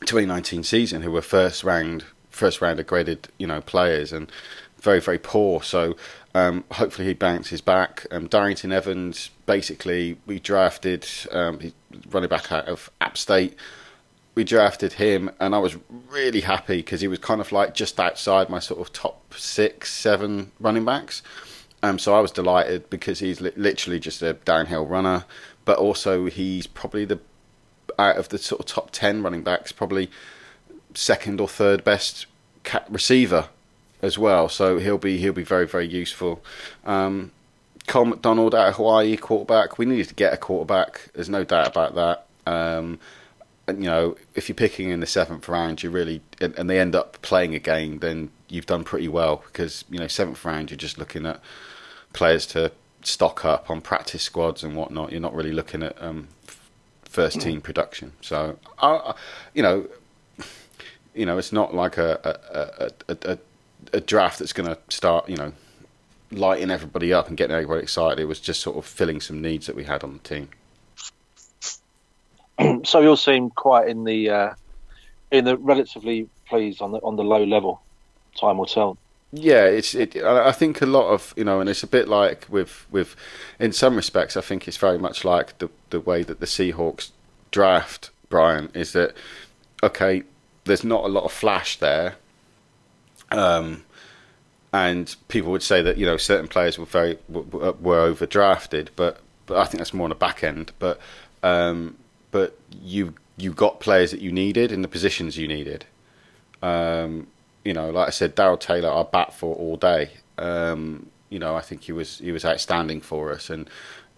2019 0.00 0.62
season 0.62 1.02
who 1.02 1.10
were 1.10 1.22
first 1.22 1.64
round, 1.64 2.04
first 2.30 2.60
round 2.60 2.84
graded, 2.86 3.28
you 3.38 3.46
know, 3.46 3.60
players 3.60 4.12
and 4.12 4.30
very, 4.78 5.00
very 5.00 5.18
poor. 5.18 5.62
So 5.62 5.96
um, 6.34 6.64
hopefully 6.72 7.08
he 7.08 7.14
bounces 7.14 7.60
back. 7.60 8.06
Um, 8.10 8.28
Darrynton 8.28 8.72
Evans, 8.72 9.30
basically, 9.46 10.18
we 10.26 10.38
drafted 10.38 11.06
um, 11.30 11.72
running 12.10 12.28
back 12.28 12.50
out 12.52 12.68
of 12.68 12.90
App 13.00 13.16
State. 13.16 13.56
We 14.34 14.44
drafted 14.44 14.94
him, 14.94 15.30
and 15.40 15.54
I 15.54 15.58
was 15.58 15.76
really 16.08 16.40
happy 16.40 16.78
because 16.78 17.02
he 17.02 17.08
was 17.08 17.18
kind 17.18 17.40
of 17.40 17.52
like 17.52 17.74
just 17.74 18.00
outside 18.00 18.48
my 18.48 18.60
sort 18.60 18.80
of 18.80 18.92
top 18.92 19.34
six, 19.34 19.92
seven 19.92 20.52
running 20.58 20.84
backs. 20.84 21.22
Um, 21.82 21.98
so 21.98 22.14
I 22.14 22.20
was 22.20 22.30
delighted 22.30 22.88
because 22.88 23.18
he's 23.18 23.40
li- 23.40 23.52
literally 23.56 23.98
just 23.98 24.22
a 24.22 24.34
downhill 24.34 24.86
runner, 24.86 25.24
but 25.64 25.78
also 25.78 26.26
he's 26.26 26.66
probably 26.66 27.04
the 27.04 27.20
out 27.98 28.16
of 28.16 28.30
the 28.30 28.38
sort 28.38 28.60
of 28.60 28.66
top 28.66 28.90
ten 28.90 29.22
running 29.22 29.42
backs, 29.42 29.72
probably 29.72 30.10
second 30.94 31.40
or 31.40 31.48
third 31.48 31.84
best 31.84 32.26
receiver 32.88 33.48
as 34.00 34.16
well. 34.18 34.48
So 34.48 34.78
he'll 34.78 34.98
be 34.98 35.18
he'll 35.18 35.32
be 35.32 35.42
very 35.42 35.66
very 35.66 35.86
useful. 35.86 36.42
Um, 36.84 37.32
Cole 37.86 38.04
McDonald 38.06 38.54
out 38.54 38.68
of 38.68 38.74
Hawaii, 38.76 39.16
quarterback. 39.16 39.78
We 39.78 39.86
needed 39.86 40.08
to 40.08 40.14
get 40.14 40.32
a 40.32 40.36
quarterback. 40.36 41.10
There's 41.14 41.28
no 41.28 41.44
doubt 41.44 41.68
about 41.68 41.94
that. 41.94 42.26
Um, 42.50 42.98
and, 43.66 43.82
you 43.82 43.90
know, 43.90 44.16
if 44.34 44.48
you're 44.48 44.56
picking 44.56 44.90
in 44.90 45.00
the 45.00 45.06
seventh 45.06 45.48
round, 45.48 45.82
you 45.82 45.90
really 45.90 46.20
and, 46.40 46.56
and, 46.58 46.68
they 46.68 46.80
end 46.80 46.94
up 46.94 47.20
playing 47.22 47.54
a 47.54 47.60
game, 47.60 48.00
then 48.00 48.30
you've 48.48 48.66
done 48.66 48.82
pretty 48.82 49.08
well 49.08 49.44
because 49.46 49.84
you 49.88 49.98
know 49.98 50.08
seventh 50.08 50.44
round 50.44 50.70
you're 50.70 50.76
just 50.76 50.98
looking 50.98 51.26
at 51.26 51.40
players 52.12 52.44
to 52.46 52.72
stock 53.02 53.44
up 53.44 53.70
on 53.70 53.80
practice 53.80 54.22
squads 54.22 54.64
and 54.64 54.74
whatnot. 54.74 55.12
You're 55.12 55.20
not 55.20 55.34
really 55.34 55.52
looking 55.52 55.82
at 55.82 56.00
um, 56.02 56.28
first 57.04 57.40
team 57.40 57.60
production. 57.60 58.12
So, 58.20 58.58
uh, 58.78 59.12
you 59.54 59.62
know, 59.62 59.86
you 61.14 61.24
know, 61.24 61.38
it's 61.38 61.52
not 61.52 61.74
like 61.74 61.98
a 61.98 62.90
a, 63.08 63.14
a, 63.14 63.32
a, 63.32 63.38
a 63.92 64.00
draft 64.00 64.38
that's 64.40 64.52
going 64.52 64.68
to 64.68 64.78
start, 64.88 65.28
you 65.28 65.36
know, 65.36 65.52
lighting 66.32 66.70
everybody 66.70 67.12
up 67.12 67.28
and 67.28 67.36
getting 67.36 67.54
everybody 67.54 67.82
excited. 67.82 68.18
It 68.18 68.26
was 68.26 68.40
just 68.40 68.60
sort 68.60 68.76
of 68.76 68.84
filling 68.84 69.20
some 69.20 69.40
needs 69.40 69.66
that 69.66 69.76
we 69.76 69.84
had 69.84 70.02
on 70.02 70.14
the 70.14 70.18
team. 70.18 70.48
so 72.84 73.00
you'll 73.00 73.16
seem 73.16 73.50
quite 73.50 73.88
in 73.88 74.04
the 74.04 74.30
uh, 74.30 74.54
in 75.30 75.44
the 75.44 75.56
relatively 75.56 76.28
pleased 76.46 76.82
on 76.82 76.92
the 76.92 76.98
on 76.98 77.16
the 77.16 77.24
low 77.24 77.44
level. 77.44 77.80
Time 78.38 78.58
will 78.58 78.66
tell. 78.66 78.96
Yeah, 79.32 79.64
it's 79.64 79.94
it. 79.94 80.16
I 80.16 80.52
think 80.52 80.82
a 80.82 80.86
lot 80.86 81.08
of 81.08 81.32
you 81.36 81.44
know, 81.44 81.60
and 81.60 81.68
it's 81.68 81.82
a 81.82 81.86
bit 81.86 82.06
like 82.06 82.46
with 82.50 82.86
with, 82.90 83.16
in 83.58 83.72
some 83.72 83.96
respects, 83.96 84.36
I 84.36 84.42
think 84.42 84.68
it's 84.68 84.76
very 84.76 84.98
much 84.98 85.24
like 85.24 85.58
the 85.58 85.70
the 85.90 86.00
way 86.00 86.22
that 86.22 86.40
the 86.40 86.46
Seahawks 86.46 87.10
draft 87.50 88.10
Brian 88.28 88.70
is 88.74 88.92
that 88.92 89.14
okay, 89.82 90.24
there's 90.64 90.84
not 90.84 91.04
a 91.04 91.08
lot 91.08 91.24
of 91.24 91.32
flash 91.32 91.78
there, 91.78 92.16
um, 93.30 93.84
and 94.72 95.14
people 95.28 95.52
would 95.52 95.62
say 95.62 95.82
that 95.82 95.98
you 95.98 96.06
know 96.06 96.16
certain 96.16 96.48
players 96.48 96.78
were 96.78 96.86
very 96.86 97.18
were 97.28 98.12
overdrafted, 98.12 98.88
but 98.96 99.20
but 99.46 99.58
I 99.58 99.64
think 99.64 99.78
that's 99.78 99.92
more 99.92 100.04
on 100.04 100.10
the 100.10 100.14
back 100.14 100.42
end. 100.42 100.72
But 100.78 100.98
um, 101.42 101.96
but 102.30 102.58
you 102.82 103.14
you 103.36 103.52
got 103.52 103.80
players 103.80 104.10
that 104.12 104.20
you 104.20 104.32
needed 104.32 104.72
in 104.72 104.82
the 104.82 104.88
positions 104.88 105.36
you 105.36 105.48
needed. 105.48 105.84
Um, 106.62 107.26
you 107.64 107.72
know, 107.74 107.90
like 107.90 108.08
I 108.08 108.10
said, 108.10 108.34
Darrell 108.34 108.56
Taylor, 108.56 108.90
I 108.90 109.02
bat 109.02 109.34
for 109.34 109.54
all 109.54 109.76
day. 109.76 110.10
Um, 110.38 111.10
you 111.28 111.38
know, 111.38 111.54
I 111.54 111.60
think 111.60 111.82
he 111.82 111.92
was 111.92 112.18
he 112.18 112.32
was 112.32 112.44
outstanding 112.44 113.00
for 113.00 113.32
us, 113.32 113.50
and 113.50 113.68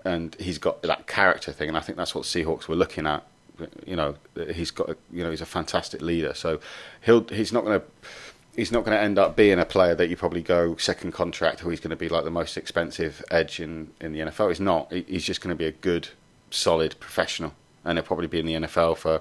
and 0.04 0.36
he's 0.38 0.58
got 0.58 0.82
that 0.82 1.06
character 1.06 1.52
thing, 1.52 1.68
and 1.68 1.76
I 1.76 1.80
think 1.80 1.98
that's 1.98 2.14
what 2.14 2.24
Seahawks 2.24 2.68
were 2.68 2.76
looking 2.76 3.06
at. 3.06 3.26
You 3.86 3.96
know, 3.96 4.16
he's 4.52 4.70
got 4.70 4.90
a, 4.90 4.96
you 5.12 5.22
know 5.22 5.30
he's 5.30 5.40
a 5.40 5.46
fantastic 5.46 6.00
leader, 6.00 6.34
so 6.34 6.60
he'll 7.02 7.24
he's 7.28 7.52
not 7.52 7.64
going 7.64 7.80
to 7.80 7.86
he's 8.56 8.72
not 8.72 8.84
going 8.84 8.96
to 8.96 9.02
end 9.02 9.18
up 9.18 9.36
being 9.36 9.58
a 9.58 9.64
player 9.64 9.94
that 9.94 10.08
you 10.08 10.16
probably 10.16 10.42
go 10.42 10.76
second 10.76 11.12
contract, 11.12 11.60
who 11.60 11.70
he's 11.70 11.80
going 11.80 11.90
to 11.90 11.96
be 11.96 12.08
like 12.08 12.24
the 12.24 12.30
most 12.30 12.56
expensive 12.56 13.24
edge 13.30 13.60
in 13.60 13.90
in 14.00 14.12
the 14.12 14.20
NFL. 14.20 14.48
He's 14.48 14.60
not. 14.60 14.92
He's 14.92 15.24
just 15.24 15.40
going 15.40 15.54
to 15.54 15.58
be 15.58 15.66
a 15.66 15.72
good, 15.72 16.08
solid 16.50 16.98
professional, 17.00 17.54
and 17.84 17.98
he'll 17.98 18.04
probably 18.04 18.26
be 18.26 18.40
in 18.40 18.46
the 18.46 18.54
NFL 18.54 18.96
for 18.96 19.20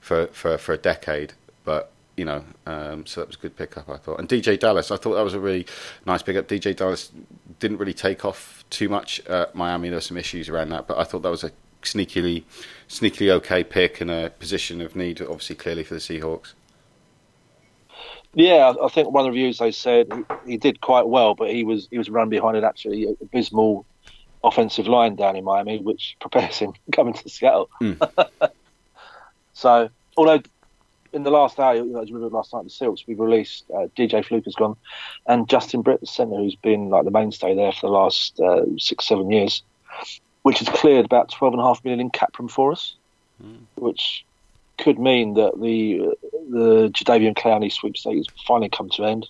for 0.00 0.26
for, 0.28 0.58
for 0.58 0.72
a 0.72 0.78
decade. 0.78 1.34
But 1.64 1.90
you 2.16 2.24
know, 2.24 2.44
um, 2.66 3.06
so 3.06 3.20
that 3.20 3.28
was 3.28 3.36
a 3.36 3.40
good 3.40 3.56
pickup, 3.56 3.88
I 3.88 3.96
thought. 3.96 4.20
And 4.20 4.28
DJ 4.28 4.58
Dallas, 4.58 4.90
I 4.90 4.96
thought 4.96 5.14
that 5.14 5.24
was 5.24 5.34
a 5.34 5.40
really 5.40 5.66
nice 6.06 6.22
pickup. 6.22 6.46
DJ 6.46 6.76
Dallas 6.76 7.10
didn't 7.58 7.78
really 7.78 7.94
take 7.94 8.24
off 8.24 8.64
too 8.70 8.88
much 8.88 9.20
at 9.26 9.54
Miami. 9.54 9.88
There 9.88 9.96
were 9.96 10.02
some 10.02 10.16
issues 10.16 10.48
around 10.48 10.68
that, 10.70 10.86
but 10.86 10.98
I 10.98 11.04
thought 11.04 11.22
that 11.22 11.30
was 11.30 11.42
a 11.42 11.50
sneakily, 11.82 12.44
sneakily 12.88 13.30
okay 13.30 13.64
pick 13.64 14.00
in 14.00 14.10
a 14.10 14.30
position 14.30 14.80
of 14.80 14.94
need, 14.94 15.20
obviously, 15.20 15.56
clearly 15.56 15.82
for 15.82 15.94
the 15.94 16.00
Seahawks. 16.00 16.52
Yeah, 18.34 18.74
I 18.82 18.88
think 18.88 19.10
one 19.10 19.26
of 19.26 19.32
the 19.32 19.38
reviews 19.38 19.58
they 19.58 19.72
said 19.72 20.12
he, 20.12 20.52
he 20.52 20.56
did 20.56 20.80
quite 20.80 21.06
well, 21.06 21.34
but 21.34 21.50
he 21.50 21.64
was 21.64 21.88
he 21.90 21.98
was 21.98 22.10
run 22.10 22.28
behind 22.28 22.56
an 22.56 22.64
actually 22.64 23.16
abysmal 23.20 23.86
offensive 24.42 24.86
line 24.86 25.16
down 25.16 25.36
in 25.36 25.44
Miami, 25.44 25.78
which 25.78 26.16
prepares 26.20 26.58
him 26.58 26.72
coming 26.92 27.14
to 27.14 27.28
Seattle. 27.28 27.70
Mm. 27.80 28.50
so, 29.52 29.88
although 30.16 30.42
in 31.12 31.22
the 31.22 31.30
last 31.30 31.60
hour, 31.60 31.76
you 31.76 31.84
know, 31.84 32.00
as 32.00 32.08
we 32.08 32.14
reviewed 32.14 32.32
last 32.32 32.52
night, 32.52 32.64
the 32.64 32.70
Silks, 32.70 33.04
we've 33.06 33.20
released 33.20 33.64
uh, 33.70 33.86
DJ 33.96 34.24
Fluke 34.24 34.44
has 34.44 34.54
gone, 34.54 34.76
and 35.26 35.48
Justin 35.48 35.82
Britt, 35.82 36.00
the 36.00 36.06
centre, 36.06 36.36
who's 36.36 36.56
been 36.56 36.90
like 36.90 37.04
the 37.04 37.10
mainstay 37.12 37.54
there 37.54 37.72
for 37.72 37.86
the 37.86 37.92
last 37.92 38.38
uh, 38.40 38.62
six, 38.78 39.06
seven 39.06 39.30
years, 39.30 39.62
which 40.42 40.58
has 40.58 40.68
cleared 40.68 41.04
about 41.04 41.30
twelve 41.30 41.54
and 41.54 41.60
a 41.60 41.64
half 41.64 41.84
million 41.84 42.00
in 42.00 42.10
cap 42.10 42.36
room 42.38 42.48
for 42.48 42.72
us, 42.72 42.96
mm. 43.42 43.58
which 43.76 44.24
could 44.76 44.98
mean 44.98 45.34
that 45.34 45.52
the 45.60 46.16
the 46.50 46.90
Jadeveon 46.90 47.36
Clowney 47.36 47.72
sweepstakes 47.72 48.26
finally 48.46 48.68
come 48.68 48.90
to 48.90 49.02
an 49.02 49.08
end. 49.08 49.28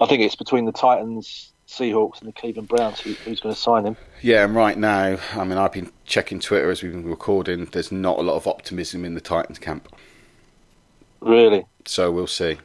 I 0.00 0.06
think 0.06 0.22
it's 0.22 0.34
between 0.34 0.64
the 0.64 0.72
Titans, 0.72 1.52
Seahawks, 1.68 2.20
and 2.20 2.28
the 2.28 2.32
Cleveland 2.32 2.68
Browns 2.68 3.00
who, 3.00 3.12
who's 3.12 3.40
going 3.40 3.54
to 3.54 3.60
sign 3.60 3.86
him. 3.86 3.96
Yeah, 4.22 4.44
and 4.44 4.54
right 4.54 4.76
now, 4.76 5.18
I 5.34 5.44
mean, 5.44 5.58
I've 5.58 5.72
been 5.72 5.90
checking 6.04 6.40
Twitter 6.40 6.70
as 6.70 6.82
we've 6.82 6.92
been 6.92 7.08
recording. 7.08 7.64
There's 7.66 7.92
not 7.92 8.18
a 8.18 8.22
lot 8.22 8.36
of 8.36 8.46
optimism 8.46 9.04
in 9.04 9.14
the 9.14 9.20
Titans 9.20 9.58
camp. 9.58 9.88
Really? 11.20 11.64
So 11.86 12.10
we'll 12.10 12.26
see. 12.26 12.58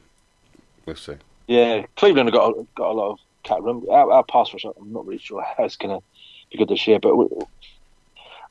We'll 0.85 0.95
see. 0.95 1.15
Yeah, 1.47 1.85
Cleveland 1.95 2.29
have 2.29 2.33
got 2.33 2.49
a, 2.49 2.67
got 2.75 2.91
a 2.91 2.93
lot 2.93 3.11
of 3.11 3.19
cap 3.43 3.61
room. 3.61 3.85
Our, 3.89 4.11
our 4.11 4.23
pass 4.23 4.53
rush, 4.53 4.65
I'm 4.65 4.91
not 4.91 5.05
really 5.05 5.19
sure 5.19 5.43
how 5.57 5.63
it's 5.63 5.77
going 5.77 5.97
to 5.97 6.05
be 6.51 6.57
good 6.57 6.69
this 6.69 6.85
year, 6.87 6.99
but 6.99 7.15
we'll, 7.15 7.49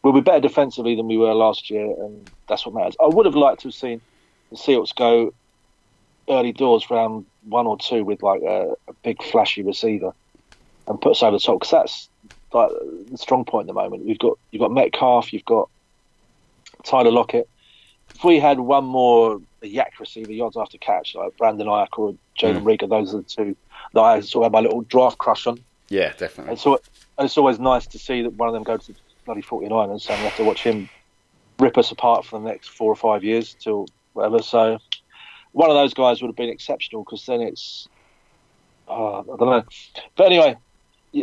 we'll 0.03 0.13
be 0.13 0.21
better 0.21 0.41
defensively 0.41 0.95
than 0.95 1.07
we 1.07 1.19
were 1.19 1.35
last 1.35 1.71
year, 1.71 1.85
and 1.85 2.31
that's 2.49 2.65
what 2.65 2.75
matters. 2.75 2.97
I 3.01 3.07
would 3.07 3.27
have 3.27 3.35
liked 3.35 3.61
to 3.63 3.69
have 3.69 3.75
seen 3.75 4.01
the 4.51 4.57
Seahawks 4.57 4.95
go 4.95 5.33
early 6.29 6.53
doors 6.53 6.91
round 6.91 7.25
one 7.45 7.67
or 7.67 7.79
two 7.79 8.05
with 8.05 8.23
like 8.23 8.43
a, 8.43 8.75
a 8.89 8.93
big 9.03 9.23
flashy 9.23 9.63
receiver 9.63 10.13
and 10.87 11.01
put 11.01 11.13
us 11.13 11.23
over 11.23 11.37
the 11.37 11.41
top 11.41 11.61
because 11.61 11.71
that's 11.71 12.09
like 12.53 12.71
the 13.11 13.19
strong 13.19 13.45
point 13.45 13.65
at 13.65 13.75
the 13.75 13.81
moment. 13.81 14.07
You've 14.07 14.19
got 14.19 14.39
you've 14.51 14.61
got 14.61 14.73
Metcalf, 14.73 15.33
you've 15.33 15.45
got 15.45 15.69
Tyler 16.85 17.11
Lockett. 17.11 17.49
If 18.15 18.25
we 18.25 18.41
had 18.41 18.61
one 18.61 18.85
more 18.85 19.41
YAC 19.63 19.99
receiver, 20.01 20.33
yards 20.33 20.57
after 20.57 20.79
catch, 20.79 21.15
like 21.15 21.37
Brandon 21.37 21.67
Aiyuk 21.67 21.99
or 21.99 22.15
Jalen 22.39 22.63
mm. 22.63 22.79
Reagor, 22.79 22.89
those 22.89 23.15
are 23.15 23.19
the 23.19 23.23
two 23.25 23.57
that 23.93 24.01
I 24.01 24.21
sort 24.21 24.43
of 24.43 24.47
have 24.47 24.53
my 24.53 24.61
little 24.61 24.83
draft 24.83 25.19
crush 25.19 25.47
on. 25.47 25.61
Yeah, 25.89 26.13
definitely. 26.13 26.53
And 26.53 26.61
so 26.61 26.81
it's 27.19 27.39
always 27.39 27.59
nice 27.59 27.87
to 27.89 27.99
see 27.99 28.23
that 28.23 28.35
one 28.35 28.49
of 28.49 28.55
them 28.55 28.63
go 28.63 28.77
to 28.77 28.93
the 28.93 28.99
bloody 29.25 29.43
49ers, 29.43 30.09
and 30.09 30.19
we 30.19 30.25
have 30.25 30.37
to 30.37 30.45
watch 30.45 30.63
him 30.63 30.89
rip 31.59 31.77
us 31.77 31.91
apart 31.91 32.25
for 32.25 32.39
the 32.39 32.47
next 32.47 32.69
four 32.69 32.91
or 32.91 32.97
five 32.97 33.25
years 33.25 33.55
till 33.59 33.87
whatever. 34.19 34.43
So 34.43 34.79
one 35.53 35.71
of 35.71 35.77
those 35.77 35.95
guys 35.95 36.21
would 36.21 36.29
have 36.29 36.37
been 36.37 36.51
exceptional 36.51 37.05
because 37.05 37.25
then 37.27 37.41
it's 37.41 37.89
uh, 38.89 39.21
I 39.21 39.25
don't 39.25 39.41
know. 39.41 39.65
But 40.17 40.27
anyway, 40.27 40.57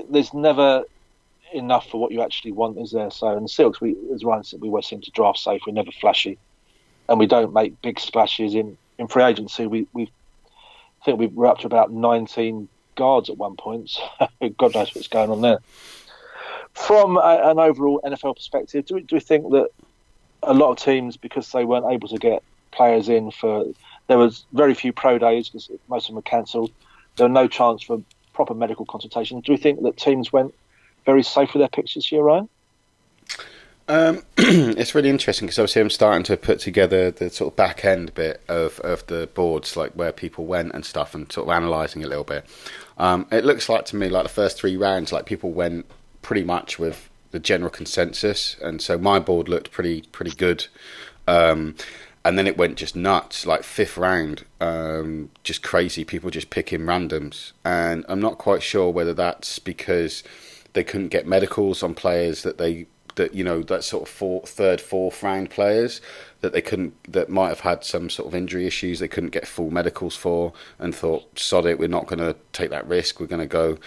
there's 0.10 0.34
never 0.34 0.84
enough 1.54 1.90
for 1.90 2.00
what 2.00 2.12
you 2.12 2.22
actually 2.22 2.52
want, 2.52 2.78
is 2.78 2.92
there? 2.92 3.12
So 3.12 3.40
the 3.40 3.48
Silks, 3.48 3.82
we 3.82 3.96
as 4.14 4.24
Ryan 4.24 4.44
said, 4.44 4.62
we 4.62 4.68
always 4.68 4.88
seem 4.88 5.02
to 5.02 5.12
draft 5.12 5.40
safe. 5.40 5.62
We're 5.66 5.74
never 5.74 5.92
flashy, 5.92 6.38
and 7.10 7.20
we 7.20 7.28
don't 7.28 7.54
make 7.54 7.82
big 7.82 8.00
splashes 8.00 8.56
in 8.56 8.78
in 8.98 9.08
free 9.08 9.24
agency. 9.24 9.68
We 9.68 9.88
we 9.94 10.12
think 11.04 11.20
we 11.20 11.28
were 11.28 11.48
up 11.48 11.60
to 11.60 11.68
about 11.68 11.92
19 11.92 12.68
guards 12.96 13.30
at 13.30 13.38
one 13.38 13.56
point. 13.56 13.90
So 13.92 14.04
God 14.58 14.74
knows 14.74 14.94
what's 14.96 15.08
going 15.08 15.30
on 15.30 15.42
there. 15.42 15.60
From 16.74 17.18
a, 17.18 17.42
an 17.44 17.60
overall 17.60 18.02
NFL 18.04 18.36
perspective, 18.36 18.86
do 18.86 18.96
we, 18.96 19.02
do 19.02 19.16
we 19.16 19.20
think 19.20 19.50
that 19.52 19.70
a 20.44 20.54
lot 20.54 20.72
of 20.72 20.78
teams, 20.78 21.16
because 21.16 21.52
they 21.52 21.64
weren't 21.64 21.86
able 21.90 22.10
to 22.10 22.18
get 22.18 22.44
players 22.76 23.10
in 23.10 23.32
for. 23.32 23.66
There 24.08 24.20
was 24.20 24.46
very 24.54 24.76
few 24.76 24.94
pro 24.94 25.18
days 25.18 25.50
because 25.50 25.72
most 25.90 26.04
of 26.04 26.08
them 26.10 26.18
were 26.18 26.22
cancelled. 26.22 26.72
There 27.16 27.28
was 27.28 27.34
no 27.34 27.48
chance 27.48 27.82
for 27.82 28.04
proper 28.34 28.54
medical 28.54 28.86
consultation. 28.86 29.40
Do 29.40 29.54
we 29.54 29.58
think 29.58 29.82
that 29.82 29.98
teams 29.98 30.32
went 30.32 30.54
very 31.06 31.24
safe 31.24 31.54
with 31.54 31.62
their 31.62 31.70
picks 31.70 31.96
this 31.96 32.12
year, 32.12 32.22
Ryan? 32.22 32.50
Um, 33.88 34.24
it's 34.38 34.96
really 34.96 35.10
interesting 35.10 35.46
because 35.46 35.60
obviously 35.60 35.82
I'm 35.82 35.90
starting 35.90 36.24
to 36.24 36.38
put 36.38 36.60
together 36.60 37.12
the 37.12 37.30
sort 37.30 37.54
of 37.54 37.56
back 37.56 37.86
end 37.86 38.14
bit 38.16 38.42
of, 38.48 38.80
of 38.80 39.06
the 39.08 39.30
boards, 39.34 39.78
like 39.78 39.94
where 39.94 40.12
people 40.12 40.46
went 40.46 40.74
and 40.74 40.84
stuff, 40.84 41.14
and 41.14 41.32
sort 41.32 41.48
of 41.48 41.56
analysing 41.56 42.04
a 42.04 42.08
little 42.08 42.24
bit. 42.24 42.46
Um, 42.98 43.28
it 43.32 43.46
looks 43.46 43.70
like 43.70 43.86
to 43.86 43.96
me 43.96 44.10
like 44.10 44.24
the 44.24 44.30
first 44.30 44.58
three 44.58 44.76
rounds, 44.76 45.12
like 45.12 45.26
people 45.26 45.52
went 45.52 45.86
pretty 46.22 46.44
much 46.44 46.80
with 46.80 47.10
the 47.32 47.40
general 47.40 47.70
consensus, 47.70 48.56
and 48.62 48.82
so 48.82 48.98
my 48.98 49.20
board 49.20 49.48
looked 49.48 49.72
pretty 49.72 50.02
pretty 50.04 50.32
good. 50.32 50.68
Um, 51.28 51.76
and 52.26 52.40
then 52.40 52.48
it 52.48 52.58
went 52.58 52.76
just 52.76 52.96
nuts, 52.96 53.46
like 53.46 53.64
fifth 53.64 53.98
round, 53.98 54.46
um, 54.60 55.30
just 55.44 55.62
crazy. 55.62 56.04
People 56.04 56.32
just 56.32 56.50
picking 56.50 56.82
randoms, 56.82 57.52
and 57.64 58.04
I'm 58.10 58.20
not 58.20 58.40
quite 58.40 58.64
sure 58.64 58.90
whether 58.90 59.14
that's 59.14 59.60
because 59.60 60.24
they 60.74 60.84
couldn't 60.84 61.10
get 61.10 61.28
medicals 61.28 61.84
on 61.84 61.94
players 61.94 62.42
that 62.42 62.58
they 62.58 62.88
that 63.14 63.36
you 63.36 63.44
know 63.44 63.62
that 63.62 63.84
sort 63.84 64.10
of 64.10 64.50
third, 64.50 64.82
fourth 64.82 65.22
round 65.22 65.52
players 65.52 66.02
that 66.42 66.52
they 66.52 66.62
couldn't 66.62 66.96
that 67.14 67.30
might 67.30 67.50
have 67.50 67.60
had 67.60 67.84
some 67.84 68.10
sort 68.10 68.28
of 68.28 68.34
injury 68.34 68.66
issues 68.66 69.00
they 69.00 69.08
couldn't 69.08 69.30
get 69.30 69.48
full 69.48 69.70
medicals 69.70 70.16
for, 70.16 70.52
and 70.80 70.96
thought, 70.96 71.38
sod 71.38 71.68
it, 71.68 71.78
we're 71.78 71.88
not 71.88 72.08
going 72.08 72.20
to 72.20 72.36
take 72.54 72.72
that 72.72 72.88
risk. 72.88 73.20
We're 73.20 73.28
going 73.28 73.40
to 73.40 73.46
go 73.46 73.78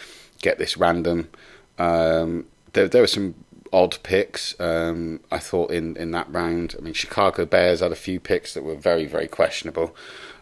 get 0.43 0.59
this 0.59 0.77
random. 0.77 1.29
Um, 1.77 2.47
there, 2.73 2.87
there 2.87 3.03
were 3.03 3.09
some 3.09 3.35
odd 3.73 3.99
picks. 4.03 4.59
Um, 4.61 5.21
I 5.31 5.39
thought 5.39 5.71
in, 5.71 5.97
in 5.97 6.11
that 6.13 6.33
round. 6.33 6.75
I 6.79 6.83
mean, 6.83 6.95
Chicago 6.95 7.45
Bears 7.45 7.81
had 7.81 7.93
a 7.93 7.97
few 7.97 8.21
picks 8.21 8.55
that 8.55 8.65
were 8.65 8.77
very 8.77 9.07
very 9.07 9.29
questionable. 9.29 9.95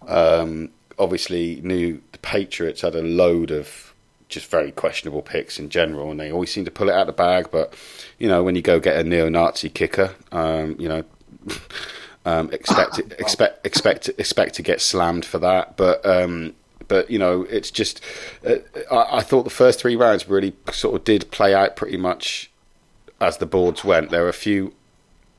Um, 0.07 0.71
obviously, 0.99 1.61
knew 1.63 2.03
the 2.13 2.19
Patriots 2.19 2.81
had 2.81 2.95
a 2.95 3.03
load 3.03 3.51
of 3.51 3.95
just 4.29 4.51
very 4.51 4.73
questionable 4.73 5.23
picks 5.23 5.59
in 5.59 5.69
general, 5.69 6.11
and 6.11 6.19
they 6.19 6.33
always 6.33 6.51
seem 6.51 6.65
to 6.65 6.71
pull 6.71 6.89
it 6.89 6.93
out 6.93 7.03
of 7.03 7.07
the 7.09 7.13
bag. 7.13 7.49
But 7.51 7.75
you 8.19 8.29
know, 8.29 8.43
when 8.43 8.57
you 8.57 8.63
go 8.63 8.81
get 8.81 8.97
a 8.97 9.05
neo-Nazi 9.05 9.71
kicker, 9.71 10.15
um, 10.33 10.77
you 10.79 10.89
know, 10.89 11.05
um, 12.25 12.53
expect 12.53 12.99
expect 13.19 13.67
expect 13.67 14.11
expect 14.19 14.55
to 14.55 14.63
get 14.63 14.81
slammed 14.81 15.25
for 15.25 15.39
that. 15.39 15.77
But 15.77 16.05
um, 16.05 16.55
but 16.89 17.11
you 17.11 17.19
know, 17.19 17.43
it's 17.43 17.71
just 17.71 18.01
uh, 18.47 18.57
I, 18.91 19.19
I, 19.19 19.23
thought 19.23 19.45
the 19.45 19.51
first 19.51 19.81
three 19.81 19.97
rounds 19.97 20.29
really 20.29 20.55
sort 20.71 20.97
of 20.97 21.05
did 21.05 21.31
play 21.31 21.55
out 21.55 21.77
pretty 21.77 21.97
much 21.97 22.51
as 23.21 23.39
the 23.39 23.47
boards 23.47 23.85
went. 23.85 24.11
There 24.11 24.23
were 24.23 24.29
a 24.29 24.35
few 24.35 24.75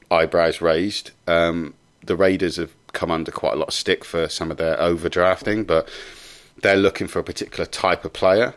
eyebrows 0.09 0.61
raised. 0.61 1.11
Um, 1.28 1.73
the 2.03 2.15
Raiders 2.15 2.55
have 2.55 2.71
come 2.93 3.11
under 3.11 3.32
quite 3.32 3.53
a 3.53 3.57
lot 3.57 3.67
of 3.67 3.73
stick 3.73 4.03
for 4.05 4.30
some 4.30 4.51
of 4.51 4.57
their 4.57 4.78
overdrafting, 4.78 5.67
but 5.67 5.89
they're 6.61 6.78
looking 6.78 7.07
for 7.07 7.19
a 7.19 7.23
particular 7.23 7.65
type 7.65 8.05
of 8.05 8.13
player 8.13 8.55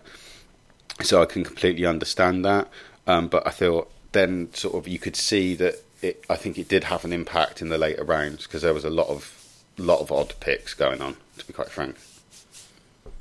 so 1.02 1.22
I 1.22 1.26
can 1.26 1.44
completely 1.44 1.86
understand 1.86 2.44
that. 2.44 2.68
Um, 3.06 3.28
but 3.28 3.46
I 3.46 3.50
thought 3.50 3.90
then 4.12 4.52
sort 4.54 4.74
of 4.74 4.88
you 4.88 4.98
could 4.98 5.16
see 5.16 5.54
that 5.56 5.76
it. 6.02 6.24
I 6.28 6.36
think 6.36 6.58
it 6.58 6.68
did 6.68 6.84
have 6.84 7.04
an 7.04 7.12
impact 7.12 7.60
in 7.60 7.68
the 7.68 7.78
later 7.78 8.04
rounds 8.04 8.46
because 8.46 8.62
there 8.62 8.74
was 8.74 8.84
a 8.84 8.90
lot 8.90 9.08
of 9.08 9.36
lot 9.78 10.00
of 10.00 10.12
odd 10.12 10.34
picks 10.40 10.74
going 10.74 11.00
on. 11.00 11.16
To 11.38 11.46
be 11.46 11.52
quite 11.52 11.70
frank. 11.70 11.96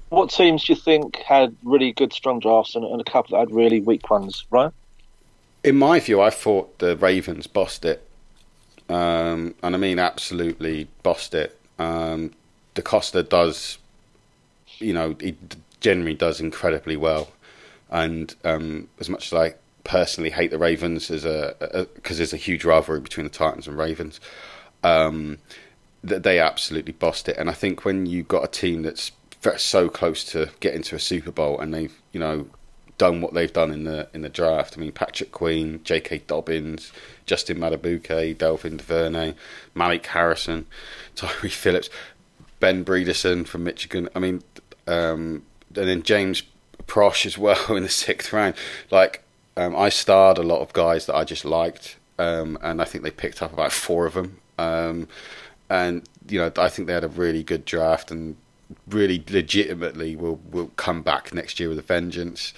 What 0.10 0.32
teams 0.32 0.66
do 0.66 0.74
you 0.74 0.80
think 0.80 1.18
had 1.18 1.56
really 1.64 1.92
good 1.92 2.12
strong 2.14 2.40
drafts 2.40 2.76
and, 2.76 2.84
and 2.84 3.00
a 3.00 3.04
couple 3.04 3.38
that 3.38 3.48
had 3.48 3.56
really 3.56 3.80
weak 3.80 4.10
ones, 4.10 4.46
right? 4.50 4.72
In 5.64 5.78
my 5.78 6.00
view, 6.00 6.22
I 6.22 6.30
thought 6.30 6.80
the 6.80 6.96
Ravens 6.96 7.48
bossed 7.48 7.86
it, 7.86 8.08
um, 8.88 9.56
and 9.62 9.76
I 9.76 9.78
mean 9.78 10.00
absolutely 10.00 10.88
bossed 11.04 11.34
it. 11.34 11.60
Um, 11.78 12.32
DeCosta 12.76 13.28
does, 13.28 13.78
you 14.78 14.94
know, 14.94 15.16
he 15.20 15.36
generally 15.82 16.14
does 16.14 16.40
incredibly 16.40 16.98
well 16.98 17.30
and 17.90 18.36
um, 18.44 18.88
as 19.00 19.10
much 19.10 19.28
as 19.28 19.34
I 19.34 19.56
personally 19.84 20.30
hate 20.30 20.52
the 20.52 20.58
Ravens 20.58 21.10
as 21.10 21.26
a 21.26 21.88
because 21.96 22.18
there's 22.18 22.34
a 22.34 22.38
huge 22.38 22.64
rivalry 22.64 23.00
between 23.00 23.26
the 23.26 23.32
Titans 23.32 23.68
and 23.68 23.78
Ravens, 23.78 24.20
um, 24.84 25.40
that 26.04 26.24
they 26.24 26.40
absolutely 26.40 26.94
bossed 26.94 27.28
it. 27.28 27.38
And 27.38 27.50
I 27.50 27.54
think 27.54 27.86
when 27.86 28.06
you've 28.06 28.28
got 28.28 28.44
a 28.44 28.48
team 28.48 28.84
that's 28.84 29.12
so 29.58 29.90
close 29.90 30.24
to 30.26 30.50
getting 30.60 30.84
to 30.84 30.96
a 30.96 31.00
Super 31.00 31.32
Bowl 31.32 31.60
and 31.60 31.74
they've 31.74 31.98
you 32.12 32.20
know 32.20 32.48
done 33.00 33.22
what 33.22 33.34
they've 33.34 33.52
done 33.52 33.72
in 33.72 33.86
the 33.86 34.08
in 34.14 34.22
the 34.22 34.30
draft. 34.30 34.78
I 34.78 34.82
mean, 34.82 34.92
Patrick 34.92 35.32
Queen, 35.32 35.82
J.K. 35.84 36.20
Dobbins, 36.28 36.92
Justin 37.26 37.58
Madubuike, 37.58 38.38
Devin 38.38 38.78
Duvernay, 38.78 39.34
Malik 39.74 40.06
Harrison, 40.06 40.68
Tyre 41.16 41.50
Phillips, 41.50 41.90
Ben 42.60 42.86
Bredeson 42.86 43.48
from 43.48 43.64
Michigan. 43.64 44.08
I 44.16 44.20
mean, 44.20 44.44
um, 44.86 45.44
and 45.76 45.88
then 45.88 46.04
James 46.04 46.44
Proche 46.86 47.26
as 47.26 47.38
well 47.38 47.66
in 47.76 47.82
the 47.82 47.90
sixth 47.90 48.32
round. 48.32 48.54
Like 48.92 49.24
um, 49.58 49.76
I 49.76 49.90
starred 49.90 50.38
a 50.38 50.44
lot 50.44 50.62
of 50.62 50.74
guys 50.74 51.08
that 51.08 51.16
I 51.16 51.24
just 51.24 51.46
liked, 51.46 51.98
um, 52.20 52.60
and 52.62 52.82
I 52.82 52.86
think 52.86 53.04
they 53.04 53.12
picked 53.12 53.42
up 53.42 53.54
about 53.54 53.72
four 53.72 54.06
of 54.06 54.14
them. 54.14 54.40
Um, 54.60 55.08
and 55.70 56.08
you 56.28 56.40
know, 56.40 56.52
I 56.58 56.70
think 56.70 56.88
they 56.88 56.94
had 56.94 57.04
a 57.04 57.10
really 57.10 57.44
good 57.44 57.66
draft, 57.66 58.12
and 58.12 58.36
really 58.88 59.24
legitimately 59.30 60.16
will 60.16 60.40
will 60.52 60.72
come 60.76 61.02
back 61.02 61.34
next 61.34 61.60
year 61.60 61.70
with 61.70 61.80
a 61.80 61.84
vengeance. 61.84 62.54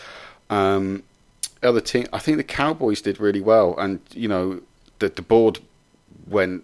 Um, 0.51 1.03
other 1.63 1.81
team, 1.81 2.05
I 2.13 2.19
think 2.19 2.37
the 2.37 2.43
Cowboys 2.43 3.01
did 3.01 3.19
really 3.19 3.41
well, 3.41 3.75
and 3.79 4.01
you 4.13 4.27
know, 4.27 4.61
the 4.99 5.09
the 5.09 5.23
board 5.23 5.59
went 6.27 6.63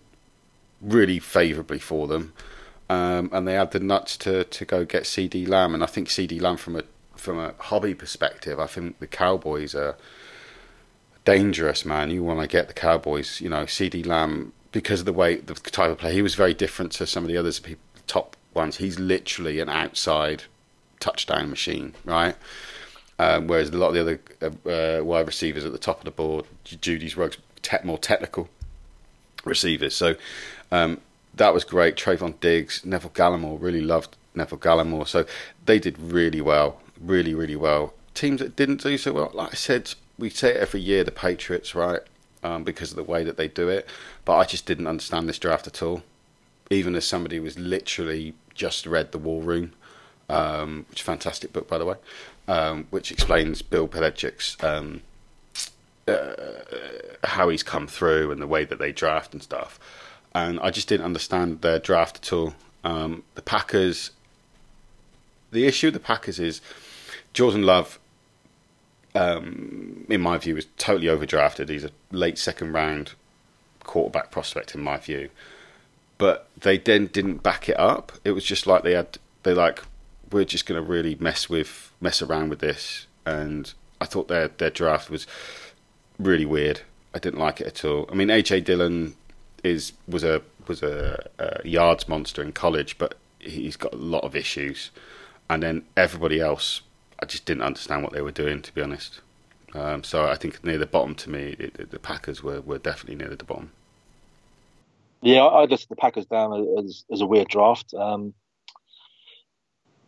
really 0.82 1.18
favourably 1.18 1.80
for 1.80 2.08
them. 2.08 2.34
Um, 2.90 3.30
and 3.34 3.46
they 3.48 3.56
had 3.56 3.72
the 3.72 3.82
nuts 3.82 4.16
to, 4.18 4.46
to 4.46 4.64
go 4.64 4.86
get 4.86 5.04
CeeDee 5.04 5.48
Lamb, 5.48 5.74
and 5.74 5.84
I 5.84 5.88
think 5.88 6.08
CeeDee 6.08 6.42
Lamb 6.42 6.58
from 6.58 6.76
a 6.76 6.84
from 7.16 7.40
a 7.40 7.54
hobby 7.60 7.94
perspective, 7.94 8.60
I 8.60 8.68
think 8.68 9.00
the 9.00 9.08
Cowboys 9.08 9.76
are 9.76 9.98
dangerous, 11.26 11.84
man. 11.84 12.12
You 12.12 12.24
want 12.24 12.40
to 12.40 12.48
get 12.48 12.68
the 12.68 12.74
Cowboys, 12.74 13.42
you 13.42 13.50
know, 13.50 13.64
CeeDee 13.64 14.06
Lamb, 14.06 14.54
because 14.72 15.02
of 15.02 15.06
the 15.06 15.14
way, 15.14 15.36
the 15.36 15.56
type 15.56 15.92
of 15.92 15.98
play, 15.98 16.14
he 16.14 16.22
was 16.22 16.36
very 16.36 16.54
different 16.54 16.92
to 16.94 17.08
some 17.08 17.24
of 17.24 17.28
the 17.28 17.38
others, 17.38 17.60
top 18.06 18.38
ones. 18.54 18.78
He's 18.78 19.00
literally 19.00 19.60
an 19.60 19.68
outside 19.68 20.44
touchdown 21.00 21.50
machine, 21.50 21.96
right? 22.06 22.36
Um, 23.20 23.48
whereas 23.48 23.70
a 23.70 23.78
lot 23.78 23.90
of 23.90 23.94
the 23.96 24.02
other 24.02 24.20
uh, 24.42 24.70
uh, 24.70 25.04
wide 25.04 25.26
receivers 25.26 25.66
at 25.66 25.72
the 25.72 25.80
top 25.80 26.00
of 26.00 26.06
the 26.06 26.12
board, 26.12 26.46
Jeudy's 26.64 27.18
Ruggs, 27.18 27.38
te- 27.62 27.78
more 27.84 27.98
technical 27.98 28.48
receivers. 29.44 29.96
So 29.96 30.16
um, 30.72 31.02
that 31.34 31.54
was 31.54 31.64
great. 31.64 31.96
Trevon 31.96 32.40
Diggs, 32.40 32.86
Neville 32.86 33.10
Gallimore, 33.12 33.60
really 33.60 33.82
loved 33.82 34.16
Neville 34.36 34.60
Gallimore. 34.60 35.08
So 35.08 35.26
they 35.66 35.80
did 35.80 35.98
really 35.98 36.42
well 36.42 36.80
really, 37.00 37.34
really 37.34 37.56
well. 37.56 37.94
Teams 38.14 38.40
that 38.40 38.56
didn't 38.56 38.82
do 38.82 38.98
so 38.98 39.14
well, 39.14 39.32
like 39.34 39.52
I 39.52 39.56
said, 39.56 39.94
we 40.18 40.30
say 40.30 40.52
it 40.52 40.58
every 40.58 40.80
year, 40.80 41.04
the 41.04 41.12
Patriots, 41.12 41.76
right? 41.76 42.02
Um, 42.44 42.64
because 42.64 42.92
of 42.92 42.96
the 42.96 43.04
way 43.04 43.24
that 43.24 43.38
they 43.38 43.48
do 43.48 43.70
it. 43.70 43.88
But 44.26 44.38
I 44.38 44.46
just 44.46 44.66
didn't 44.66 44.88
understand 44.88 45.28
this 45.28 45.40
draft 45.40 45.68
at 45.68 45.82
all. 45.82 46.04
Even 46.70 46.96
as 46.96 47.06
somebody 47.06 47.38
who 47.38 47.44
was 47.44 47.58
literally 47.58 48.34
just 48.54 48.86
read 48.86 49.12
The 49.12 49.18
War 49.18 49.42
Room, 49.42 49.74
um, 50.30 50.86
which 50.90 51.00
is 51.00 51.04
a 51.04 51.06
fantastic 51.06 51.54
book, 51.54 51.68
by 51.68 51.78
the 51.78 51.86
way, 51.86 51.96
um, 52.48 52.88
which 52.90 53.12
explains 53.12 53.62
Bill 53.62 53.88
Belichick's 53.88 54.62
um, 54.64 55.02
uh, 56.08 56.34
how 57.24 57.50
he's 57.50 57.64
come 57.64 57.88
through 57.88 58.32
and 58.32 58.42
the 58.42 58.48
way 58.48 58.64
that 58.64 58.80
they 58.80 58.92
draft 58.92 59.34
and 59.34 59.44
stuff. 59.44 59.80
And 60.34 60.60
I 60.60 60.70
just 60.70 60.88
didn't 60.88 61.06
understand 61.06 61.62
their 61.62 61.80
draft 61.80 62.18
at 62.18 62.34
all. 62.34 62.54
Um, 62.84 63.24
the 63.36 63.42
Packers, 63.42 64.12
the 65.52 65.66
issue 65.66 65.88
with 65.88 65.96
the 65.96 66.00
Packers 66.00 66.40
is 66.40 66.62
Jordan 67.34 67.64
Love, 67.64 68.00
um, 69.16 70.06
in 70.10 70.22
my 70.22 70.38
view, 70.38 70.56
is 70.58 70.68
totally 70.78 71.08
overdrafted. 71.08 71.70
He's 71.70 71.84
a 71.84 71.92
late 72.12 72.38
second 72.38 72.74
round 72.74 73.14
quarterback 73.84 74.32
prospect, 74.32 74.76
in 74.76 74.82
my 74.82 74.98
view. 74.98 75.30
But 76.18 76.48
they 76.60 76.78
then 76.78 77.08
didn't 77.08 77.44
back 77.44 77.68
it 77.68 77.80
up. 77.80 78.12
It 78.24 78.32
was 78.32 78.44
just 78.44 78.68
like 78.68 78.84
they 78.84 78.94
had, 78.94 79.18
they 79.44 79.54
like, 79.54 79.84
we're 80.32 80.46
just 80.46 80.66
going 80.66 80.82
to 80.82 80.88
really 80.88 81.16
mess 81.16 81.50
with, 81.50 81.92
mess 82.02 82.22
around 82.22 82.50
with 82.50 82.60
this. 82.60 83.08
And 83.26 83.74
I 84.00 84.06
thought 84.06 84.28
their 84.28 84.48
their 84.48 84.70
draft 84.70 85.10
was 85.10 85.28
really 86.20 86.46
weird. 86.46 86.82
I 87.14 87.20
didn't 87.20 87.40
like 87.40 87.62
it 87.62 87.68
at 87.68 87.86
all. 87.86 88.08
I 88.12 88.16
mean, 88.16 88.30
AJ 88.30 88.66
Dillon 88.66 89.16
is 89.64 89.94
was 90.08 90.24
a 90.24 90.42
was 90.68 90.84
a, 90.84 91.30
a 91.40 91.68
yards 91.68 92.08
monster 92.08 92.42
in 92.42 92.52
college, 92.52 92.98
but 92.98 93.16
he's 93.40 93.76
got 93.76 93.94
a 93.94 93.98
lot 93.98 94.24
of 94.24 94.36
issues. 94.36 94.92
And 95.50 95.64
then 95.64 95.84
everybody 95.96 96.42
else 96.42 96.82
I 97.20 97.26
just 97.26 97.46
didn't 97.46 97.64
understand 97.64 98.04
what 98.04 98.14
they 98.14 98.22
were 98.22 98.32
doing, 98.32 98.62
to 98.62 98.74
be 98.74 98.82
honest. 98.82 99.22
Um, 99.74 100.04
so 100.04 100.28
I 100.28 100.36
think 100.36 100.64
near 100.64 100.78
the 100.78 100.86
bottom 100.86 101.16
to 101.16 101.30
me, 101.30 101.56
it, 101.60 101.76
it, 101.80 101.92
the 101.92 102.00
Packers 102.00 102.44
were, 102.44 102.62
were 102.62 102.78
definitely 102.78 103.16
near 103.16 103.36
the 103.36 103.44
bottom. 103.44 103.72
Yeah, 105.22 105.46
I 105.46 105.66
listed 105.66 105.90
the 105.90 105.96
Packers 105.96 106.26
down 106.26 106.68
as, 106.78 107.06
as 107.12 107.22
a 107.22 107.26
weird 107.26 107.48
draft. 107.48 107.94
Um, 107.94 108.34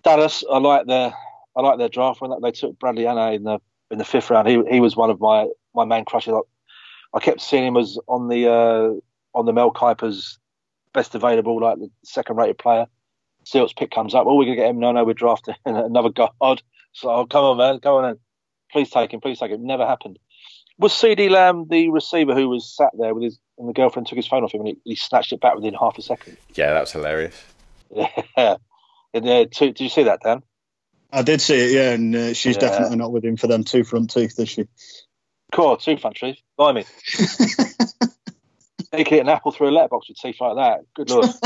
Dallas, 0.09 0.43
I 0.51 0.57
like 0.57 0.87
their 0.87 1.13
I 1.55 1.61
like 1.61 1.77
their 1.77 1.89
draft 1.89 2.21
when 2.21 2.31
they 2.41 2.51
took 2.51 2.79
Bradley 2.79 3.03
Anae 3.03 3.35
in 3.35 3.43
the 3.43 3.59
in 3.91 3.99
the 3.99 4.05
fifth 4.05 4.29
round. 4.31 4.47
He 4.47 4.61
he 4.69 4.79
was 4.79 4.95
one 4.95 5.11
of 5.11 5.19
my 5.19 5.47
my 5.75 5.85
main 5.85 6.05
crushes. 6.05 6.33
I, 6.33 7.17
I 7.17 7.19
kept 7.19 7.41
seeing 7.41 7.65
him 7.65 7.77
as 7.77 7.97
on 8.07 8.27
the 8.27 8.47
uh, 8.49 9.37
on 9.37 9.45
the 9.45 9.53
Mel 9.53 9.71
Kiper's 9.71 10.39
best 10.93 11.13
available, 11.13 11.61
like 11.61 11.77
the 11.77 11.91
second 12.03 12.37
rated 12.37 12.57
player. 12.57 12.87
Seals 13.43 13.73
pick 13.73 13.91
comes 13.91 14.15
up. 14.15 14.25
Oh, 14.27 14.35
we're 14.35 14.45
gonna 14.45 14.55
get 14.55 14.69
him. 14.69 14.79
No, 14.79 14.91
no, 14.91 15.03
we're 15.03 15.13
drafting 15.13 15.55
another 15.65 16.09
guard. 16.09 16.63
So 16.93 17.09
oh, 17.09 17.25
come 17.27 17.45
on, 17.45 17.57
man, 17.57 17.79
come 17.79 17.93
on, 17.93 18.09
in. 18.09 18.19
please 18.71 18.89
take 18.89 19.13
him, 19.13 19.21
please 19.21 19.37
take 19.37 19.51
him. 19.51 19.63
Never 19.63 19.85
happened. 19.85 20.17
Was 20.79 20.93
CeeDee 20.93 21.29
Lamb 21.29 21.67
the 21.69 21.89
receiver 21.89 22.33
who 22.33 22.49
was 22.49 22.75
sat 22.75 22.91
there 22.97 23.13
with 23.13 23.23
his 23.25 23.39
and 23.59 23.69
the 23.69 23.73
girlfriend 23.73 24.07
took 24.07 24.15
his 24.15 24.27
phone 24.27 24.43
off 24.43 24.53
him 24.53 24.61
and 24.61 24.69
he, 24.69 24.77
he 24.85 24.95
snatched 24.95 25.33
it 25.33 25.41
back 25.41 25.55
within 25.55 25.75
half 25.75 25.97
a 25.97 26.01
second? 26.01 26.37
Yeah, 26.55 26.73
that 26.73 26.81
was 26.81 26.91
hilarious. 26.91 27.43
Yeah. 28.37 28.55
And, 29.13 29.27
uh, 29.27 29.45
two, 29.51 29.67
did 29.67 29.81
you 29.81 29.89
see 29.89 30.03
that, 30.03 30.21
Dan? 30.21 30.43
I 31.11 31.23
did 31.23 31.41
see 31.41 31.55
it, 31.55 31.71
yeah, 31.71 31.91
and 31.93 32.15
uh, 32.15 32.33
she's 32.33 32.55
Yeah. 32.55 32.61
definitely 32.61 32.97
not 32.97 33.11
with 33.11 33.25
him 33.25 33.35
for 33.37 33.47
them 33.47 33.63
two 33.63 33.83
front 33.83 34.11
teeth, 34.11 34.39
is 34.39 34.49
she? 34.49 34.67
Cool, 35.51 35.77
two 35.77 35.97
front 35.97 36.17
teeth. 36.17 36.37
Blimey. 36.57 36.85
Could 38.91 39.07
hit 39.07 39.21
an 39.21 39.29
apple 39.29 39.51
through 39.51 39.69
a 39.69 39.71
letterbox 39.71 40.09
with 40.09 40.17
teeth 40.17 40.37
like 40.39 40.55
that. 40.55 40.81
Good 40.95 41.09
lord. 41.09 41.29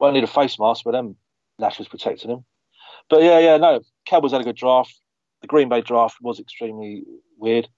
Won't 0.00 0.14
need 0.14 0.24
a 0.24 0.28
face 0.28 0.58
mask, 0.58 0.84
but 0.84 0.92
them 0.92 1.16
lashes 1.58 1.88
protecting 1.88 2.30
him. 2.30 2.44
But 3.08 3.22
yeah, 3.22 3.38
yeah, 3.38 3.56
no. 3.56 3.80
Cowboys 4.06 4.32
had 4.32 4.40
a 4.40 4.44
good 4.44 4.56
draft. 4.56 4.94
The 5.42 5.46
Green 5.48 5.68
Bay 5.68 5.80
draft 5.80 6.16
was 6.20 6.40
extremely 6.40 7.04
weird. 7.38 7.68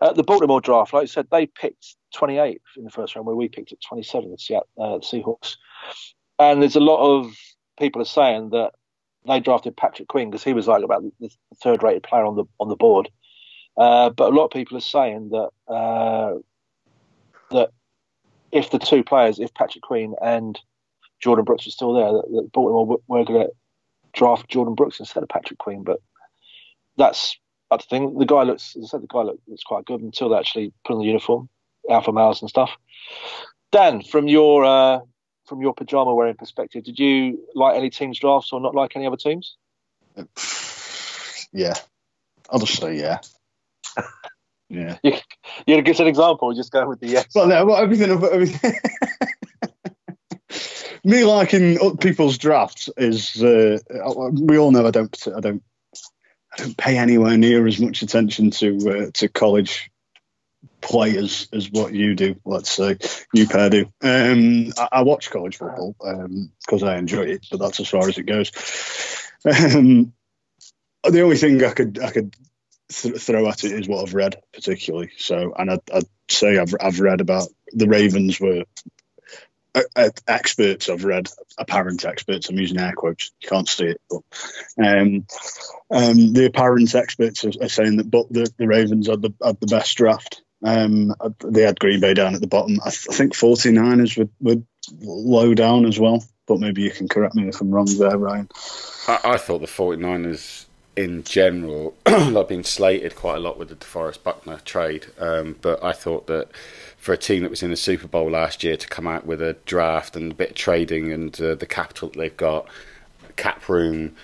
Uh, 0.00 0.12
the 0.12 0.22
Baltimore 0.22 0.60
draft, 0.60 0.92
like 0.92 1.04
I 1.04 1.06
said, 1.06 1.28
they 1.30 1.46
picked 1.46 1.96
28th 2.14 2.58
in 2.76 2.84
the 2.84 2.90
first 2.90 3.14
round, 3.16 3.26
where 3.26 3.36
we 3.36 3.48
picked 3.48 3.72
at 3.72 3.80
27, 3.80 4.30
the 4.30 4.38
Seattle, 4.38 4.68
uh, 4.78 4.98
the 4.98 5.04
Seahawks. 5.04 5.56
And 6.38 6.60
there's 6.60 6.76
a 6.76 6.80
lot 6.80 7.00
of 7.00 7.34
people 7.78 8.02
are 8.02 8.06
saying 8.06 8.50
that 8.50 8.72
they 9.26 9.40
drafted 9.40 9.76
Patrick 9.76 10.08
Queen 10.08 10.30
because 10.30 10.44
he 10.44 10.52
was 10.52 10.66
like 10.66 10.82
about 10.82 11.04
the 11.20 11.30
third 11.62 11.82
rated 11.82 12.02
player 12.02 12.24
on 12.24 12.36
the 12.36 12.44
on 12.60 12.68
the 12.68 12.76
board. 12.76 13.08
Uh, 13.76 14.10
but 14.10 14.32
a 14.32 14.36
lot 14.36 14.44
of 14.44 14.50
people 14.50 14.76
are 14.76 14.80
saying 14.80 15.30
that 15.30 15.72
uh, 15.72 16.34
that 17.50 17.70
if 18.52 18.70
the 18.70 18.78
two 18.78 19.02
players, 19.02 19.38
if 19.38 19.52
Patrick 19.54 19.82
Queen 19.82 20.14
and 20.22 20.58
Jordyn 21.24 21.44
Brooks 21.44 21.66
were 21.66 21.72
still 21.72 21.94
there, 21.94 22.12
that, 22.12 22.30
that 22.32 22.52
Baltimore 22.52 23.00
were 23.08 23.24
going 23.24 23.46
to 23.46 23.52
draft 24.12 24.50
Jordyn 24.50 24.76
Brooks 24.76 25.00
instead 25.00 25.22
of 25.22 25.28
Patrick 25.28 25.58
Queen. 25.58 25.82
But 25.82 26.00
that's 26.96 27.36
I 27.70 27.78
think 27.78 28.18
the 28.18 28.26
guy 28.26 28.42
looks, 28.42 28.76
as 28.76 28.84
I 28.84 28.86
said, 28.88 29.02
the 29.02 29.08
guy 29.08 29.22
looks, 29.22 29.42
looks 29.48 29.62
quite 29.62 29.84
good 29.84 30.00
until 30.00 30.28
they 30.28 30.36
actually 30.36 30.72
put 30.84 30.94
on 30.94 31.00
the 31.00 31.06
uniform, 31.06 31.48
alpha 31.90 32.12
males 32.12 32.40
and 32.40 32.48
stuff. 32.48 32.70
Dan, 33.72 34.02
from 34.02 34.28
your 34.28 34.64
uh, 34.64 35.00
from 35.46 35.60
your 35.60 35.74
pajama 35.74 36.14
wearing 36.14 36.34
perspective, 36.34 36.84
did 36.84 36.98
you 36.98 37.46
like 37.54 37.76
any 37.76 37.90
teams' 37.90 38.18
drafts 38.18 38.52
or 38.52 38.60
not 38.60 38.74
like 38.74 38.96
any 38.96 39.06
other 39.06 39.16
teams? 39.16 39.56
Yeah, 41.56 41.74
I'll 42.50 42.58
just 42.58 42.80
say 42.80 42.98
yeah. 42.98 43.20
Yeah. 44.68 44.98
You, 45.02 45.12
you 45.66 45.82
give 45.82 45.94
us 45.94 46.00
an 46.00 46.06
example. 46.06 46.52
Just 46.54 46.72
go 46.72 46.88
with 46.88 47.00
the 47.00 47.06
yes. 47.06 47.26
Well, 47.34 47.46
no, 47.46 47.64
well, 47.64 47.76
everything. 47.76 48.10
everything 48.10 48.74
Me 51.04 51.22
liking 51.24 51.78
other 51.80 51.96
people's 51.96 52.38
drafts 52.38 52.88
is. 52.96 53.42
Uh, 53.42 53.78
we 54.32 54.56
all 54.56 54.70
know 54.72 54.86
I 54.86 54.90
don't. 54.90 55.28
I 55.36 55.40
don't. 55.40 55.62
I 56.52 56.62
don't 56.62 56.76
pay 56.76 56.96
anywhere 56.98 57.36
near 57.36 57.66
as 57.66 57.78
much 57.78 58.02
attention 58.02 58.50
to 58.52 58.76
uh, 59.06 59.10
to 59.14 59.28
college 59.28 59.90
players 60.84 61.48
as 61.52 61.64
as 61.64 61.70
what 61.70 61.92
you 61.92 62.14
do. 62.14 62.36
Let's 62.44 62.70
say 62.70 62.98
you 63.32 63.48
pair 63.48 63.70
do. 63.70 63.86
Um, 64.02 64.72
I, 64.78 64.88
I 64.92 65.02
watch 65.02 65.30
college 65.30 65.56
football 65.56 65.96
because 65.98 66.82
I 66.82 66.96
enjoy 66.98 67.22
it, 67.22 67.46
but 67.50 67.58
that's 67.58 67.80
as 67.80 67.88
far 67.88 68.08
as 68.08 68.18
it 68.18 68.24
goes. 68.24 68.52
Um, 69.44 70.12
the 71.02 71.20
only 71.22 71.36
thing 71.36 71.62
I 71.64 71.72
could 71.72 71.98
I 72.00 72.10
could 72.10 72.34
th- 72.90 73.20
throw 73.20 73.48
at 73.48 73.64
it 73.64 73.72
is 73.72 73.88
what 73.88 74.06
I've 74.06 74.14
read 74.14 74.36
particularly. 74.52 75.10
So, 75.18 75.52
and 75.56 75.70
I'd, 75.70 75.90
I'd 75.92 76.04
say 76.28 76.58
I've 76.58 76.74
I've 76.80 77.00
read 77.00 77.20
about 77.20 77.48
the 77.72 77.88
Ravens 77.88 78.40
were 78.40 78.64
uh, 79.74 79.82
uh, 79.96 80.10
experts. 80.28 80.88
I've 80.88 81.04
read 81.04 81.28
apparent 81.58 82.04
experts. 82.04 82.48
I'm 82.48 82.58
using 82.58 82.78
air 82.78 82.92
quotes. 82.96 83.32
You 83.40 83.48
can't 83.48 83.68
see 83.68 83.86
it, 83.86 84.00
but 84.08 84.22
um, 84.78 85.26
um, 85.90 86.32
the 86.32 86.46
apparent 86.46 86.94
experts 86.94 87.44
are, 87.44 87.52
are 87.60 87.68
saying 87.68 87.96
that 87.96 88.10
but 88.10 88.32
the, 88.32 88.50
the 88.56 88.68
Ravens 88.68 89.08
had 89.08 89.22
the 89.22 89.34
had 89.44 89.60
the 89.60 89.66
best 89.66 89.96
draft. 89.96 90.43
Um, 90.64 91.14
they 91.44 91.62
had 91.62 91.78
Green 91.78 92.00
Bay 92.00 92.14
down 92.14 92.34
at 92.34 92.40
the 92.40 92.46
bottom. 92.46 92.80
I, 92.84 92.90
th- 92.90 93.06
I 93.10 93.14
think 93.14 93.34
49ers 93.34 94.16
were, 94.16 94.28
were 94.40 94.62
low 95.02 95.54
down 95.54 95.84
as 95.84 96.00
well. 96.00 96.24
But 96.46 96.60
maybe 96.60 96.82
you 96.82 96.90
can 96.90 97.08
correct 97.08 97.34
me 97.34 97.48
if 97.48 97.60
I'm 97.60 97.70
wrong 97.70 97.86
there, 97.98 98.18
Ryan. 98.18 98.48
I, 99.08 99.20
I 99.24 99.36
thought 99.38 99.60
the 99.60 99.66
49ers 99.66 100.66
in 100.96 101.24
general 101.24 101.94
have 102.06 102.48
been 102.48 102.64
slated 102.64 103.16
quite 103.16 103.36
a 103.36 103.40
lot 103.40 103.58
with 103.58 103.68
the 103.68 103.76
DeForest 103.76 104.22
Buckner 104.22 104.58
trade, 104.64 105.06
um, 105.18 105.56
but 105.60 105.82
I 105.82 105.92
thought 105.92 106.26
that 106.28 106.48
for 106.96 107.12
a 107.12 107.18
team 107.18 107.42
that 107.42 107.50
was 107.50 107.62
in 107.62 107.70
the 107.70 107.76
Super 107.76 108.06
Bowl 108.06 108.30
last 108.30 108.62
year 108.62 108.76
to 108.76 108.88
come 108.88 109.06
out 109.06 109.26
with 109.26 109.42
a 109.42 109.56
draft 109.66 110.16
and 110.16 110.32
a 110.32 110.34
bit 110.34 110.50
of 110.50 110.56
trading 110.56 111.12
and 111.12 111.38
uh, 111.40 111.54
the 111.54 111.66
capital 111.66 112.08
that 112.08 112.18
they've 112.18 112.36
got, 112.36 112.66
cap 113.36 113.68
room, 113.68 114.14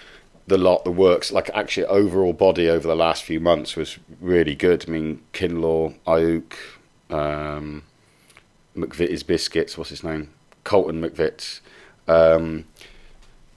the 0.47 0.59
lot, 0.59 0.84
the 0.84 0.91
works, 0.91 1.32
like 1.32 1.51
actually 1.55 1.86
overall 1.86 2.32
body 2.32 2.68
over 2.68 2.86
the 2.86 2.97
last 2.97 3.22
few 3.22 3.41
months 3.41 3.76
was 3.76 3.99
really 4.20 4.55
good. 4.55 4.84
I 4.88 4.91
mean, 4.91 5.22
Kinlaw, 5.32 5.95
Aiyuk, 6.07 6.53
um, 7.11 7.84
McVitie's 8.76 9.22
Biscuits, 9.22 9.78
what's 9.78 9.91
his 9.91 10.03
name? 10.03 10.30
Colton 10.64 11.01
McVitts. 11.01 11.61
Um, 12.09 12.64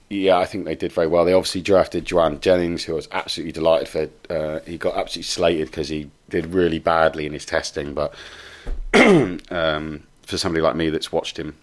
yeah, 0.08 0.38
I 0.38 0.44
think 0.44 0.64
they 0.64 0.76
did 0.76 0.92
very 0.92 1.06
well. 1.06 1.24
They 1.24 1.32
obviously 1.32 1.62
drafted 1.62 2.04
Jauan 2.04 2.40
Jennings, 2.40 2.84
who 2.84 2.92
I 2.92 2.96
was 2.96 3.08
absolutely 3.10 3.52
delighted 3.52 3.88
for. 3.88 4.08
Uh, 4.32 4.60
he 4.60 4.78
got 4.78 4.96
absolutely 4.96 5.22
slated 5.24 5.66
because 5.68 5.88
he 5.88 6.10
did 6.28 6.46
really 6.46 6.78
badly 6.78 7.26
in 7.26 7.32
his 7.32 7.44
testing, 7.44 7.94
but 7.94 8.14
um, 8.94 10.04
for 10.22 10.38
somebody 10.38 10.62
like 10.62 10.76
me 10.76 10.90
that's 10.90 11.10
watched 11.10 11.38
him 11.38 11.56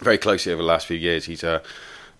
very 0.00 0.18
closely 0.18 0.52
over 0.52 0.62
the 0.62 0.68
last 0.68 0.86
few 0.86 0.96
years, 0.96 1.24
he's 1.24 1.42
a, 1.42 1.62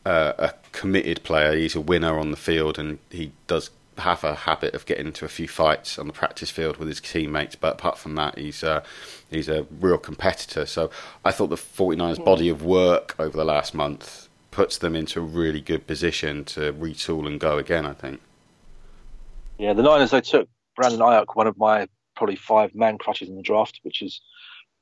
a, 0.04 0.34
a 0.38 0.54
committed 0.72 1.22
player. 1.22 1.54
He's 1.54 1.74
a 1.74 1.80
winner 1.80 2.18
on 2.18 2.30
the 2.30 2.36
field, 2.36 2.78
and 2.78 2.98
he 3.10 3.32
does 3.46 3.70
have 3.98 4.24
a 4.24 4.34
habit 4.34 4.74
of 4.74 4.86
getting 4.86 5.06
into 5.06 5.24
a 5.24 5.28
few 5.28 5.46
fights 5.46 5.98
on 5.98 6.06
the 6.06 6.12
practice 6.12 6.50
field 6.50 6.76
with 6.78 6.88
his 6.88 7.00
teammates. 7.00 7.56
But 7.56 7.74
apart 7.74 7.98
from 7.98 8.14
that, 8.16 8.38
he's 8.38 8.64
uh, 8.64 8.82
he's 9.30 9.48
a 9.48 9.66
real 9.80 9.98
competitor. 9.98 10.66
So 10.66 10.90
I 11.24 11.30
thought 11.30 11.48
the 11.48 11.56
49ers 11.56 12.24
body 12.24 12.48
of 12.48 12.62
work 12.62 13.14
over 13.18 13.36
the 13.36 13.44
last 13.44 13.74
month 13.74 14.28
puts 14.50 14.78
them 14.78 14.94
into 14.94 15.20
a 15.20 15.22
really 15.22 15.60
good 15.60 15.86
position 15.86 16.44
to 16.44 16.72
retool 16.72 17.26
and 17.26 17.38
go 17.40 17.58
again. 17.58 17.86
I 17.86 17.94
think. 17.94 18.20
Yeah, 19.58 19.74
the 19.74 19.82
Niners 19.82 20.10
they 20.10 20.20
took 20.20 20.48
Brandon 20.76 21.00
Aiyuk, 21.00 21.34
one 21.34 21.46
of 21.46 21.56
my 21.58 21.86
probably 22.16 22.36
five 22.36 22.74
man 22.74 22.98
crushes 22.98 23.28
in 23.28 23.36
the 23.36 23.42
draft, 23.42 23.80
which 23.82 24.02
is 24.02 24.20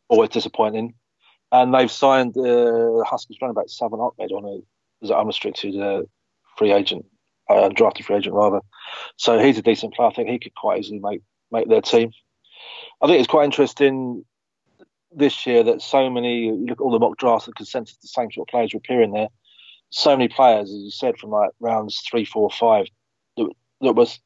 always 0.09 0.31
disappointing. 0.31 0.95
And 1.53 1.75
they've 1.75 1.91
signed 1.91 2.37
uh, 2.37 3.03
Huskies 3.05 3.39
running 3.43 3.55
back 3.55 3.68
Salvon 3.68 4.01
Ahmed 4.01 4.31
on 4.31 4.45
a 4.45 4.61
as 5.03 5.11
an 5.11 5.16
unrestricted 5.16 5.78
uh, 5.80 6.03
free 6.57 6.72
agent, 6.72 7.07
uh, 7.48 7.68
drafted 7.68 8.07
free 8.07 8.16
agent 8.16 8.34
rather. 8.34 8.61
So 9.16 9.38
he's 9.38 9.59
a 9.59 9.62
decent 9.62 9.94
player. 9.94 10.09
I 10.09 10.12
think 10.12 10.28
he 10.28 10.38
could 10.38 10.55
quite 10.55 10.80
easily 10.80 11.01
make 11.01 11.22
make 11.51 11.68
their 11.68 11.82
team. 11.82 12.12
I 13.03 13.07
think 13.07 13.18
it's 13.18 13.30
quite 13.30 13.44
interesting 13.44 14.24
this 15.12 15.46
year 15.46 15.64
that 15.64 15.82
so 15.82 16.09
many 16.09 16.44
you 16.46 16.66
look 16.66 16.80
at 16.80 16.82
all 16.82 16.92
the 16.92 16.98
mock 16.98 17.16
drafts 17.16 17.46
and 17.46 17.57
consensus 17.57 17.96
the 17.96 18.09
same 18.09 18.30
sort 18.30 18.48
of 18.48 18.51
players 18.51 18.74
are 18.74 18.78
appearing 18.78 19.12
there. 19.12 19.28
So 19.90 20.16
many 20.16 20.28
players, 20.28 20.70
as 20.70 20.76
you 20.76 20.90
said, 20.90 21.18
from 21.18 21.30
like 21.30 21.51
rounds 21.59 22.01
three, 22.09 22.24
four, 22.24 22.48
five, 22.51 22.86
that, 23.36 23.51
that 23.80 23.94
was 23.94 24.20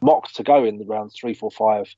mocked 0.00 0.34
to 0.36 0.42
go 0.42 0.64
in 0.64 0.78
the 0.78 0.84
rounds 0.84 1.14
three, 1.18 1.34
four, 1.34 1.52
five, 1.52 1.94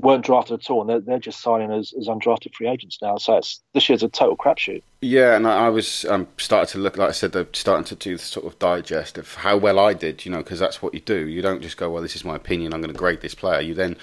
weren't 0.00 0.24
drafted 0.24 0.60
at 0.60 0.70
all, 0.70 0.80
and 0.80 0.90
they're, 0.90 1.00
they're 1.00 1.18
just 1.18 1.40
signing 1.40 1.70
as, 1.70 1.92
as 1.98 2.08
undrafted 2.08 2.54
free 2.54 2.68
agents 2.68 2.98
now. 3.00 3.16
So 3.16 3.40
this 3.74 3.88
year's 3.88 4.02
a 4.02 4.08
total 4.08 4.36
crapshoot. 4.36 4.82
Yeah, 5.00 5.36
and 5.36 5.46
I 5.46 5.66
I 5.66 5.68
was 5.68 6.04
um, 6.06 6.26
starting 6.38 6.70
to 6.72 6.78
look, 6.78 6.96
like 6.96 7.08
I 7.08 7.12
said, 7.12 7.32
they're 7.32 7.46
starting 7.52 7.84
to 7.84 7.94
do 7.94 8.16
the 8.16 8.22
sort 8.22 8.46
of 8.46 8.58
digest 8.58 9.18
of 9.18 9.34
how 9.34 9.56
well 9.56 9.78
I 9.78 9.94
did, 9.94 10.24
you 10.24 10.32
know, 10.32 10.38
because 10.38 10.58
that's 10.58 10.82
what 10.82 10.94
you 10.94 11.00
do. 11.00 11.26
You 11.26 11.42
don't 11.42 11.62
just 11.62 11.76
go, 11.76 11.90
well, 11.90 12.02
this 12.02 12.16
is 12.16 12.24
my 12.24 12.36
opinion, 12.36 12.72
I'm 12.72 12.80
going 12.80 12.92
to 12.92 12.98
grade 12.98 13.20
this 13.20 13.34
player. 13.34 13.60
You 13.60 13.74
then 13.74 13.96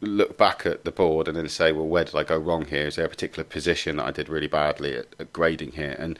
look 0.00 0.36
back 0.36 0.66
at 0.66 0.84
the 0.84 0.92
board 0.92 1.28
and 1.28 1.36
then 1.36 1.48
say, 1.48 1.72
well, 1.72 1.86
where 1.86 2.04
did 2.04 2.14
I 2.14 2.22
go 2.22 2.36
wrong 2.36 2.66
here? 2.66 2.86
Is 2.86 2.96
there 2.96 3.06
a 3.06 3.08
particular 3.08 3.44
position 3.44 3.96
that 3.96 4.06
I 4.06 4.10
did 4.10 4.28
really 4.28 4.46
badly 4.46 4.96
at, 4.96 5.06
at 5.18 5.32
grading 5.32 5.72
here? 5.72 5.96
And 5.98 6.18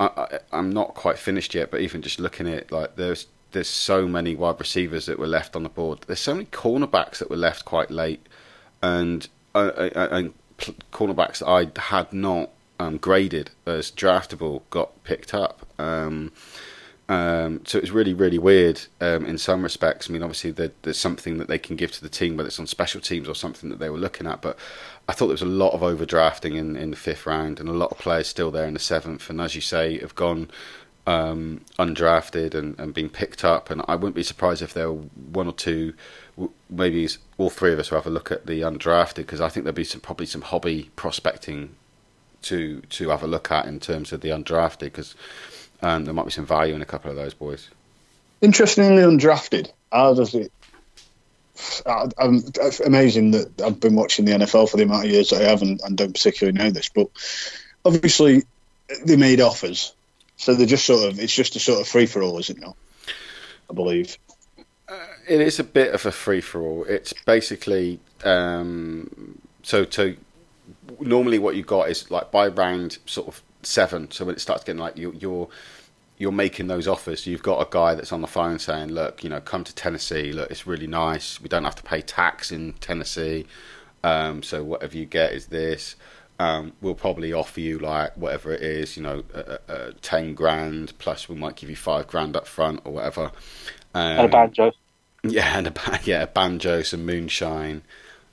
I, 0.00 0.38
I'm 0.52 0.70
not 0.70 0.94
quite 0.94 1.18
finished 1.18 1.54
yet, 1.54 1.70
but 1.70 1.80
even 1.80 2.02
just 2.02 2.20
looking 2.20 2.48
at 2.48 2.70
like 2.70 2.96
there's 2.96 3.26
there's 3.52 3.68
so 3.68 4.06
many 4.06 4.34
wide 4.34 4.60
receivers 4.60 5.06
that 5.06 5.18
were 5.18 5.26
left 5.26 5.56
on 5.56 5.62
the 5.62 5.68
board. 5.68 6.00
There's 6.06 6.20
so 6.20 6.34
many 6.34 6.46
cornerbacks 6.46 7.18
that 7.18 7.30
were 7.30 7.36
left 7.36 7.64
quite 7.64 7.90
late, 7.90 8.27
and 8.82 9.28
uh, 9.54 9.58
uh, 9.58 10.08
and 10.10 10.34
cornerbacks 10.92 11.42
I 11.46 11.70
had 11.80 12.12
not 12.12 12.50
um, 12.80 12.98
graded 12.98 13.50
as 13.66 13.90
draftable 13.90 14.62
got 14.70 15.02
picked 15.04 15.34
up. 15.34 15.66
Um, 15.78 16.32
um, 17.10 17.62
so 17.64 17.78
it 17.78 17.80
was 17.80 17.90
really, 17.90 18.12
really 18.12 18.38
weird 18.38 18.82
um, 19.00 19.24
in 19.24 19.38
some 19.38 19.62
respects. 19.62 20.08
I 20.08 20.12
mean, 20.12 20.22
obviously, 20.22 20.50
there, 20.50 20.72
there's 20.82 20.98
something 20.98 21.38
that 21.38 21.48
they 21.48 21.58
can 21.58 21.74
give 21.74 21.90
to 21.92 22.02
the 22.02 22.10
team, 22.10 22.36
whether 22.36 22.48
it's 22.48 22.60
on 22.60 22.66
special 22.66 23.00
teams 23.00 23.28
or 23.28 23.34
something 23.34 23.70
that 23.70 23.78
they 23.78 23.88
were 23.88 23.98
looking 23.98 24.26
at. 24.26 24.42
But 24.42 24.58
I 25.08 25.12
thought 25.12 25.28
there 25.28 25.34
was 25.34 25.42
a 25.42 25.46
lot 25.46 25.72
of 25.72 25.80
overdrafting 25.80 26.54
in, 26.54 26.76
in 26.76 26.90
the 26.90 26.96
fifth 26.96 27.24
round, 27.24 27.60
and 27.60 27.68
a 27.68 27.72
lot 27.72 27.92
of 27.92 27.98
players 27.98 28.28
still 28.28 28.50
there 28.50 28.66
in 28.66 28.74
the 28.74 28.80
seventh. 28.80 29.30
And 29.30 29.40
as 29.40 29.54
you 29.54 29.62
say, 29.62 29.98
have 30.00 30.14
gone 30.14 30.50
um, 31.06 31.62
undrafted 31.78 32.54
and, 32.54 32.78
and 32.78 32.92
been 32.92 33.08
picked 33.08 33.42
up. 33.42 33.70
And 33.70 33.82
I 33.88 33.94
wouldn't 33.94 34.14
be 34.14 34.22
surprised 34.22 34.60
if 34.60 34.74
there 34.74 34.92
were 34.92 35.04
one 35.32 35.46
or 35.46 35.54
two, 35.54 35.94
maybe 36.70 37.08
all 37.36 37.50
three 37.50 37.72
of 37.72 37.78
us 37.78 37.90
will 37.90 37.98
have 37.98 38.06
a 38.06 38.10
look 38.10 38.30
at 38.30 38.46
the 38.46 38.60
undrafted 38.60 39.16
because 39.16 39.40
I 39.40 39.48
think 39.48 39.64
there'll 39.64 39.74
be 39.74 39.84
some 39.84 40.00
probably 40.00 40.26
some 40.26 40.42
hobby 40.42 40.90
prospecting 40.96 41.74
to 42.42 42.80
to 42.80 43.08
have 43.08 43.22
a 43.22 43.26
look 43.26 43.50
at 43.50 43.66
in 43.66 43.80
terms 43.80 44.12
of 44.12 44.20
the 44.20 44.28
undrafted 44.28 44.80
because 44.80 45.14
um, 45.82 46.04
there 46.04 46.14
might 46.14 46.26
be 46.26 46.30
some 46.30 46.46
value 46.46 46.74
in 46.74 46.82
a 46.82 46.86
couple 46.86 47.10
of 47.10 47.16
those 47.16 47.34
boys. 47.34 47.68
Interestingly, 48.40 49.02
undrafted. 49.02 49.70
How 49.90 50.14
does 50.14 50.34
it? 50.34 50.52
I'm 51.86 52.42
amazing 52.86 53.32
that 53.32 53.60
I've 53.60 53.80
been 53.80 53.96
watching 53.96 54.24
the 54.24 54.32
NFL 54.32 54.70
for 54.70 54.76
the 54.76 54.84
amount 54.84 55.06
of 55.06 55.10
years 55.10 55.30
that 55.30 55.42
I 55.42 55.48
have 55.48 55.62
and, 55.62 55.80
and 55.82 55.96
don't 55.96 56.12
particularly 56.12 56.56
know 56.56 56.70
this, 56.70 56.88
but 56.88 57.08
obviously 57.84 58.44
they 59.04 59.16
made 59.16 59.40
offers, 59.40 59.92
so 60.36 60.54
they're 60.54 60.66
just 60.66 60.86
sort 60.86 61.08
of 61.08 61.18
it's 61.18 61.34
just 61.34 61.56
a 61.56 61.58
sort 61.58 61.80
of 61.80 61.88
free 61.88 62.06
for 62.06 62.22
all, 62.22 62.38
is 62.38 62.50
it 62.50 62.60
not? 62.60 62.76
I 63.68 63.74
believe. 63.74 64.16
It 65.28 65.40
is 65.40 65.58
a 65.58 65.64
bit 65.64 65.94
of 65.94 66.06
a 66.06 66.12
free 66.12 66.40
for 66.40 66.60
all. 66.62 66.84
It's 66.84 67.12
basically 67.12 68.00
um, 68.24 69.40
so 69.62 69.84
to 69.84 70.16
normally 71.00 71.38
what 71.38 71.56
you 71.56 71.62
got 71.62 71.90
is 71.90 72.10
like 72.10 72.30
by 72.30 72.48
round 72.48 72.98
sort 73.06 73.28
of 73.28 73.42
seven. 73.62 74.10
So 74.10 74.24
when 74.24 74.34
it 74.34 74.40
starts 74.40 74.64
getting 74.64 74.80
like 74.80 74.96
you, 74.96 75.14
you're 75.18 75.48
you're 76.16 76.32
making 76.32 76.66
those 76.66 76.88
offers. 76.88 77.26
You've 77.26 77.42
got 77.42 77.60
a 77.60 77.68
guy 77.70 77.94
that's 77.94 78.12
on 78.12 78.22
the 78.22 78.26
phone 78.26 78.58
saying, 78.58 78.88
"Look, 78.88 79.22
you 79.22 79.30
know, 79.30 79.40
come 79.40 79.64
to 79.64 79.74
Tennessee. 79.74 80.32
Look, 80.32 80.50
it's 80.50 80.66
really 80.66 80.86
nice. 80.86 81.40
We 81.40 81.48
don't 81.48 81.64
have 81.64 81.76
to 81.76 81.82
pay 81.82 82.00
tax 82.00 82.50
in 82.50 82.72
Tennessee. 82.74 83.46
Um, 84.02 84.42
so 84.42 84.64
whatever 84.64 84.96
you 84.96 85.06
get 85.06 85.32
is 85.32 85.46
this. 85.46 85.96
Um, 86.40 86.72
we'll 86.80 86.94
probably 86.94 87.32
offer 87.32 87.58
you 87.60 87.80
like 87.80 88.16
whatever 88.16 88.52
it 88.52 88.62
is, 88.62 88.96
you 88.96 89.02
know, 89.02 89.24
uh, 89.34 89.58
uh, 89.68 89.90
ten 90.02 90.34
grand 90.34 90.96
plus 90.98 91.28
we 91.28 91.34
might 91.34 91.56
give 91.56 91.68
you 91.68 91.74
five 91.74 92.06
grand 92.06 92.36
up 92.36 92.46
front 92.46 92.80
or 92.84 92.92
whatever. 92.92 93.32
Um, 93.92 94.18
and 94.18 94.26
a 94.26 94.28
banjo. 94.28 94.72
Yeah, 95.24 95.58
and 95.58 95.66
a 95.66 96.00
yeah, 96.04 96.22
a 96.22 96.26
banjo, 96.26 96.82
some 96.82 97.04
moonshine, 97.04 97.82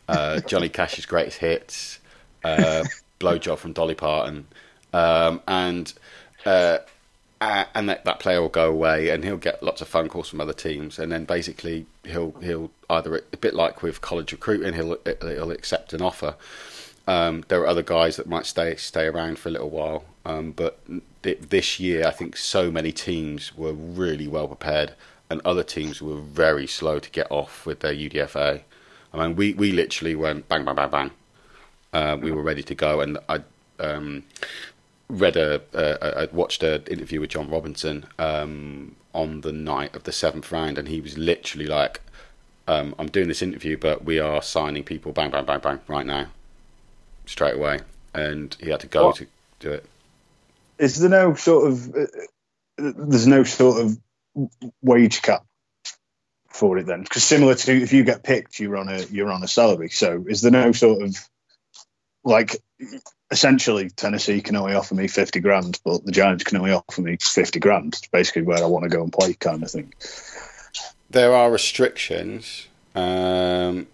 uh, 0.08 0.40
Johnny 0.42 0.70
Cash's 0.70 1.06
greatest 1.06 1.40
hits, 1.40 2.00
uh, 2.44 2.84
blowjob 3.20 3.58
from 3.58 3.74
Dolly 3.74 3.96
Parton, 3.96 4.46
um, 4.94 5.42
and 5.48 5.92
uh, 6.46 6.78
and 7.42 7.90
that, 7.90 8.06
that 8.06 8.20
player 8.20 8.42
will 8.42 8.50
go 8.50 8.70
away, 8.70 9.10
and 9.10 9.24
he'll 9.24 9.38
get 9.38 9.62
lots 9.62 9.82
of 9.82 9.88
phone 9.88 10.10
calls 10.10 10.30
from 10.30 10.42
other 10.42 10.54
teams, 10.54 11.00
and 11.00 11.12
then 11.12 11.26
basically 11.26 11.86
he'll 12.04 12.32
he'll 12.42 12.72
either 12.90 13.22
a 13.34 13.38
bit 13.38 13.54
like 13.56 13.82
with 13.82 14.02
college 14.02 14.32
recruiting, 14.32 14.74
he'll 14.74 14.98
he'll 15.22 15.52
accept 15.52 15.94
an 15.94 16.02
offer. 16.02 16.36
Um, 17.08 17.44
there 17.50 17.62
are 17.62 17.68
other 17.68 17.84
guys 17.84 18.16
that 18.18 18.28
might 18.28 18.46
stay 18.46 18.76
stay 18.76 19.06
around 19.06 19.38
for 19.40 19.50
a 19.50 19.52
little 19.52 19.70
while, 19.70 20.06
um, 20.26 20.52
but 20.52 20.80
th- 21.24 21.40
this 21.40 21.80
year 21.80 22.06
I 22.08 22.12
think 22.12 22.38
so 22.38 22.72
many 22.72 22.92
teams 22.92 23.56
were 23.58 23.74
really 23.74 24.28
well 24.28 24.48
prepared, 24.48 24.94
and 25.30 25.42
other 25.44 25.64
teams 25.64 26.02
were 26.02 26.18
very 26.18 26.68
slow 26.68 27.00
to 27.00 27.10
get 27.10 27.28
off 27.32 27.66
with 27.66 27.80
their 27.80 27.94
UDFA. 27.94 28.62
I 29.14 29.18
mean, 29.18 29.36
we, 29.36 29.54
we 29.54 29.72
literally 29.72 30.16
went 30.16 30.48
bang 30.48 30.66
bang 30.66 30.76
bang 30.76 30.90
bang. 30.90 31.12
Uh, 31.94 32.18
we 32.18 32.32
were 32.32 32.42
ready 32.42 32.64
to 32.64 32.76
go, 32.76 33.02
and 33.02 33.18
I 33.30 33.40
um, 33.80 34.24
read 35.10 35.38
a, 35.38 35.62
I 35.74 36.36
watched 36.36 36.64
an 36.64 36.84
interview 36.88 37.22
with 37.22 37.30
Jon 37.30 37.50
Robinson 37.50 38.06
um, 38.20 38.96
on 39.14 39.42
the 39.42 39.54
night 39.54 39.96
of 39.96 40.04
the 40.04 40.12
seventh 40.12 40.52
round, 40.52 40.78
and 40.78 40.88
he 40.88 41.00
was 41.00 41.18
literally 41.18 41.68
like, 41.68 42.02
um, 42.68 42.94
"I'm 43.00 43.08
doing 43.08 43.30
this 43.30 43.42
interview, 43.42 43.78
but 43.78 44.04
we 44.04 44.20
are 44.20 44.42
signing 44.42 44.84
people, 44.84 45.14
bang, 45.14 45.32
bang, 45.32 45.46
bang, 45.46 45.60
bang, 45.60 45.80
right 45.88 46.06
now, 46.06 46.28
straight 47.26 47.56
away," 47.56 47.80
and 48.14 48.56
he 48.60 48.70
had 48.70 48.82
to 48.82 48.88
go 48.88 49.08
what? 49.08 49.16
to 49.18 49.28
do 49.60 49.72
it. 49.72 49.86
Is 50.78 51.00
there 51.00 51.10
no 51.10 51.34
sort 51.36 51.72
of 51.72 51.96
uh, 51.96 52.06
there's 52.78 53.28
no 53.28 53.44
sort 53.44 53.82
of 53.82 53.98
wage 54.82 55.22
cap 55.22 55.46
for 56.50 56.78
it 56.78 56.86
then? 56.86 57.04
Because 57.04 57.24
similar 57.24 57.56
to 57.56 57.72
if 57.72 57.94
you 57.94 58.04
get 58.04 58.24
picked, 58.24 58.60
you're 58.60 58.78
on 58.78 58.90
a 58.90 59.04
you're 59.06 59.32
on 59.32 59.44
a 59.44 59.48
salary. 59.48 59.90
So 59.90 60.26
is 60.28 60.42
there 60.42 60.52
no 60.52 60.72
sort 60.72 61.04
of 61.04 61.16
like 62.24 62.62
essentially 63.32 63.90
Tennessee 63.90 64.42
can 64.42 64.56
only 64.56 64.74
offer 64.74 64.96
me 64.96 65.08
50 65.08 65.40
grand, 65.40 65.80
but 65.84 66.06
the 66.06 66.12
Giants 66.12 66.44
can 66.44 66.58
only 66.58 66.72
offer 66.72 67.02
me 67.02 67.18
50 67.20 67.60
grand. 67.60 67.94
It's 67.94 68.08
basically 68.08 68.44
where 68.44 68.62
I 68.64 68.68
want 68.68 68.84
to 68.84 68.90
go 68.90 69.04
and 69.04 69.12
play, 69.12 69.34
kind 69.34 69.64
of 69.64 69.72
thing. 69.72 69.94
There 71.10 71.34
are 71.34 71.52
restrictions. 71.52 72.68
Um, 72.94 73.88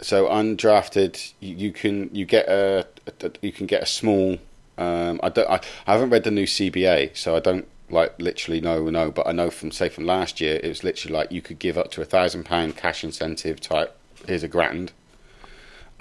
so 0.00 0.26
undrafted, 0.26 1.32
you, 1.40 1.56
you, 1.56 1.72
can 1.72 2.10
you 2.12 2.24
get 2.24 2.48
a, 2.48 2.86
a, 3.06 3.30
you 3.40 3.52
can 3.52 3.66
get 3.66 3.82
a 3.82 3.86
small. 3.86 4.38
Um, 4.78 5.20
I 5.22 5.28
don't. 5.28 5.48
I, 5.48 5.60
I 5.86 5.92
haven't 5.92 6.10
read 6.10 6.24
the 6.24 6.30
new 6.30 6.46
CBA, 6.46 7.16
so 7.16 7.36
I 7.36 7.40
don't 7.40 7.66
like 7.92 8.20
literally 8.20 8.60
no, 8.60 8.90
no. 8.90 9.10
But 9.10 9.26
I 9.26 9.32
know 9.32 9.50
from 9.50 9.70
say 9.70 9.88
from 9.88 10.06
last 10.06 10.40
year, 10.40 10.60
it 10.62 10.68
was 10.68 10.82
literally 10.82 11.14
like 11.14 11.32
you 11.32 11.42
could 11.42 11.58
give 11.58 11.78
up 11.78 11.90
to 11.92 12.02
a 12.02 12.04
thousand 12.04 12.44
pound 12.44 12.76
cash 12.76 13.04
incentive 13.04 13.60
type. 13.60 13.96
Here's 14.26 14.42
a 14.42 14.48
grand 14.48 14.92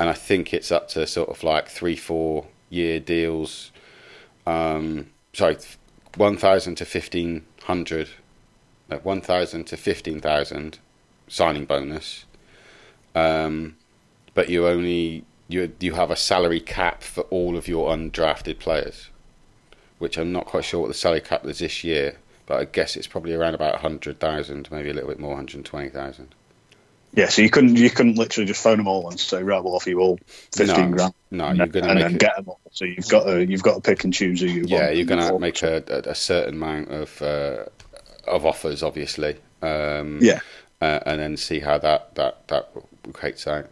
and 0.02 0.10
I 0.10 0.14
think 0.14 0.52
it's 0.52 0.72
up 0.72 0.88
to 0.90 1.06
sort 1.06 1.30
of 1.30 1.44
like 1.44 1.68
three, 1.68 1.96
four 1.96 2.48
year 2.72 3.00
deals. 3.00 3.72
Um, 4.48 5.12
sorry, 5.32 5.58
one 6.18 6.38
thousand 6.38 6.74
to 6.76 6.86
fifteen 6.86 7.46
hundred, 7.66 8.10
uh, 8.90 8.98
one 8.98 9.22
thousand 9.22 9.66
to 9.68 9.78
fifteen 9.78 10.20
thousand 10.20 10.80
signing 11.28 11.66
bonus. 11.66 12.26
Um, 13.14 13.76
but 14.34 14.50
you 14.50 14.68
only 14.68 15.24
you 15.48 15.72
you 15.80 15.94
have 15.94 16.10
a 16.10 16.16
salary 16.16 16.62
cap 16.62 17.04
for 17.04 17.22
all 17.26 17.56
of 17.56 17.68
your 17.68 17.92
undrafted 17.92 18.58
players, 18.58 19.10
which 20.02 20.18
I'm 20.18 20.32
not 20.32 20.46
quite 20.46 20.66
sure 20.66 20.80
what 20.80 20.88
the 20.88 20.96
salary 20.96 21.22
cap 21.22 21.46
is 21.46 21.60
this 21.60 21.84
year, 21.84 22.18
but 22.48 22.60
I 22.60 22.66
guess 22.66 22.96
it's 22.96 23.08
probably 23.08 23.34
around 23.34 23.54
about 23.54 23.76
hundred 23.76 24.20
thousand, 24.20 24.70
maybe 24.72 24.90
a 24.90 24.94
little 24.94 25.10
bit 25.10 25.20
more, 25.20 25.36
hundred 25.36 25.64
twenty 25.64 25.90
thousand. 25.90 26.34
Yeah, 27.14 27.28
so 27.28 27.42
you 27.42 27.50
couldn't 27.50 27.76
you 27.76 27.90
couldn't 27.90 28.18
literally 28.18 28.48
just 28.48 28.64
phone 28.64 28.78
them 28.78 28.88
all 28.88 29.10
and 29.10 29.20
say, 29.20 29.44
right, 29.44 29.64
we'll 29.64 29.76
offer 29.76 29.90
you 29.90 30.00
all 30.00 30.20
fifteen 30.52 30.92
no, 30.92 30.98
grand. 30.98 31.14
No, 31.30 31.46
and, 31.46 31.58
you're 31.60 31.68
going 31.68 31.86
to 31.86 32.06
and 32.06 32.20
get 32.20 32.36
them 32.36 32.50
all. 32.50 32.60
So 32.72 32.86
you've 32.86 33.08
got 33.10 33.26
to 33.26 33.46
you've 33.46 33.62
got 33.62 33.76
to 33.76 33.82
pick 33.82 34.04
and 34.04 34.14
choose 34.14 34.40
who 34.40 34.48
you. 34.48 34.64
Yeah, 34.66 34.86
want 34.86 34.96
you're 34.96 35.06
going 35.06 35.28
to 35.28 35.38
make 35.38 35.62
a, 35.62 35.84
a, 36.06 36.16
certain 36.16 36.56
amount 36.56 36.90
of 36.90 37.22
uh, 37.22 37.66
of 38.28 38.46
offers, 38.46 38.82
obviously. 38.82 39.36
Um, 39.62 40.18
yeah, 40.20 40.40
uh, 40.82 41.00
and 41.06 41.22
then 41.22 41.38
see 41.38 41.60
how 41.60 41.78
that 41.78 42.16
that 42.16 42.48
that 42.48 42.74
equates 43.04 43.46
out. 43.46 43.70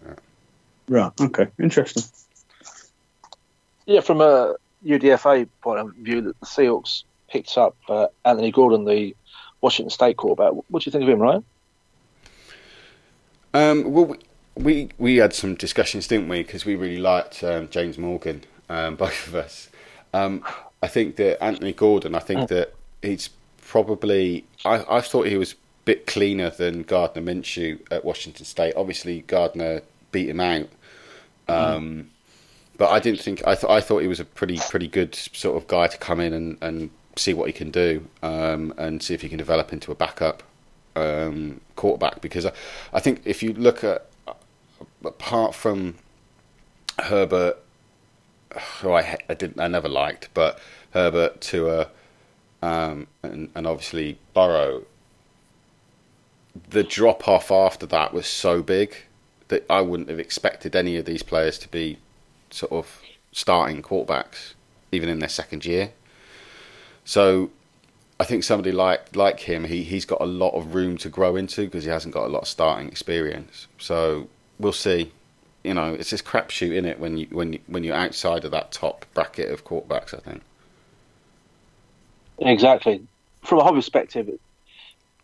Right. 0.87 1.11
Okay. 1.19 1.47
Interesting. 1.59 2.03
Yeah, 3.85 4.01
from 4.01 4.21
a 4.21 4.55
UDFA 4.85 5.47
point 5.61 5.79
of 5.79 5.93
view, 5.95 6.21
that 6.21 6.39
the 6.39 6.45
Seahawks 6.45 7.03
picked 7.29 7.57
up 7.57 7.75
uh, 7.87 8.07
Anthony 8.25 8.51
Gordon, 8.51 8.85
the 8.85 9.15
Washington 9.61 9.89
State 9.89 10.17
quarterback. 10.17 10.53
What 10.69 10.83
do 10.83 10.87
you 10.87 10.91
think 10.91 11.03
of 11.03 11.09
him, 11.09 11.19
Ryan? 11.19 11.43
Um, 13.53 13.91
well, 13.91 14.15
we 14.55 14.89
we 14.97 15.17
had 15.17 15.33
some 15.33 15.55
discussions, 15.55 16.07
didn't 16.07 16.29
we? 16.29 16.43
Because 16.43 16.65
we 16.65 16.75
really 16.75 16.99
liked 16.99 17.43
um, 17.43 17.67
James 17.69 17.97
Morgan, 17.97 18.43
um, 18.69 18.95
both 18.97 19.27
of 19.27 19.35
us. 19.35 19.69
Um, 20.13 20.43
I 20.81 20.87
think 20.87 21.15
that 21.17 21.43
Anthony 21.43 21.73
Gordon. 21.73 22.15
I 22.15 22.19
think 22.19 22.49
that 22.49 22.73
he's 23.01 23.29
probably. 23.61 24.45
I 24.65 24.85
I 24.89 25.01
thought 25.01 25.27
he 25.27 25.37
was 25.37 25.53
a 25.53 25.55
bit 25.85 26.07
cleaner 26.07 26.49
than 26.49 26.83
Gardner 26.83 27.21
Minshew 27.21 27.79
at 27.91 28.05
Washington 28.05 28.45
State. 28.45 28.73
Obviously, 28.75 29.21
Gardner 29.21 29.81
beat 30.11 30.29
him 30.29 30.39
out. 30.39 30.69
Um, 31.47 32.11
but 32.79 32.89
I 32.89 32.99
didn't 32.99 33.19
think 33.19 33.45
I 33.45 33.55
thought 33.55 33.71
I 33.71 33.81
thought 33.81 33.99
he 33.99 34.07
was 34.07 34.21
a 34.21 34.25
pretty 34.25 34.57
pretty 34.69 34.87
good 34.87 35.13
sort 35.13 35.57
of 35.57 35.67
guy 35.67 35.87
to 35.87 35.97
come 35.97 36.19
in 36.21 36.33
and, 36.33 36.57
and 36.61 36.89
see 37.17 37.33
what 37.33 37.47
he 37.47 37.53
can 37.53 37.69
do 37.69 38.07
um, 38.23 38.73
and 38.77 39.03
see 39.03 39.13
if 39.13 39.21
he 39.21 39.27
can 39.27 39.37
develop 39.37 39.73
into 39.73 39.91
a 39.91 39.95
backup 39.95 40.41
um, 40.95 41.59
quarterback. 41.75 42.21
Because 42.21 42.45
I, 42.45 42.53
I 42.93 43.01
think 43.01 43.21
if 43.25 43.43
you 43.43 43.53
look 43.53 43.83
at 43.83 44.07
apart 45.03 45.53
from 45.53 45.95
Herbert, 46.99 47.57
who 48.81 48.93
I, 48.93 49.17
I 49.27 49.33
didn't 49.33 49.59
I 49.59 49.67
never 49.67 49.89
liked, 49.89 50.29
but 50.33 50.57
Herbert 50.91 51.41
to 51.41 51.89
um, 52.61 53.07
and, 53.21 53.49
and 53.53 53.67
obviously 53.67 54.17
Burrow, 54.33 54.83
the 56.69 56.83
drop 56.83 57.27
off 57.27 57.51
after 57.51 57.85
that 57.87 58.13
was 58.13 58.25
so 58.25 58.63
big 58.63 58.95
that 59.49 59.65
I 59.69 59.81
wouldn't 59.81 60.07
have 60.07 60.19
expected 60.19 60.77
any 60.77 60.95
of 60.95 61.03
these 61.03 61.23
players 61.23 61.57
to 61.59 61.67
be 61.67 61.97
sort 62.51 62.71
of 62.71 63.01
starting 63.31 63.81
quarterbacks 63.81 64.53
even 64.91 65.09
in 65.09 65.19
their 65.19 65.29
second 65.29 65.65
year. 65.65 65.91
So 67.05 67.49
I 68.19 68.25
think 68.25 68.43
somebody 68.43 68.71
like 68.71 69.15
like 69.15 69.41
him, 69.41 69.63
he 69.63 69.83
he's 69.83 70.05
got 70.05 70.21
a 70.21 70.25
lot 70.25 70.51
of 70.51 70.75
room 70.75 70.97
to 70.97 71.09
grow 71.09 71.35
into 71.35 71.65
because 71.65 71.83
he 71.83 71.89
hasn't 71.89 72.13
got 72.13 72.25
a 72.25 72.31
lot 72.31 72.41
of 72.43 72.47
starting 72.47 72.87
experience. 72.87 73.67
So 73.77 74.27
we'll 74.59 74.73
see. 74.73 75.11
You 75.63 75.73
know, 75.73 75.93
it's 75.93 76.09
this 76.09 76.21
crapshoot 76.21 76.75
in 76.75 76.85
it 76.85 76.99
when 76.99 77.17
you 77.17 77.27
when 77.31 77.53
you, 77.53 77.59
when 77.67 77.83
you're 77.83 77.95
outside 77.95 78.45
of 78.45 78.51
that 78.51 78.71
top 78.71 79.05
bracket 79.13 79.51
of 79.51 79.65
quarterbacks. 79.65 80.13
I 80.13 80.19
think. 80.19 80.41
Exactly. 82.39 83.01
From 83.43 83.59
a 83.59 83.63
hobby 83.63 83.77
perspective, 83.77 84.29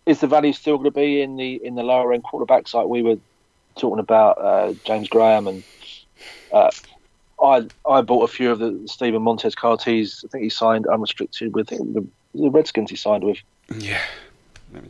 is 0.06 0.20
the 0.20 0.28
value 0.28 0.54
still 0.54 0.78
going 0.78 0.86
to 0.86 0.92
be 0.92 1.22
in 1.22 1.38
the 1.38 1.56
in 1.66 1.76
the 1.76 1.84
lower 1.84 2.14
end 2.14 2.24
quarterbacks 2.24 2.74
like 2.74 2.88
we 2.88 3.02
were 3.02 3.18
talking 3.78 4.00
about 4.00 4.38
uh, 4.40 4.74
James 4.86 5.10
Graham 5.10 5.48
and 5.48 5.64
uh, 6.54 6.72
I 7.42 7.68
I 7.88 8.02
bought 8.02 8.30
a 8.30 8.34
few 8.34 8.52
of 8.52 8.60
the 8.60 8.82
Steven 8.88 9.22
Montez 9.22 9.56
cards. 9.56 9.84
I 9.86 10.06
think 10.28 10.44
he 10.44 10.50
signed 10.50 10.88
unrestricted 10.88 11.54
with 11.54 11.68
the 11.68 12.06
the 12.34 12.50
Redskins 12.50 12.90
he 12.90 12.96
signed 12.96 13.24
with. 13.24 13.38
Yeah, 13.78 14.02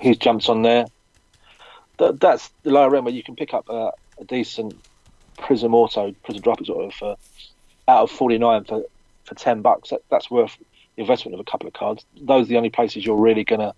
he 0.02 0.16
jumps 0.16 0.50
on 0.50 0.62
there. 0.62 0.86
That, 1.98 2.20
that's 2.20 2.50
the 2.64 2.72
lower 2.72 2.96
end 2.96 3.06
where 3.06 3.14
you 3.14 3.24
can 3.24 3.36
pick 3.36 3.54
up 3.54 3.70
a, 3.70 3.92
a 4.20 4.26
decent 4.26 4.76
Prizm 5.38 5.74
Auto, 5.74 6.14
Prizm 6.26 6.42
Drop 6.42 6.66
sort 6.66 6.94
of 6.94 7.04
uh, 7.04 7.16
out 7.92 8.04
of 8.04 8.12
forty 8.12 8.38
nine 8.38 8.64
for 8.64 8.84
for 9.24 9.36
ten 9.36 9.62
bucks. 9.62 9.90
That, 9.90 10.02
that's 10.10 10.30
worth 10.30 10.58
the 10.96 11.02
investment 11.02 11.34
of 11.34 11.40
a 11.40 11.50
couple 11.50 11.68
of 11.68 11.74
cards. 11.74 12.06
Those 12.20 12.46
are 12.46 12.50
the 12.50 12.58
only 12.58 12.70
places 12.70 13.06
you're 13.06 13.16
really 13.16 13.44
gonna 13.44 13.74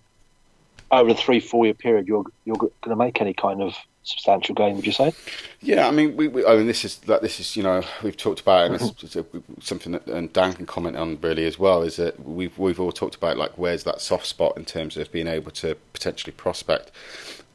over 0.90 1.10
a 1.10 1.14
three 1.14 1.40
four 1.40 1.64
year 1.64 1.74
period 1.74 2.06
you're 2.06 2.24
you're 2.44 2.56
going 2.56 2.72
to 2.84 2.96
make 2.96 3.20
any 3.20 3.34
kind 3.34 3.62
of 3.62 3.74
substantial 4.08 4.54
gain. 4.54 4.76
Would 4.76 4.86
you 4.86 4.92
say? 4.92 5.12
Yeah, 5.60 5.86
I 5.86 5.90
mean, 5.90 6.16
we, 6.16 6.28
we 6.28 6.44
I 6.44 6.56
mean, 6.56 6.66
this 6.66 6.84
is 6.84 6.96
that 6.98 7.22
this 7.22 7.38
is 7.40 7.56
you 7.56 7.62
know 7.62 7.82
we've 8.02 8.16
talked 8.16 8.40
about 8.40 8.66
and 8.66 8.74
it's, 8.74 9.16
something 9.60 9.92
that 9.92 10.06
and 10.06 10.32
Dan 10.32 10.54
can 10.54 10.66
comment 10.66 10.96
on 10.96 11.18
really 11.20 11.46
as 11.46 11.58
well 11.58 11.82
is 11.82 11.96
that 11.96 12.24
we've 12.26 12.56
we've 12.58 12.80
all 12.80 12.92
talked 12.92 13.14
about 13.14 13.36
like 13.36 13.56
where's 13.58 13.84
that 13.84 14.00
soft 14.00 14.26
spot 14.26 14.56
in 14.56 14.64
terms 14.64 14.96
of 14.96 15.12
being 15.12 15.26
able 15.26 15.50
to 15.52 15.76
potentially 15.92 16.32
prospect, 16.32 16.90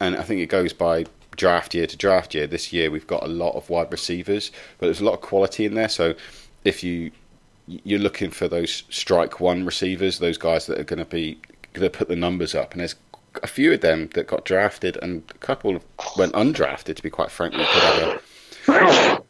and 0.00 0.16
I 0.16 0.22
think 0.22 0.40
it 0.40 0.48
goes 0.48 0.72
by 0.72 1.06
draft 1.36 1.74
year 1.74 1.86
to 1.86 1.96
draft 1.96 2.34
year. 2.34 2.46
This 2.46 2.72
year 2.72 2.90
we've 2.90 3.06
got 3.06 3.24
a 3.24 3.28
lot 3.28 3.56
of 3.56 3.68
wide 3.68 3.90
receivers, 3.90 4.52
but 4.78 4.86
there's 4.86 5.00
a 5.00 5.04
lot 5.04 5.14
of 5.14 5.20
quality 5.20 5.64
in 5.64 5.74
there. 5.74 5.88
So 5.88 6.14
if 6.64 6.84
you 6.84 7.10
you're 7.66 8.00
looking 8.00 8.30
for 8.30 8.46
those 8.46 8.82
strike 8.90 9.40
one 9.40 9.64
receivers, 9.64 10.18
those 10.18 10.38
guys 10.38 10.66
that 10.66 10.78
are 10.78 10.84
going 10.84 10.98
to 10.98 11.04
be 11.04 11.38
going 11.72 11.90
to 11.90 11.98
put 11.98 12.08
the 12.08 12.16
numbers 12.16 12.54
up, 12.54 12.72
and 12.72 12.80
there's 12.80 12.94
a 13.42 13.46
few 13.46 13.72
of 13.72 13.80
them 13.80 14.08
that 14.14 14.26
got 14.26 14.44
drafted, 14.44 14.98
and 15.02 15.22
a 15.34 15.38
couple 15.38 15.82
went 16.16 16.32
undrafted. 16.32 16.96
To 16.96 17.02
be 17.02 17.10
quite 17.10 17.30
frank, 17.30 17.54
you 17.54 17.64
could 17.64 17.82
have 17.82 18.20
a 18.68 19.22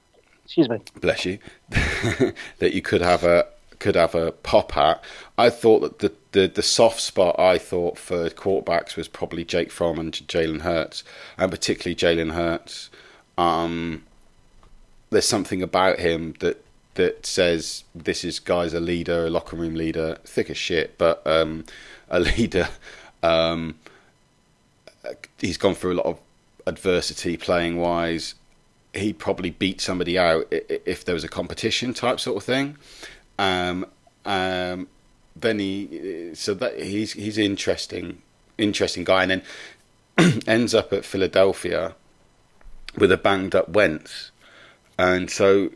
excuse 0.45 0.69
me, 0.69 0.81
bless 1.01 1.25
you, 1.25 1.39
that 1.69 2.73
you 2.73 2.83
could 2.83 3.01
have 3.01 3.25
a 3.25 3.47
could 3.79 3.95
have 3.97 4.15
a 4.15 4.33
pop 4.33 4.77
at. 4.77 5.03
I 5.37 5.51
thought 5.51 5.81
that 5.81 5.99
the, 5.99 6.13
the, 6.33 6.47
the 6.47 6.63
soft 6.63 7.01
spot 7.01 7.39
I 7.39 7.59
thought 7.59 7.99
for 7.99 8.31
quarterbacks 8.31 8.97
was 8.97 9.09
probably 9.09 9.45
Jake 9.45 9.71
Fromm 9.71 9.99
and 9.99 10.13
Jalen 10.13 10.63
Hurts, 10.63 11.05
and 11.37 11.51
particularly 11.51 11.95
Jalen 11.95 12.33
Hurts. 12.33 12.89
Um, 13.37 14.05
there's 15.11 15.29
something 15.29 15.63
about 15.63 15.99
him 15.99 16.35
that 16.41 16.65
that 16.95 17.27
says 17.27 17.85
this 17.95 18.25
is 18.25 18.39
guy's 18.39 18.73
a 18.73 18.81
leader, 18.81 19.27
a 19.27 19.31
locker 19.31 19.57
room 19.57 19.75
leader, 19.75 20.19
thick 20.25 20.49
as 20.51 20.57
shit, 20.57 20.97
but 20.97 21.27
um, 21.27 21.65
a 22.09 22.21
leader. 22.39 22.69
Um, 23.23 23.77
he's 25.39 25.57
gone 25.57 25.75
through 25.75 25.95
a 25.95 25.99
lot 25.99 26.07
of 26.07 26.19
adversity 26.67 27.37
playing 27.37 27.79
wise. 27.79 28.35
He 28.93 29.13
probably 29.13 29.51
beat 29.51 29.81
somebody 29.81 30.19
out 30.19 30.47
if 30.51 31.05
there 31.05 31.15
was 31.15 31.25
a 31.25 31.29
competition 31.29 31.95
type 31.95 32.21
sort 32.21 32.37
of 32.37 32.45
thing. 32.45 32.77
Um, 33.39 33.87
um, 34.25 34.89
then 35.37 35.59
he 35.59 36.31
so 36.35 36.55
that 36.55 36.81
he's 36.81 37.13
he's 37.13 37.39
interesting 37.39 38.23
interesting 38.57 39.05
guy, 39.05 39.25
and 39.25 39.43
then 40.17 40.43
ends 40.47 40.75
up 40.75 40.93
at 40.93 41.05
Philadelphia 41.05 41.95
with 42.97 43.11
a 43.11 43.17
banged 43.17 43.55
up 43.55 43.69
Wentz, 43.71 44.31
and 44.97 45.31
so 45.31 45.71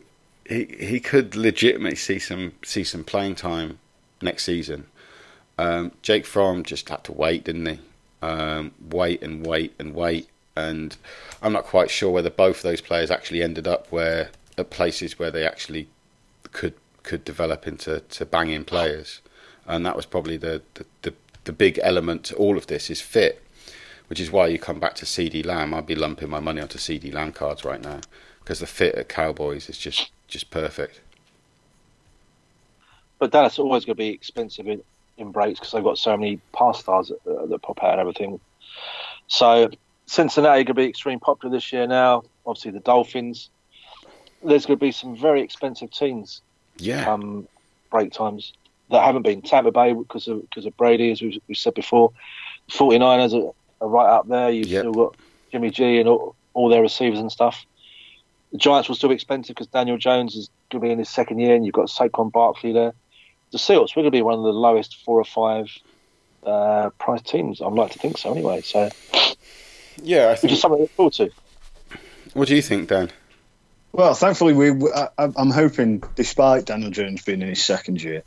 he 0.45 0.65
he 0.79 0.99
could 0.99 1.35
legitimately 1.35 1.97
see 1.97 2.19
some 2.19 2.53
see 2.63 2.83
some 2.83 3.03
playing 3.03 3.35
time 3.35 3.79
next 4.21 4.45
season. 4.45 4.85
Um, 5.57 5.91
Jake 6.01 6.25
Fromm 6.25 6.63
just 6.63 6.87
had 6.87 7.03
to 7.03 7.11
wait, 7.11 7.43
didn't 7.43 7.65
he? 7.65 7.79
Um, 8.21 8.71
wait 8.89 9.21
and 9.21 9.45
wait 9.45 9.73
and 9.79 9.93
wait. 9.93 10.29
And 10.55 10.95
I'm 11.41 11.53
not 11.53 11.65
quite 11.65 11.89
sure 11.89 12.11
whether 12.11 12.29
both 12.29 12.57
of 12.57 12.63
those 12.63 12.81
players 12.81 13.11
actually 13.11 13.41
ended 13.41 13.67
up 13.67 13.87
where 13.91 14.29
at 14.57 14.69
places 14.69 15.17
where 15.17 15.31
they 15.31 15.47
actually 15.47 15.87
could 16.51 16.73
could 17.03 17.23
develop 17.23 17.65
into 17.65 18.01
to 18.01 18.25
banging 18.25 18.65
players. 18.65 19.21
And 19.65 19.85
that 19.85 19.95
was 19.95 20.05
probably 20.05 20.37
the, 20.37 20.61
the, 20.73 20.85
the, 21.03 21.13
the 21.45 21.53
big 21.53 21.79
element 21.81 22.23
to 22.25 22.35
all 22.35 22.57
of 22.57 22.67
this 22.67 22.89
is 22.89 23.01
fit, 23.01 23.43
which 24.07 24.19
is 24.19 24.31
why 24.31 24.47
you 24.47 24.59
come 24.59 24.79
back 24.79 24.95
to 24.95 25.05
CeeDee 25.05 25.45
Lamb. 25.45 25.73
I'd 25.73 25.85
be 25.85 25.95
lumping 25.95 26.29
my 26.29 26.39
money 26.39 26.59
onto 26.61 26.77
CeeDee 26.77 27.13
Lamb 27.13 27.31
cards 27.31 27.63
right 27.63 27.81
now 27.81 28.01
because 28.39 28.59
the 28.59 28.67
fit 28.67 28.95
at 28.95 29.09
Cowboys 29.09 29.69
is 29.69 29.77
just 29.77 30.11
just 30.27 30.49
perfect. 30.51 31.01
But 33.19 33.31
that's 33.31 33.59
always 33.59 33.85
going 33.85 33.95
to 33.95 34.03
be 34.03 34.09
expensive 34.09 34.67
in 35.19 35.31
breaks 35.31 35.59
because 35.59 35.71
they've 35.71 35.83
got 35.83 35.97
so 35.97 36.15
many 36.15 36.39
past 36.53 36.81
stars 36.81 37.09
that, 37.09 37.31
uh, 37.31 37.45
that 37.45 37.61
pop 37.61 37.83
out 37.83 37.91
and 37.91 37.99
everything. 37.99 38.39
So 39.27 39.69
Cincinnati 40.05 40.63
going 40.63 40.65
to 40.67 40.73
be 40.73 40.85
extremely 40.85 41.19
popular 41.19 41.55
this 41.55 41.71
year 41.71 41.87
now. 41.87 42.23
Obviously 42.45 42.71
the 42.71 42.79
Dolphins. 42.79 43.49
There's 44.43 44.65
going 44.65 44.79
to 44.79 44.85
be 44.85 44.91
some 44.91 45.15
very 45.15 45.41
expensive 45.41 45.91
teams. 45.91 46.41
Yeah. 46.77 47.03
Come 47.03 47.47
break 47.91 48.13
times 48.13 48.53
that 48.89 49.03
haven't 49.03 49.23
been 49.23 49.41
Tampa 49.41 49.71
Bay 49.71 49.93
because 49.93 50.27
of 50.27 50.41
because 50.41 50.65
of 50.65 50.75
Brady, 50.77 51.11
as 51.11 51.21
we've, 51.21 51.39
we've 51.47 51.57
said 51.57 51.73
before. 51.73 52.11
49ers 52.71 53.33
are, 53.33 53.53
are 53.81 53.89
right 53.89 54.09
up 54.09 54.27
there. 54.27 54.49
You've 54.49 54.67
yep. 54.67 54.81
still 54.81 54.93
got 54.93 55.15
Jimmy 55.51 55.69
G 55.69 55.99
and 55.99 56.07
all, 56.07 56.35
all 56.53 56.69
their 56.69 56.81
receivers 56.81 57.19
and 57.19 57.31
stuff. 57.31 57.65
The 58.51 58.57
Giants 58.57 58.89
will 58.89 58.95
still 58.95 59.09
be 59.09 59.15
expensive 59.15 59.55
because 59.55 59.67
Daniel 59.67 59.97
Jones 59.97 60.35
is 60.35 60.49
going 60.71 60.81
to 60.81 60.87
be 60.87 60.91
in 60.91 60.99
his 60.99 61.09
second 61.09 61.39
year, 61.39 61.55
and 61.55 61.65
you've 61.65 61.73
got 61.73 61.87
Saquon 61.87 62.31
Barkley 62.31 62.73
there 62.73 62.93
the 63.51 63.57
Seahawks 63.57 63.95
we're 63.95 64.03
going 64.03 64.05
to 64.05 64.11
be 64.11 64.21
one 64.21 64.35
of 64.35 64.43
the 64.43 64.53
lowest 64.53 65.03
four 65.03 65.19
or 65.19 65.25
five 65.25 65.69
uh, 66.45 66.89
price 66.99 67.21
teams. 67.21 67.61
I'd 67.61 67.73
like 67.73 67.91
to 67.91 67.99
think 67.99 68.17
so 68.17 68.31
anyway. 68.31 68.61
So 68.61 68.89
yeah, 70.01 70.29
I 70.29 70.35
think 70.35 70.43
which 70.43 70.51
is 70.53 70.61
something 70.61 70.77
to 70.77 70.81
look 70.83 70.91
forward 70.91 71.13
to. 71.13 71.29
What 72.33 72.47
do 72.47 72.55
you 72.55 72.61
think, 72.61 72.89
Dan? 72.89 73.11
Well, 73.91 74.13
thankfully, 74.13 74.53
we 74.53 74.91
I, 74.91 75.09
am 75.17 75.49
hoping, 75.49 76.03
despite 76.15 76.65
Daniel 76.65 76.91
Jones 76.91 77.23
being 77.23 77.41
in 77.41 77.49
his 77.49 77.63
second 77.63 78.01
year 78.01 78.23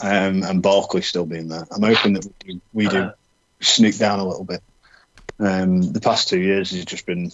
um, 0.00 0.42
and 0.42 0.62
Barkley 0.62 1.02
still 1.02 1.24
being 1.24 1.48
there, 1.48 1.66
I'm 1.70 1.82
hoping 1.82 2.12
that 2.14 2.26
we 2.26 2.52
do, 2.52 2.60
we 2.72 2.88
do 2.88 3.10
sneak 3.60 3.96
down 3.96 4.20
a 4.20 4.26
little 4.26 4.44
bit. 4.44 4.62
Um, 5.40 5.80
the 5.80 6.00
past 6.00 6.28
two 6.28 6.40
years 6.40 6.72
has 6.72 6.84
just 6.84 7.06
been 7.06 7.32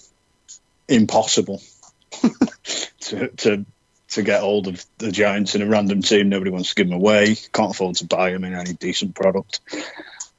impossible 0.89 1.63
to, 3.01 3.29
to 3.29 3.67
to 4.09 4.23
get 4.23 4.41
hold 4.41 4.69
of 4.69 4.85
the 4.99 5.11
Giants 5.11 5.55
in 5.55 5.63
a 5.63 5.67
random 5.67 6.03
team. 6.03 6.29
Nobody 6.29 6.51
wants 6.51 6.71
to 6.71 6.75
give 6.75 6.89
them 6.89 6.97
away. 6.97 7.37
Can't 7.53 7.73
afford 7.73 7.97
to 7.97 8.07
buy 8.07 8.33
them 8.33 8.45
in 8.45 8.55
any 8.55 8.75
decent 8.75 9.15
product. 9.15 9.61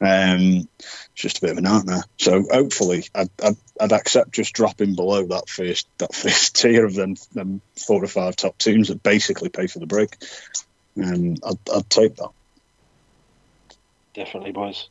Um, 0.02 0.68
it's 0.80 1.10
just 1.16 1.38
a 1.38 1.42
bit 1.42 1.52
of 1.52 1.58
a 1.58 1.62
nightmare. 1.62 2.04
So 2.18 2.44
hopefully, 2.52 3.06
I'd, 3.16 3.30
I'd, 3.44 3.56
I'd, 3.80 3.92
accept 3.92 4.32
just 4.32 4.54
dropping 4.54 4.96
below 4.96 5.26
that 5.28 5.48
first 5.48 5.88
that 6.00 6.14
first 6.14 6.56
tier 6.62 6.86
of 6.86 6.94
them, 6.94 7.16
them 7.34 7.62
four 7.88 8.04
or 8.04 8.08
five 8.08 8.36
top 8.36 8.58
teams 8.58 8.90
that 8.90 9.02
basically 9.02 9.50
pay 9.50 9.68
for 9.68 9.80
the 9.80 9.86
break. 9.86 10.16
Um, 11.02 11.38
I'd, 11.46 11.60
I'd 11.74 11.90
take 11.90 12.16
that. 12.18 12.30
Definitely, 14.14 14.52
boys. 14.52 14.90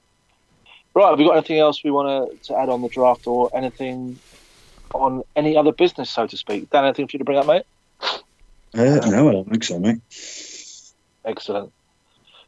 Right, 0.95 1.11
have 1.11 1.18
we 1.18 1.25
got 1.25 1.37
anything 1.37 1.59
else 1.59 1.83
we 1.83 1.91
want 1.91 2.31
to, 2.31 2.47
to 2.49 2.59
add 2.59 2.68
on 2.68 2.81
the 2.81 2.89
draft 2.89 3.27
or 3.27 3.51
anything 3.53 4.18
on 4.93 5.22
any 5.35 5.57
other 5.57 5.72
business, 5.72 6.09
so 6.09 6.27
to 6.27 6.37
speak? 6.37 6.70
Dan, 6.70 6.85
anything 6.85 7.09
for 7.09 7.16
you 7.16 7.18
to 7.18 7.25
bring 7.25 7.39
up, 7.39 7.47
mate? 7.47 7.64
Uh, 8.75 9.01
no, 9.09 9.29
I 9.29 9.33
don't 9.33 9.49
think 9.49 9.64
so, 9.64 9.79
mate. 9.79 10.01
Excellent. 11.25 11.72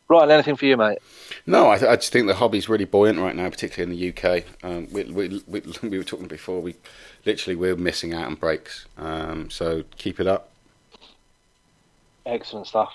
Right, 0.09 0.29
anything 0.29 0.57
for 0.57 0.67
you, 0.67 0.77
mate? 0.77 0.99
No, 1.47 1.71
I, 1.71 1.79
th- 1.79 1.91
I 1.91 1.97
just 1.97 2.13
think 2.13 2.27
the 2.27 2.35
hobby's 2.35 2.69
really 2.69 2.85
buoyant 2.85 3.19
right 3.19 3.35
now, 3.35 3.49
particularly 3.49 3.93
in 3.93 3.99
the 3.99 4.31
UK. 4.31 4.45
Um, 4.63 4.89
we, 4.93 5.05
we, 5.05 5.43
we, 5.47 5.63
we, 5.83 5.99
were 5.99 6.05
talking 6.05 6.29
before, 6.29 6.61
we 6.61 6.77
literally 7.25 7.57
we're 7.57 7.77
missing 7.77 8.15
out 8.15 8.27
on 8.27 8.35
breaks. 8.35 8.87
Um, 8.97 9.51
so 9.51 9.85
keep 9.97 10.21
it 10.21 10.27
up. 10.27 10.51
Excellent 12.25 12.67
stuff. 12.67 12.93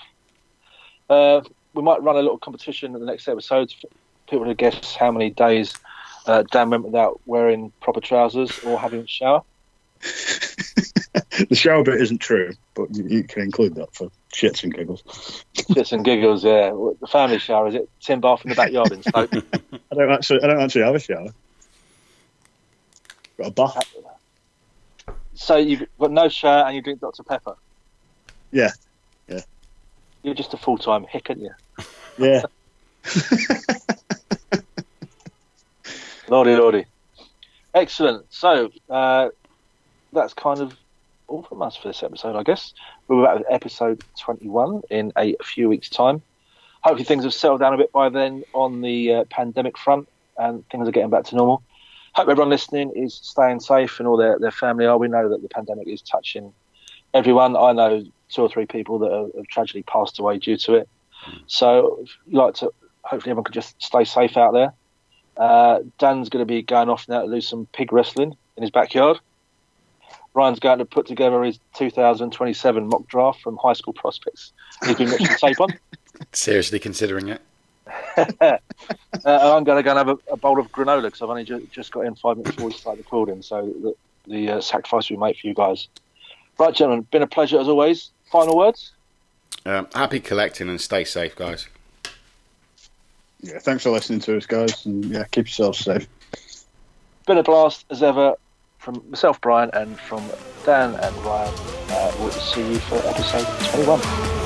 Uh, 1.08 1.42
we 1.74 1.82
might 1.82 2.02
run 2.02 2.16
a 2.16 2.20
little 2.20 2.38
competition 2.38 2.94
in 2.94 3.00
the 3.00 3.06
next 3.06 3.28
episode 3.28 3.72
for 3.72 3.88
people 4.28 4.46
to 4.46 4.54
guess 4.54 4.94
how 4.94 5.10
many 5.10 5.30
days 5.30 5.74
uh, 6.26 6.44
Dan 6.50 6.70
went 6.70 6.84
without 6.84 7.20
wearing 7.26 7.72
proper 7.80 8.00
trousers 8.00 8.58
or 8.60 8.78
having 8.78 9.00
a 9.00 9.06
shower. 9.06 9.42
the 11.48 11.54
shower 11.54 11.82
bit 11.82 12.00
isn't 12.00 12.18
true, 12.18 12.52
but 12.74 12.94
you, 12.94 13.06
you, 13.08 13.24
can 13.24 13.42
include 13.42 13.74
that 13.76 13.94
for 13.94 14.10
shits 14.32 14.62
and 14.62 14.74
giggles. 14.74 15.02
Shits 15.54 15.92
and 15.92 16.04
giggles, 16.04 16.44
yeah. 16.44 16.70
The 17.00 17.06
family 17.06 17.38
shower 17.38 17.68
is 17.68 17.74
it? 17.74 17.88
Tin 18.00 18.20
bath 18.20 18.44
in 18.44 18.50
the 18.50 18.56
backyard 18.56 18.92
in 18.92 19.02
Stoke. 19.02 19.32
I 19.34 19.94
don't 19.94 20.12
actually, 20.12 20.42
I 20.42 20.46
don't 20.48 20.60
actually 20.60 20.82
have 20.82 20.94
a 20.94 21.00
shower. 21.00 21.28
Got 23.38 23.46
a 23.46 23.50
bath. 23.50 23.94
So 25.34 25.56
you've 25.56 25.84
got 25.98 26.10
no 26.10 26.28
shower 26.28 26.66
and 26.66 26.76
you 26.76 26.82
drink 26.82 27.00
Dr 27.00 27.22
Pepper. 27.22 27.56
Yeah, 28.50 28.70
yeah. 29.26 29.40
You're 30.22 30.34
just 30.34 30.52
a 30.52 30.58
full 30.58 30.76
time 30.76 31.04
hick, 31.04 31.30
aren't 31.30 31.40
you? 31.40 31.52
Yeah. 32.18 32.42
lordy, 36.28 36.54
lordy. 36.56 36.84
Excellent. 37.74 38.26
So 38.28 38.70
uh, 38.90 39.30
that's 40.12 40.34
kind 40.34 40.60
of 40.60 40.76
all 41.32 41.42
from 41.42 41.62
us 41.62 41.76
for 41.76 41.88
this 41.88 42.02
episode, 42.02 42.36
I 42.36 42.42
guess. 42.42 42.74
We're 43.08 43.24
back 43.24 43.38
with 43.38 43.46
episode 43.50 44.04
21 44.20 44.82
in 44.90 45.12
a 45.16 45.34
few 45.42 45.68
weeks' 45.68 45.88
time. 45.88 46.20
Hopefully, 46.82 47.04
things 47.04 47.24
have 47.24 47.32
settled 47.32 47.60
down 47.60 47.72
a 47.72 47.78
bit 47.78 47.90
by 47.90 48.10
then 48.10 48.44
on 48.52 48.82
the 48.82 49.14
uh, 49.14 49.24
pandemic 49.30 49.78
front 49.78 50.08
and 50.36 50.68
things 50.68 50.86
are 50.86 50.92
getting 50.92 51.08
back 51.08 51.24
to 51.24 51.36
normal. 51.36 51.62
Hope 52.12 52.28
everyone 52.28 52.50
listening 52.50 52.92
is 52.94 53.14
staying 53.14 53.60
safe 53.60 53.98
and 53.98 54.06
all 54.06 54.18
their, 54.18 54.38
their 54.38 54.50
family 54.50 54.84
are. 54.84 54.98
We 54.98 55.08
know 55.08 55.30
that 55.30 55.40
the 55.40 55.48
pandemic 55.48 55.88
is 55.88 56.02
touching 56.02 56.52
everyone. 57.14 57.56
I 57.56 57.72
know 57.72 58.04
two 58.28 58.42
or 58.42 58.50
three 58.50 58.66
people 58.66 58.98
that 58.98 59.10
have, 59.10 59.30
have 59.34 59.46
tragically 59.46 59.84
passed 59.84 60.18
away 60.18 60.38
due 60.38 60.58
to 60.58 60.74
it. 60.74 60.88
So, 61.46 62.04
like 62.30 62.54
to 62.56 62.72
hopefully 63.04 63.30
everyone 63.30 63.44
can 63.44 63.54
just 63.54 63.80
stay 63.82 64.04
safe 64.04 64.36
out 64.36 64.52
there. 64.52 64.74
Uh, 65.38 65.80
Dan's 65.98 66.28
going 66.28 66.42
to 66.42 66.46
be 66.46 66.60
going 66.60 66.90
off 66.90 67.08
now 67.08 67.24
to 67.24 67.32
do 67.32 67.40
some 67.40 67.66
pig 67.72 67.90
wrestling 67.90 68.36
in 68.56 68.62
his 68.62 68.70
backyard. 68.70 69.18
Ryan's 70.34 70.60
going 70.60 70.78
to 70.78 70.84
put 70.84 71.06
together 71.06 71.42
his 71.42 71.58
2027 71.76 72.88
mock 72.88 73.06
draft 73.06 73.42
from 73.42 73.56
high 73.58 73.74
school 73.74 73.92
prospects. 73.92 74.52
He's 74.84 74.96
been 74.96 75.10
watching 75.10 75.26
tape 75.26 75.60
on. 75.60 75.68
Seriously 76.32 76.78
considering 76.78 77.28
it. 77.28 77.42
uh, 78.16 78.56
I'm 79.24 79.64
going 79.64 79.76
to 79.76 79.82
go 79.82 79.90
and 79.90 79.98
have 79.98 80.08
a, 80.08 80.18
a 80.30 80.36
bowl 80.36 80.58
of 80.58 80.70
granola 80.72 81.02
because 81.02 81.20
I've 81.20 81.28
only 81.28 81.44
ju- 81.44 81.68
just 81.70 81.92
got 81.92 82.06
in 82.06 82.14
five 82.14 82.38
minutes 82.38 82.56
before 82.56 82.68
we 82.70 82.74
start 82.74 82.98
recording. 82.98 83.42
So 83.42 83.94
the 84.26 84.48
uh, 84.50 84.60
sacrifice 84.60 85.10
we 85.10 85.16
make 85.16 85.38
for 85.38 85.48
you 85.48 85.54
guys. 85.54 85.88
Right, 86.58 86.74
gentlemen, 86.74 87.06
been 87.10 87.22
a 87.22 87.26
pleasure 87.26 87.60
as 87.60 87.68
always. 87.68 88.10
Final 88.30 88.56
words. 88.56 88.92
Um, 89.66 89.88
happy 89.94 90.20
collecting 90.20 90.68
and 90.68 90.80
stay 90.80 91.04
safe, 91.04 91.36
guys. 91.36 91.68
Yeah, 93.40 93.58
thanks 93.58 93.82
for 93.82 93.90
listening 93.90 94.20
to 94.20 94.36
us, 94.36 94.46
guys, 94.46 94.86
and 94.86 95.04
yeah, 95.04 95.24
keep 95.24 95.46
yourselves 95.46 95.78
safe. 95.78 96.06
Been 97.26 97.38
a 97.38 97.42
blast 97.42 97.84
as 97.90 98.02
ever 98.02 98.36
from 98.82 99.00
myself, 99.08 99.40
Brian, 99.40 99.70
and 99.74 99.98
from 99.98 100.28
Dan 100.66 100.94
and 100.96 101.16
Ryan. 101.18 101.54
Uh, 101.88 102.12
we'll 102.18 102.30
see 102.32 102.72
you 102.72 102.78
for 102.80 102.96
episode 103.06 103.46
21. 103.70 104.41